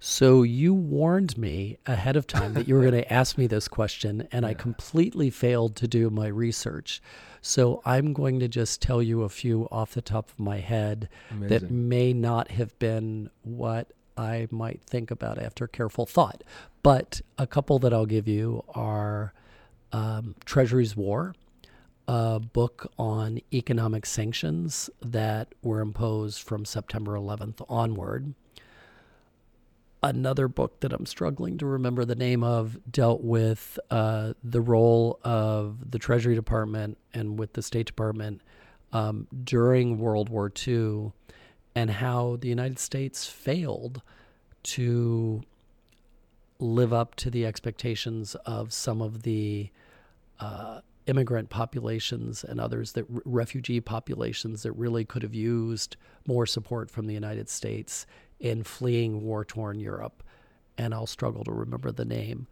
So 0.00 0.42
you 0.44 0.74
warned 0.74 1.36
me 1.36 1.78
ahead 1.86 2.16
of 2.16 2.26
time 2.26 2.54
that 2.54 2.68
you 2.68 2.74
were 2.76 2.82
going 2.82 2.92
to 2.92 3.12
ask 3.12 3.36
me 3.36 3.48
this 3.48 3.66
question, 3.66 4.28
and 4.30 4.42
yeah. 4.44 4.50
I 4.50 4.54
completely 4.54 5.28
failed 5.30 5.74
to 5.76 5.88
do 5.88 6.08
my 6.08 6.28
research. 6.28 7.02
So 7.40 7.82
I'm 7.84 8.12
going 8.12 8.38
to 8.40 8.48
just 8.48 8.80
tell 8.80 9.02
you 9.02 9.22
a 9.22 9.28
few 9.28 9.68
off 9.70 9.94
the 9.94 10.02
top 10.02 10.30
of 10.30 10.38
my 10.38 10.58
head 10.58 11.08
Amazing. 11.30 11.48
that 11.48 11.70
may 11.70 12.12
not 12.12 12.50
have 12.52 12.78
been 12.78 13.30
what 13.42 13.92
I 14.16 14.48
might 14.50 14.82
think 14.82 15.10
about 15.10 15.38
after 15.38 15.66
careful 15.66 16.06
thought. 16.06 16.44
But 16.82 17.20
a 17.36 17.46
couple 17.46 17.78
that 17.80 17.92
I'll 17.92 18.06
give 18.06 18.28
you 18.28 18.64
are 18.74 19.32
um, 19.92 20.34
Treasury's 20.44 20.96
War, 20.96 21.34
a 22.06 22.40
book 22.40 22.92
on 22.98 23.40
economic 23.52 24.06
sanctions 24.06 24.90
that 25.00 25.54
were 25.62 25.80
imposed 25.80 26.42
from 26.42 26.64
September 26.64 27.14
11th 27.14 27.64
onward. 27.68 28.34
Another 30.00 30.46
book 30.46 30.78
that 30.80 30.92
I'm 30.92 31.06
struggling 31.06 31.58
to 31.58 31.66
remember 31.66 32.04
the 32.04 32.14
name 32.14 32.44
of 32.44 32.78
dealt 32.90 33.22
with 33.22 33.80
uh, 33.90 34.34
the 34.44 34.60
role 34.60 35.18
of 35.24 35.90
the 35.90 35.98
Treasury 35.98 36.36
Department 36.36 36.98
and 37.12 37.36
with 37.36 37.54
the 37.54 37.62
State 37.62 37.86
Department 37.86 38.40
um, 38.92 39.26
during 39.42 39.98
World 39.98 40.28
War 40.28 40.52
II 40.66 41.12
and 41.74 41.90
how 41.90 42.36
the 42.40 42.48
United 42.48 42.78
States 42.78 43.26
failed 43.26 44.02
to 44.62 45.42
live 46.60 46.92
up 46.92 47.14
to 47.16 47.30
the 47.30 47.44
expectations 47.44 48.34
of 48.46 48.72
some 48.72 49.02
of 49.02 49.22
the 49.22 49.70
uh, 50.40 50.80
immigrant 51.06 51.48
populations 51.48 52.44
and 52.44 52.60
others 52.60 52.92
that 52.92 53.04
refugee 53.24 53.80
populations 53.80 54.62
that 54.62 54.72
really 54.72 55.04
could 55.04 55.22
have 55.22 55.34
used 55.34 55.96
more 56.26 56.46
support 56.46 56.90
from 56.90 57.06
the 57.06 57.14
United 57.14 57.48
States 57.48 58.06
in 58.40 58.62
fleeing 58.62 59.22
war-torn 59.22 59.80
Europe. 59.80 60.22
And 60.76 60.94
I'll 60.94 61.06
struggle 61.06 61.44
to 61.44 61.52
remember 61.52 61.90
the 61.90 62.04
name. 62.04 62.46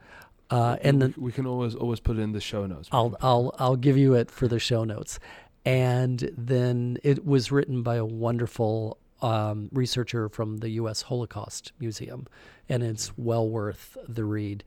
Uh, 0.50 0.76
and 0.82 1.02
then 1.02 1.14
we 1.16 1.32
can 1.32 1.46
always 1.46 1.74
always 1.74 2.00
put 2.00 2.18
it 2.18 2.20
in 2.20 2.32
the 2.32 2.40
show 2.40 2.66
notes. 2.66 2.88
I'll 2.92 3.16
I'll 3.20 3.54
I'll 3.58 3.76
give 3.76 3.96
you 3.96 4.14
it 4.14 4.30
for 4.30 4.46
the 4.46 4.58
show 4.58 4.84
notes. 4.84 5.18
And 5.64 6.30
then 6.36 6.98
it 7.02 7.26
was 7.26 7.50
written 7.50 7.82
by 7.82 7.96
a 7.96 8.04
wonderful 8.04 8.98
um, 9.20 9.68
researcher 9.72 10.28
from 10.28 10.58
the 10.58 10.70
U.S. 10.70 11.02
Holocaust 11.02 11.72
Museum, 11.80 12.26
and 12.68 12.82
it's 12.84 13.16
well 13.16 13.48
worth 13.48 13.96
the 14.06 14.24
read. 14.24 14.62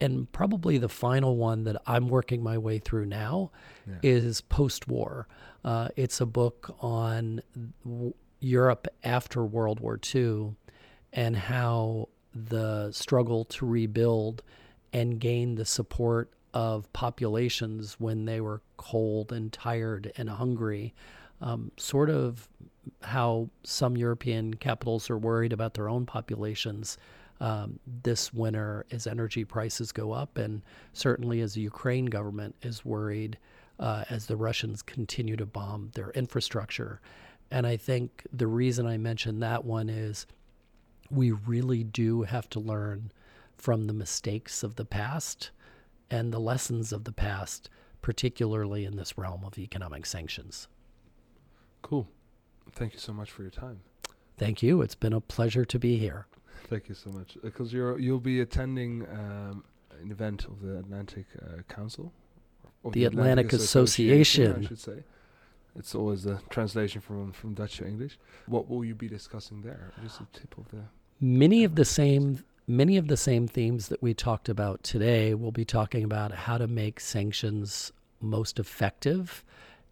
And 0.00 0.30
probably 0.32 0.78
the 0.78 0.88
final 0.88 1.36
one 1.36 1.64
that 1.64 1.80
I'm 1.86 2.08
working 2.08 2.42
my 2.42 2.58
way 2.58 2.78
through 2.78 3.06
now 3.06 3.52
yeah. 3.86 3.94
is 4.02 4.40
Post 4.40 4.88
War. 4.88 5.28
Uh, 5.64 5.88
it's 5.96 6.20
a 6.20 6.26
book 6.26 6.76
on 6.80 7.40
w- 7.84 8.12
Europe 8.40 8.88
after 9.04 9.44
World 9.44 9.78
War 9.78 9.98
II 10.14 10.56
and 11.12 11.36
how 11.36 12.08
the 12.34 12.90
struggle 12.92 13.44
to 13.44 13.66
rebuild 13.66 14.42
and 14.92 15.20
gain 15.20 15.54
the 15.54 15.64
support 15.64 16.32
of 16.54 16.92
populations 16.92 17.96
when 17.98 18.24
they 18.24 18.40
were 18.40 18.60
cold 18.76 19.32
and 19.32 19.52
tired 19.52 20.12
and 20.16 20.28
hungry. 20.28 20.94
Um, 21.40 21.72
sort 21.76 22.08
of 22.08 22.48
how 23.02 23.48
some 23.64 23.96
European 23.96 24.54
capitals 24.54 25.10
are 25.10 25.18
worried 25.18 25.52
about 25.52 25.74
their 25.74 25.88
own 25.88 26.06
populations 26.06 26.98
um, 27.40 27.80
this 28.04 28.32
winter 28.32 28.86
as 28.92 29.08
energy 29.08 29.44
prices 29.44 29.90
go 29.90 30.12
up, 30.12 30.38
and 30.38 30.62
certainly 30.92 31.40
as 31.40 31.54
the 31.54 31.60
Ukraine 31.60 32.06
government 32.06 32.54
is 32.62 32.84
worried 32.84 33.36
uh, 33.80 34.04
as 34.10 34.26
the 34.26 34.36
Russians 34.36 34.80
continue 34.80 35.34
to 35.36 35.46
bomb 35.46 35.90
their 35.94 36.10
infrastructure. 36.10 37.00
And 37.50 37.66
I 37.66 37.76
think 37.76 38.24
the 38.32 38.46
reason 38.46 38.86
I 38.86 38.96
mentioned 38.96 39.42
that 39.42 39.64
one 39.64 39.88
is 39.88 40.26
we 41.12 41.30
really 41.30 41.84
do 41.84 42.22
have 42.22 42.48
to 42.50 42.60
learn 42.60 43.12
from 43.56 43.86
the 43.86 43.92
mistakes 43.92 44.62
of 44.62 44.76
the 44.76 44.84
past 44.84 45.50
and 46.10 46.32
the 46.32 46.38
lessons 46.38 46.92
of 46.92 47.04
the 47.04 47.12
past, 47.12 47.68
particularly 48.00 48.84
in 48.84 48.96
this 48.96 49.16
realm 49.16 49.44
of 49.44 49.58
economic 49.58 50.06
sanctions. 50.06 50.68
Cool. 51.82 52.08
Thank 52.72 52.94
you 52.94 52.98
so 52.98 53.12
much 53.12 53.30
for 53.30 53.42
your 53.42 53.50
time. 53.50 53.80
Thank 54.38 54.62
you. 54.62 54.82
It's 54.82 54.94
been 54.94 55.12
a 55.12 55.20
pleasure 55.20 55.64
to 55.64 55.78
be 55.78 55.98
here. 55.98 56.26
Thank 56.68 56.88
you 56.88 56.94
so 56.94 57.10
much. 57.10 57.36
Because 57.42 57.72
uh, 57.72 57.76
you're 57.76 57.98
you'll 57.98 58.20
be 58.20 58.40
attending 58.40 59.06
um, 59.10 59.64
an 60.00 60.10
event 60.10 60.46
of 60.46 60.60
the 60.60 60.78
Atlantic 60.78 61.26
uh, 61.40 61.62
Council, 61.68 62.12
the, 62.84 62.90
the, 62.90 63.04
Atlantic, 63.04 63.46
Atlantic 63.46 63.52
Association, 63.52 64.42
Association, 64.44 64.64
I 64.64 64.68
should 64.68 64.80
say. 64.80 65.04
It's 65.76 65.94
always 65.94 66.22
the 66.22 66.40
translation 66.50 67.00
from 67.00 67.32
from 67.32 67.54
Dutch 67.54 67.78
to 67.78 67.86
English. 67.86 68.18
What 68.46 68.68
will 68.68 68.84
you 68.84 68.94
be 68.94 69.08
discussing 69.08 69.62
there? 69.62 69.92
Just 70.02 70.20
a 70.20 70.26
tip 70.32 70.56
of 70.58 70.68
the. 70.70 70.82
Many 71.24 71.62
of 71.62 71.76
the 71.76 71.84
same 71.84 72.44
many 72.66 72.96
of 72.96 73.06
the 73.06 73.16
same 73.16 73.46
themes 73.46 73.88
that 73.88 74.02
we 74.02 74.12
talked 74.12 74.48
about 74.48 74.82
today. 74.82 75.34
We'll 75.34 75.52
be 75.52 75.64
talking 75.64 76.02
about 76.02 76.32
how 76.32 76.58
to 76.58 76.66
make 76.66 76.98
sanctions 76.98 77.92
most 78.20 78.58
effective 78.58 79.44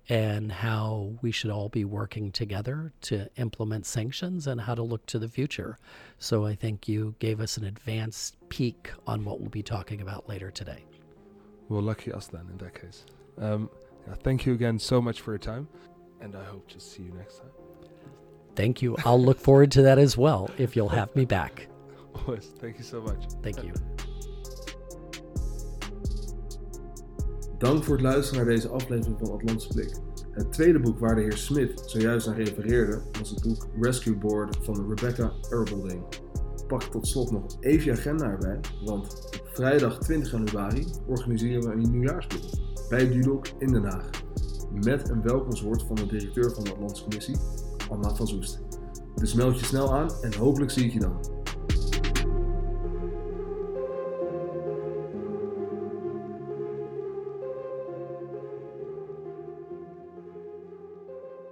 and 0.09 0.51
how 0.51 1.13
we 1.23 1.31
should 1.31 1.53
all 1.53 1.69
be 1.69 1.85
working 1.85 2.33
together 2.33 2.93
to 3.03 3.29
implement 3.37 3.87
sanctions 3.87 4.49
and 4.49 4.61
how 4.61 4.75
to 4.75 4.83
look 4.83 5.07
to 5.07 5.21
the 5.21 5.29
future. 5.29 5.79
So 6.19 6.47
I 6.47 6.57
think 6.57 6.89
you 6.89 7.15
gave 7.21 7.41
us 7.41 7.57
an 7.57 7.65
advanced 7.65 8.37
peek 8.49 8.91
on 9.07 9.25
what 9.25 9.39
we'll 9.41 9.51
be 9.51 9.63
talking 9.63 10.01
about 10.01 10.29
later 10.29 10.51
today. 10.51 10.85
Well, 11.69 11.83
lucky 11.83 12.13
us 12.13 12.27
then 12.27 12.49
in 12.51 12.59
that 12.59 12.75
case. 12.75 13.05
Um, 13.39 13.71
yeah, 14.09 14.15
thank 14.25 14.47
you 14.47 14.55
again 14.55 14.81
so 14.81 15.01
much 15.01 15.21
for 15.21 15.31
your 15.31 15.39
time, 15.39 15.69
and 16.21 16.35
I 16.35 16.43
hope 16.45 16.69
to 16.71 16.81
see 16.81 17.05
you 17.05 17.13
next 17.13 17.39
time. 17.39 17.60
Thank 18.61 18.83
you. 18.83 18.95
I'll 19.07 19.25
look 19.25 19.41
forward 19.41 19.71
to 19.73 19.83
that 19.83 19.99
as 19.99 20.19
well 20.19 20.51
if 20.59 20.77
you'll 20.77 20.91
have 20.91 21.17
me 21.17 21.25
back. 21.25 21.67
Always. 22.15 22.53
Thank 22.61 22.77
you 22.77 22.85
so 22.85 23.01
much. 23.01 23.25
Thank 23.43 23.63
you. 23.63 23.73
Dank 27.59 27.85
voor 27.85 27.95
het 27.95 28.03
luisteren 28.03 28.45
naar 28.45 28.55
deze 28.55 28.69
aflevering 28.69 29.19
van 29.19 29.33
Atlantische 29.33 29.73
Blik. 29.73 29.95
Het 30.33 30.53
tweede 30.53 30.81
boek 30.81 30.99
waar 30.99 31.15
de 31.15 31.21
heer 31.21 31.37
Smith 31.37 31.83
zojuist 31.87 32.27
aan 32.27 32.35
refereerde 32.35 33.01
was 33.19 33.31
het 33.31 33.43
boek 33.43 33.67
Rescue 33.81 34.17
Board 34.17 34.57
van 34.63 34.89
Rebecca 34.89 35.33
Erbelding. 35.51 36.03
Pak 36.67 36.83
tot 36.83 37.07
slot 37.07 37.31
nog 37.31 37.57
even 37.61 37.85
je 37.85 37.93
agenda 37.93 38.25
erbij, 38.25 38.61
want 38.85 39.29
op 39.41 39.49
vrijdag 39.53 39.99
20 39.99 40.33
januari 40.33 40.87
organiseren 41.07 41.63
we 41.63 41.73
een 41.73 41.91
nieuwjaarsborrel 41.91 42.49
bij 42.89 43.09
Dudok 43.09 43.47
in 43.59 43.73
Den 43.73 43.85
Haag. 43.85 44.11
Met 44.85 45.09
een 45.09 45.23
welkomstwoord 45.23 45.83
van 45.83 45.97
de 45.97 46.07
directeur 46.07 46.51
van 46.51 46.65
de 46.65 46.71
Atlantische 46.71 47.05
Commissie, 47.05 47.37
Anna 47.91 48.15
van 48.15 48.27
Zoest. 48.27 48.61
Dus 49.15 49.35
meld 49.35 49.59
je 49.61 49.65
snel 49.67 49.95
aan 49.95 50.11
en 50.23 50.35
hopelijk 50.35 50.71
zie 50.71 50.85
ik 50.85 50.93
je 50.93 50.99
dan. 50.99 51.40